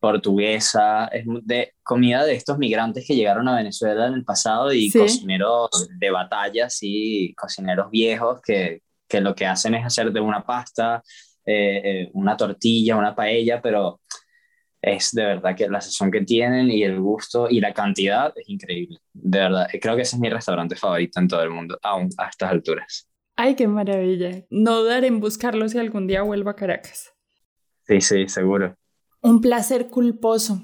portuguesa, 0.00 1.06
es 1.06 1.24
de 1.42 1.72
comida 1.82 2.24
de 2.24 2.34
estos 2.34 2.58
migrantes 2.58 3.04
que 3.06 3.16
llegaron 3.16 3.48
a 3.48 3.56
Venezuela 3.56 4.06
en 4.06 4.14
el 4.14 4.24
pasado 4.24 4.72
y 4.72 4.90
cocineros 4.90 5.88
de 5.98 6.10
batalla, 6.10 6.70
sí, 6.70 7.34
cocineros 7.36 7.90
viejos 7.90 8.40
que, 8.42 8.82
que 9.08 9.20
lo 9.20 9.34
que 9.34 9.46
hacen 9.46 9.74
es 9.74 9.84
hacer 9.84 10.12
de 10.12 10.20
una 10.20 10.44
pasta, 10.44 11.02
eh, 11.44 12.10
una 12.12 12.36
tortilla, 12.36 12.96
una 12.96 13.14
paella, 13.14 13.60
pero 13.60 14.00
es 14.80 15.10
de 15.12 15.24
verdad 15.24 15.56
que 15.56 15.68
la 15.68 15.80
sazón 15.80 16.10
que 16.10 16.20
tienen 16.20 16.70
y 16.70 16.82
el 16.84 17.00
gusto 17.00 17.48
y 17.50 17.60
la 17.60 17.72
cantidad 17.72 18.32
es 18.36 18.48
increíble. 18.48 18.98
De 19.12 19.38
verdad, 19.38 19.66
creo 19.80 19.96
que 19.96 20.02
ese 20.02 20.16
es 20.16 20.20
mi 20.20 20.30
restaurante 20.30 20.76
favorito 20.76 21.18
en 21.20 21.28
todo 21.28 21.42
el 21.42 21.50
mundo, 21.50 21.78
aún 21.82 22.08
a 22.18 22.28
estas 22.28 22.50
alturas. 22.50 23.08
Ay, 23.36 23.54
qué 23.54 23.66
maravilla. 23.68 24.44
No 24.50 24.84
dar 24.84 25.04
en 25.04 25.20
buscarlo 25.20 25.68
si 25.68 25.78
algún 25.78 26.06
día 26.06 26.22
vuelvo 26.22 26.50
a 26.50 26.56
Caracas. 26.56 27.12
Sí, 27.86 28.00
sí, 28.00 28.28
seguro. 28.28 28.76
Un 29.20 29.40
placer 29.40 29.88
culposo. 29.88 30.62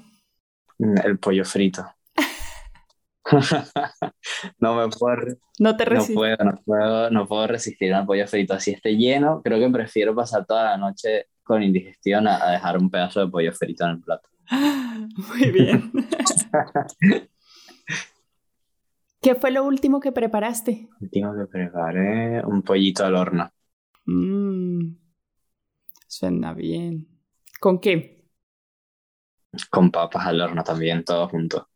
Mm, 0.77 0.95
el 1.03 1.19
pollo 1.19 1.45
frito. 1.45 1.85
no 4.59 4.75
me 4.75 4.87
puedo. 4.89 5.37
No 5.59 5.75
te 5.75 5.85
No 5.85 6.05
puedo, 6.13 6.37
no 6.43 6.61
puedo, 6.63 7.09
no 7.09 7.27
puedo 7.27 7.47
resistir 7.47 7.93
al 7.93 8.05
pollo 8.05 8.27
frito. 8.27 8.53
Así 8.53 8.71
esté 8.71 8.95
lleno, 8.95 9.41
creo 9.43 9.59
que 9.59 9.69
prefiero 9.69 10.13
pasar 10.15 10.45
toda 10.45 10.63
la 10.63 10.77
noche 10.77 11.27
con 11.43 11.63
indigestión 11.63 12.27
a, 12.27 12.51
dejar 12.51 12.77
un 12.77 12.89
pedazo 12.89 13.21
de 13.21 13.27
pollo 13.31 13.53
frito 13.53 13.85
en 13.85 13.91
el 13.91 14.01
plato. 14.01 14.29
Muy 15.29 15.51
bien. 15.51 15.91
¿Qué 19.21 19.33
fue 19.33 19.51
lo 19.51 19.63
último 19.63 19.99
que 19.99 20.11
preparaste? 20.11 20.87
Lo 20.91 20.97
último 21.01 21.35
que 21.35 21.45
preparé, 21.47 22.45
un 22.45 22.61
pollito 22.61 23.05
al 23.05 23.15
horno. 23.15 23.51
Mmm, 24.05 24.97
suena 26.07 26.53
bien. 26.53 27.07
¿Con 27.59 27.79
qué? 27.79 28.14
Con 29.69 29.91
papas 29.91 30.27
al 30.27 30.41
horno 30.41 30.63
también, 30.63 31.03
todo 31.03 31.27
junto. 31.27 31.69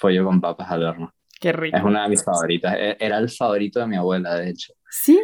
Pollo 0.00 0.24
con 0.24 0.40
papas 0.40 0.70
al 0.70 0.84
horno. 0.84 1.14
Qué 1.40 1.52
rico. 1.52 1.76
Es 1.76 1.82
una 1.82 2.04
de 2.04 2.08
mis 2.10 2.24
favoritas. 2.24 2.74
E, 2.78 2.96
era 3.00 3.18
el 3.18 3.30
favorito 3.30 3.80
de 3.80 3.86
mi 3.86 3.96
abuela, 3.96 4.34
de 4.34 4.50
hecho. 4.50 4.72
¿Sí? 4.90 5.20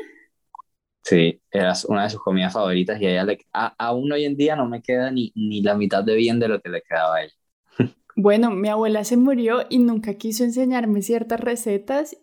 Sí, 1.03 1.41
era 1.51 1.73
una 1.89 2.05
de 2.05 2.11
sus 2.11 2.21
comidas 2.21 2.53
favoritas 2.53 3.01
y 3.01 3.07
a 3.07 3.11
ella 3.11 3.25
le, 3.25 3.39
aún 3.53 4.11
hoy 4.11 4.25
en 4.25 4.37
día 4.37 4.57
no 4.57 4.67
me 4.67 4.83
queda 4.83 5.11
ni, 5.11 5.31
ni 5.37 5.63
la 5.63 5.77
mitad 5.77 6.03
de 6.03 6.17
bien 6.17 6.41
de 6.41 6.49
lo 6.49 6.61
que 6.61 6.69
le 6.69 6.83
quedaba 6.83 7.17
a 7.17 7.23
ella. 7.25 7.35
Bueno, 8.19 8.51
mi 8.51 8.71
abuela 8.71 9.05
se 9.05 9.19
murió 9.19 9.67
y 9.69 9.79
nunca 9.79 10.15
quiso 10.15 10.43
enseñarme 10.43 11.03
ciertas 11.03 11.39
recetas 11.39 12.17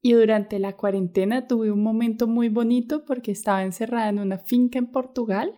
y 0.00 0.12
durante 0.12 0.60
la 0.60 0.76
cuarentena 0.76 1.48
tuve 1.48 1.72
un 1.72 1.82
momento 1.82 2.28
muy 2.28 2.48
bonito 2.48 3.04
porque 3.04 3.32
estaba 3.32 3.64
encerrada 3.64 4.08
en 4.08 4.20
una 4.20 4.38
finca 4.38 4.78
en 4.78 4.86
Portugal 4.86 5.52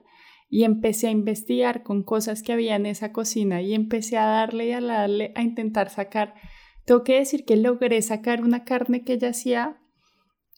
y 0.54 0.62
empecé 0.62 1.08
a 1.08 1.10
investigar 1.10 1.82
con 1.82 2.04
cosas 2.04 2.44
que 2.44 2.52
había 2.52 2.76
en 2.76 2.86
esa 2.86 3.10
cocina 3.10 3.60
y 3.60 3.74
empecé 3.74 4.18
a 4.18 4.26
darle 4.26 4.68
y 4.68 4.70
a 4.70 4.80
darle 4.80 5.32
a 5.34 5.42
intentar 5.42 5.90
sacar. 5.90 6.36
Tengo 6.84 7.02
que 7.02 7.18
decir 7.18 7.44
que 7.44 7.56
logré 7.56 8.00
sacar 8.02 8.40
una 8.40 8.62
carne 8.62 9.02
que 9.02 9.14
ella 9.14 9.30
hacía 9.30 9.80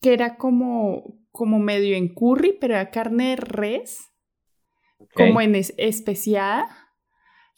que 0.03 0.13
era 0.13 0.37
como 0.37 1.19
como 1.31 1.59
medio 1.59 1.97
en 1.97 2.13
curry, 2.13 2.59
pero 2.61 2.75
era 2.75 2.91
carne 2.91 3.31
de 3.31 3.37
res, 3.37 4.11
como 5.15 5.41
en 5.41 5.55
especiada. 5.55 6.69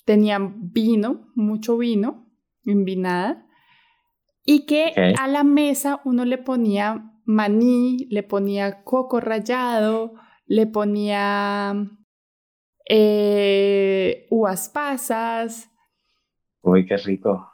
Tenían 0.05 0.73
vino, 0.73 1.33
mucho 1.35 1.77
vino, 1.77 2.31
envinada. 2.65 3.49
Y 4.45 4.65
que 4.65 4.93
a 5.19 5.27
la 5.27 5.43
mesa 5.43 6.01
uno 6.05 6.25
le 6.25 6.39
ponía 6.39 7.15
maní, 7.25 8.07
le 8.11 8.23
ponía 8.23 8.85
coco 8.85 9.19
rallado, 9.19 10.15
le 10.47 10.69
ponía 10.69 11.98
eh, 12.89 14.27
uvas 14.31 14.69
pasas. 14.69 15.71
Uy, 16.63 16.87
qué 16.87 16.97
rico. 16.97 17.53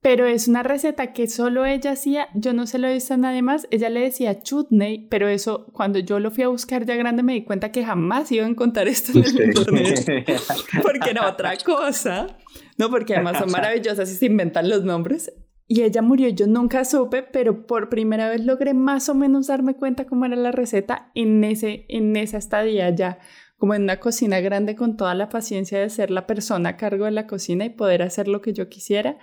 Pero 0.00 0.26
es 0.26 0.48
una 0.48 0.62
receta 0.62 1.14
que 1.14 1.28
solo 1.28 1.64
ella 1.64 1.92
hacía, 1.92 2.28
yo 2.34 2.52
no 2.52 2.66
se 2.66 2.78
lo 2.78 2.88
he 2.88 2.92
visto 2.92 3.14
a 3.14 3.16
nadie 3.16 3.40
más, 3.40 3.66
ella 3.70 3.88
le 3.88 4.00
decía 4.00 4.42
chutney, 4.42 5.08
pero 5.08 5.28
eso 5.28 5.66
cuando 5.72 5.98
yo 5.98 6.20
lo 6.20 6.30
fui 6.30 6.44
a 6.44 6.48
buscar 6.48 6.84
ya 6.84 6.94
grande 6.94 7.22
me 7.22 7.32
di 7.32 7.44
cuenta 7.44 7.72
que 7.72 7.86
jamás 7.86 8.30
iba 8.30 8.44
a 8.44 8.48
encontrar 8.48 8.86
esto 8.86 9.12
en 9.12 9.24
el 9.24 9.48
internet, 9.48 10.04
porque 10.82 11.08
era 11.08 11.26
otra 11.26 11.56
cosa, 11.56 12.36
no, 12.76 12.90
porque 12.90 13.14
además 13.14 13.38
son 13.38 13.50
maravillosas 13.50 14.10
y 14.12 14.16
se 14.16 14.26
inventan 14.26 14.68
los 14.68 14.84
nombres. 14.84 15.32
Y 15.66 15.80
ella 15.80 16.02
murió, 16.02 16.28
yo 16.28 16.46
nunca 16.46 16.84
supe, 16.84 17.22
pero 17.22 17.66
por 17.66 17.88
primera 17.88 18.28
vez 18.28 18.44
logré 18.44 18.74
más 18.74 19.08
o 19.08 19.14
menos 19.14 19.46
darme 19.46 19.74
cuenta 19.74 20.04
cómo 20.04 20.26
era 20.26 20.36
la 20.36 20.52
receta 20.52 21.10
en, 21.14 21.42
ese, 21.44 21.86
en 21.88 22.14
esa 22.16 22.36
estadía 22.36 22.90
ya, 22.90 23.20
como 23.58 23.74
en 23.74 23.82
una 23.82 24.00
cocina 24.00 24.40
grande 24.40 24.76
con 24.76 24.96
toda 24.96 25.14
la 25.14 25.28
paciencia 25.28 25.78
de 25.78 25.88
ser 25.90 26.10
la 26.10 26.26
persona 26.26 26.70
a 26.70 26.76
cargo 26.76 27.04
de 27.04 27.12
la 27.12 27.26
cocina 27.26 27.64
y 27.64 27.70
poder 27.70 28.02
hacer 28.02 28.28
lo 28.28 28.40
que 28.40 28.52
yo 28.52 28.68
quisiera. 28.68 29.18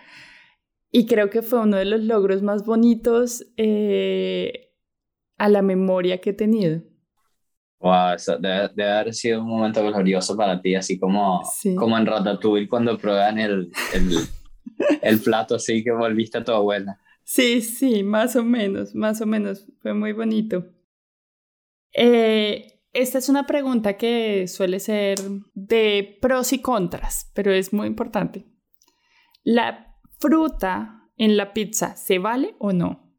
Y 0.91 1.05
creo 1.05 1.29
que 1.29 1.41
fue 1.41 1.59
uno 1.59 1.77
de 1.77 1.85
los 1.85 2.01
logros 2.01 2.41
más 2.41 2.65
bonitos 2.65 3.45
eh, 3.57 4.73
a 5.37 5.49
la 5.49 5.61
memoria 5.61 6.19
que 6.19 6.31
he 6.31 6.33
tenido. 6.33 6.81
Wow, 7.79 8.13
eso 8.15 8.37
debe, 8.37 8.83
haber 8.83 9.13
sido 9.13 9.41
un 9.41 9.47
momento 9.47 9.83
glorioso 9.83 10.37
para 10.37 10.61
ti, 10.61 10.75
así 10.75 10.99
como, 10.99 11.41
como 11.75 11.97
en 11.97 12.05
Ratatouille 12.05 12.67
cuando 12.67 12.95
prueban 12.97 13.39
el, 13.39 13.71
el, 13.93 14.17
el 15.01 15.19
plato 15.19 15.55
así 15.55 15.83
que 15.83 15.91
volviste 15.91 16.37
a 16.37 16.43
tu 16.43 16.51
abuela. 16.51 16.99
Sí, 17.23 17.61
sí, 17.61 18.03
más 18.03 18.35
o 18.35 18.43
menos, 18.43 18.93
más 18.93 19.21
o 19.21 19.25
menos, 19.25 19.67
fue 19.81 19.93
muy 19.93 20.11
bonito. 20.11 20.65
Eh, 21.93 22.80
esta 22.93 23.17
es 23.17 23.29
una 23.29 23.45
pregunta 23.45 23.97
que 23.97 24.47
suele 24.47 24.79
ser 24.79 25.19
de 25.53 26.17
pros 26.21 26.53
y 26.53 26.61
contras, 26.61 27.31
pero 27.33 27.51
es 27.51 27.73
muy 27.73 27.87
importante. 27.87 28.45
La 29.43 29.95
fruta 30.19 31.09
en 31.17 31.37
la 31.37 31.53
pizza, 31.53 31.95
¿se 31.95 32.19
vale 32.19 32.55
o 32.59 32.73
no? 32.73 33.11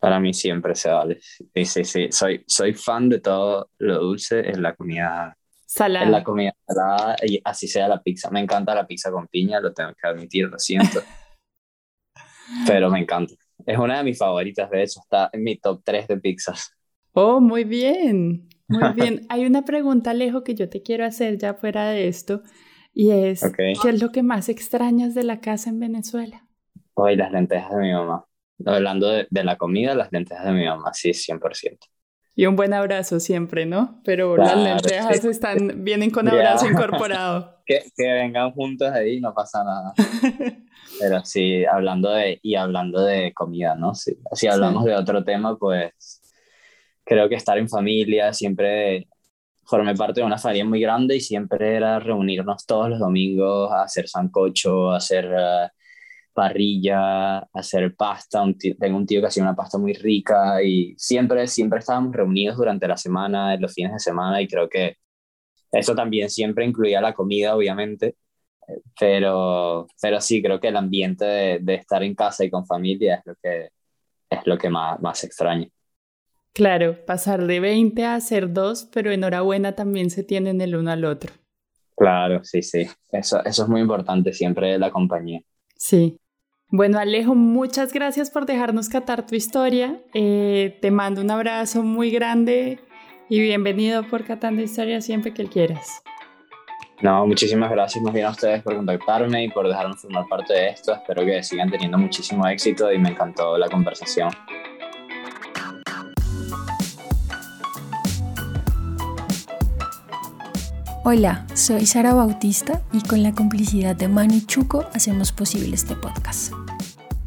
Para 0.00 0.18
mí 0.18 0.32
siempre 0.32 0.74
se 0.74 0.90
vale. 0.90 1.18
Sí, 1.20 1.64
sí, 1.64 1.84
sí. 1.84 2.08
Soy, 2.10 2.44
soy 2.46 2.72
fan 2.72 3.08
de 3.08 3.20
todo 3.20 3.70
lo 3.78 3.98
dulce 3.98 4.48
en 4.48 4.62
la 4.62 4.74
comida 4.74 5.36
salada. 5.66 6.06
En 6.06 6.12
la 6.12 6.24
comida 6.24 6.54
salada 6.66 7.16
y 7.22 7.40
así 7.44 7.68
sea 7.68 7.86
la 7.86 8.02
pizza. 8.02 8.30
Me 8.30 8.40
encanta 8.40 8.74
la 8.74 8.86
pizza 8.86 9.10
con 9.10 9.26
piña, 9.28 9.60
lo 9.60 9.72
tengo 9.72 9.92
que 10.00 10.08
admitir, 10.08 10.48
lo 10.48 10.58
siento. 10.58 11.00
Pero 12.66 12.90
me 12.90 13.00
encanta. 13.00 13.34
Es 13.66 13.78
una 13.78 13.98
de 13.98 14.04
mis 14.04 14.18
favoritas, 14.18 14.70
de 14.70 14.82
hecho, 14.82 15.00
está 15.00 15.28
en 15.32 15.42
mi 15.42 15.58
top 15.58 15.82
3 15.84 16.08
de 16.08 16.16
pizzas. 16.16 16.72
Oh, 17.12 17.40
muy 17.40 17.64
bien. 17.64 18.49
Muy 18.70 18.82
bien. 18.94 19.26
Hay 19.28 19.44
una 19.44 19.64
pregunta, 19.64 20.12
Alejo, 20.12 20.42
que 20.44 20.54
yo 20.54 20.68
te 20.70 20.82
quiero 20.82 21.04
hacer 21.04 21.36
ya 21.36 21.54
fuera 21.54 21.90
de 21.90 22.08
esto. 22.08 22.42
Y 22.94 23.10
es, 23.10 23.42
¿qué 23.56 23.88
es 23.88 24.00
lo 24.00 24.10
que 24.10 24.22
más 24.22 24.48
extrañas 24.48 25.14
de 25.14 25.22
la 25.22 25.40
casa 25.40 25.70
en 25.70 25.78
Venezuela? 25.78 26.46
Hoy 26.94 27.16
las 27.16 27.30
lentejas 27.30 27.70
de 27.70 27.82
mi 27.82 27.92
mamá. 27.92 28.24
Hablando 28.66 29.08
de, 29.08 29.44
la 29.44 29.56
comida, 29.56 29.94
las 29.94 30.12
lentejas 30.12 30.44
de 30.44 30.52
mi 30.52 30.66
mamá, 30.66 30.92
sí, 30.92 31.10
100%. 31.10 31.78
Y 32.34 32.46
un 32.46 32.56
buen 32.56 32.72
abrazo 32.72 33.20
siempre, 33.20 33.64
¿no? 33.64 34.00
Pero 34.04 34.36
las 34.36 34.56
lentejas 34.56 35.24
están, 35.24 35.84
vienen 35.84 36.10
con 36.10 36.28
abrazo 36.28 36.66
incorporado. 36.70 37.62
Que, 37.64 37.84
que, 37.96 38.12
vengan 38.12 38.52
juntos 38.52 38.90
ahí, 38.90 39.20
no 39.20 39.32
pasa 39.34 39.62
nada. 39.64 39.94
Pero 41.00 41.24
sí, 41.24 41.64
hablando 41.64 42.10
de, 42.10 42.38
y 42.42 42.56
hablando 42.56 43.04
de 43.04 43.32
comida, 43.32 43.76
¿no? 43.76 43.94
si 43.94 44.46
hablamos 44.48 44.84
de 44.84 44.94
otro 44.94 45.24
tema, 45.24 45.56
pues 45.56 46.19
creo 47.10 47.28
que 47.28 47.34
estar 47.34 47.58
en 47.58 47.68
familia 47.68 48.32
siempre 48.32 49.08
formé 49.64 49.94
parte 49.96 50.20
de 50.20 50.26
una 50.26 50.38
familia 50.38 50.64
muy 50.64 50.80
grande 50.80 51.16
y 51.16 51.20
siempre 51.20 51.76
era 51.76 51.98
reunirnos 51.98 52.64
todos 52.66 52.88
los 52.90 53.00
domingos 53.00 53.70
a 53.72 53.82
hacer 53.82 54.08
sancocho, 54.08 54.92
a 54.92 54.98
hacer 54.98 55.26
uh, 55.26 55.68
parrilla, 56.32 57.38
a 57.38 57.48
hacer 57.54 57.96
pasta. 57.96 58.44
tengo 58.78 58.96
un 58.96 59.06
tío 59.06 59.20
que 59.20 59.26
hacía 59.26 59.42
una 59.42 59.56
pasta 59.56 59.78
muy 59.78 59.92
rica 59.94 60.62
y 60.62 60.94
siempre, 60.98 61.48
siempre 61.48 61.80
estábamos 61.80 62.14
reunidos 62.14 62.56
durante 62.56 62.86
la 62.88 62.96
semana, 62.96 63.56
los 63.56 63.74
fines 63.74 63.92
de 63.92 63.98
semana 64.00 64.40
y 64.40 64.48
creo 64.48 64.68
que 64.68 64.96
eso 65.72 65.94
también 65.96 66.30
siempre 66.30 66.64
incluía 66.64 67.00
la 67.00 67.14
comida, 67.14 67.56
obviamente. 67.56 68.16
Pero, 68.98 69.88
pero 70.00 70.20
sí, 70.20 70.42
creo 70.42 70.60
que 70.60 70.68
el 70.68 70.76
ambiente 70.76 71.24
de, 71.24 71.58
de 71.60 71.74
estar 71.74 72.02
en 72.04 72.14
casa 72.14 72.44
y 72.44 72.50
con 72.50 72.66
familia 72.66 73.16
es 73.16 73.26
lo 73.26 73.34
que, 73.42 73.70
es 74.30 74.46
lo 74.46 74.58
que 74.58 74.70
más, 74.70 75.00
más 75.00 75.24
extraño. 75.24 75.68
Claro, 76.52 76.96
pasar 77.06 77.46
de 77.46 77.60
20 77.60 78.04
a 78.04 78.20
ser 78.20 78.52
dos, 78.52 78.88
pero 78.92 79.12
enhorabuena 79.12 79.74
también 79.74 80.10
se 80.10 80.24
tienen 80.24 80.60
el 80.60 80.74
uno 80.74 80.90
al 80.90 81.04
otro. 81.04 81.32
Claro, 81.96 82.42
sí, 82.44 82.62
sí. 82.62 82.88
Eso, 83.12 83.44
eso 83.44 83.62
es 83.62 83.68
muy 83.68 83.80
importante 83.80 84.32
siempre 84.32 84.78
la 84.78 84.90
compañía. 84.90 85.42
Sí. 85.76 86.18
Bueno, 86.68 86.98
Alejo, 86.98 87.34
muchas 87.34 87.92
gracias 87.92 88.30
por 88.30 88.46
dejarnos 88.46 88.88
catar 88.88 89.26
tu 89.26 89.34
historia. 89.34 90.00
Eh, 90.14 90.78
te 90.80 90.90
mando 90.90 91.20
un 91.20 91.30
abrazo 91.30 91.82
muy 91.82 92.10
grande 92.10 92.78
y 93.28 93.40
bienvenido 93.40 94.06
por 94.08 94.24
Catando 94.24 94.62
Historia 94.62 95.00
siempre 95.00 95.34
que 95.34 95.46
quieras. 95.46 96.02
No, 97.02 97.26
muchísimas 97.26 97.70
gracias 97.70 98.02
más 98.04 98.12
bien 98.12 98.26
a 98.26 98.30
ustedes 98.30 98.62
por 98.62 98.76
contactarme 98.76 99.44
y 99.44 99.48
por 99.48 99.66
dejarme 99.66 99.94
formar 99.96 100.26
parte 100.28 100.52
de 100.52 100.68
esto. 100.68 100.94
Espero 100.94 101.24
que 101.24 101.42
sigan 101.42 101.70
teniendo 101.70 101.96
muchísimo 101.96 102.46
éxito 102.46 102.92
y 102.92 102.98
me 102.98 103.10
encantó 103.10 103.56
la 103.56 103.68
conversación. 103.68 104.30
Hola, 111.02 111.46
soy 111.54 111.86
Sara 111.86 112.12
Bautista 112.12 112.82
y 112.92 113.00
con 113.00 113.22
la 113.22 113.32
complicidad 113.32 113.96
de 113.96 114.06
Manu 114.06 114.40
Chuco 114.40 114.84
hacemos 114.92 115.32
posible 115.32 115.74
este 115.74 115.96
podcast. 115.96 116.52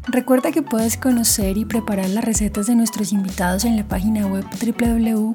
Recuerda 0.06 0.52
que 0.52 0.62
puedes 0.62 0.96
conocer 0.96 1.58
y 1.58 1.64
preparar 1.64 2.08
las 2.10 2.24
recetas 2.24 2.68
de 2.68 2.76
nuestros 2.76 3.12
invitados 3.12 3.64
en 3.64 3.76
la 3.76 3.82
página 3.82 4.28
web 4.28 4.44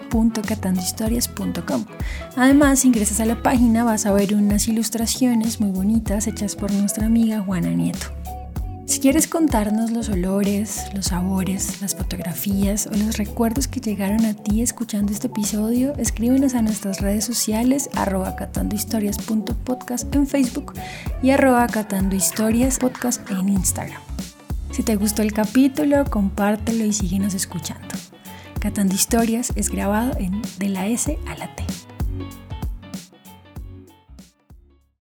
www.catandohistorias.com. 0.09 1.85
Además, 2.37 2.79
si 2.79 2.87
ingresas 2.87 3.19
a 3.19 3.25
la 3.25 3.43
página 3.43 3.83
vas 3.83 4.05
a 4.05 4.13
ver 4.13 4.33
unas 4.33 4.69
ilustraciones 4.69 5.59
muy 5.59 5.71
bonitas 5.71 6.25
hechas 6.27 6.55
por 6.55 6.71
nuestra 6.71 7.07
amiga 7.07 7.41
Juana 7.41 7.71
Nieto. 7.71 8.18
Si 8.89 8.99
quieres 8.99 9.27
contarnos 9.27 9.91
los 9.91 10.09
olores, 10.09 10.85
los 10.95 11.05
sabores, 11.05 11.79
las 11.79 11.95
fotografías 11.95 12.87
o 12.87 12.97
los 12.97 13.19
recuerdos 13.19 13.67
que 13.67 13.79
llegaron 13.79 14.25
a 14.25 14.33
ti 14.33 14.63
escuchando 14.63 15.11
este 15.11 15.27
episodio, 15.27 15.93
escríbenos 15.97 16.55
a 16.55 16.63
nuestras 16.63 16.99
redes 16.99 17.23
sociales 17.23 17.91
arroba 17.93 18.35
catandohistorias.podcast 18.35 20.15
en 20.15 20.25
Facebook 20.25 20.73
y 21.21 21.29
arroba 21.29 21.67
catandohistoriaspodcast 21.67 23.29
en 23.29 23.49
Instagram. 23.49 24.01
Si 24.71 24.81
te 24.81 24.95
gustó 24.95 25.21
el 25.21 25.33
capítulo, 25.33 26.03
compártelo 26.05 26.83
y 26.83 26.91
síguenos 26.91 27.35
escuchando. 27.35 27.89
Catando 28.59 28.95
Historias 28.95 29.53
es 29.55 29.69
grabado 29.69 30.17
en 30.17 30.41
de 30.57 30.69
la 30.69 30.87
S 30.87 31.15
a 31.27 31.37
la 31.37 31.55
T. 31.55 31.63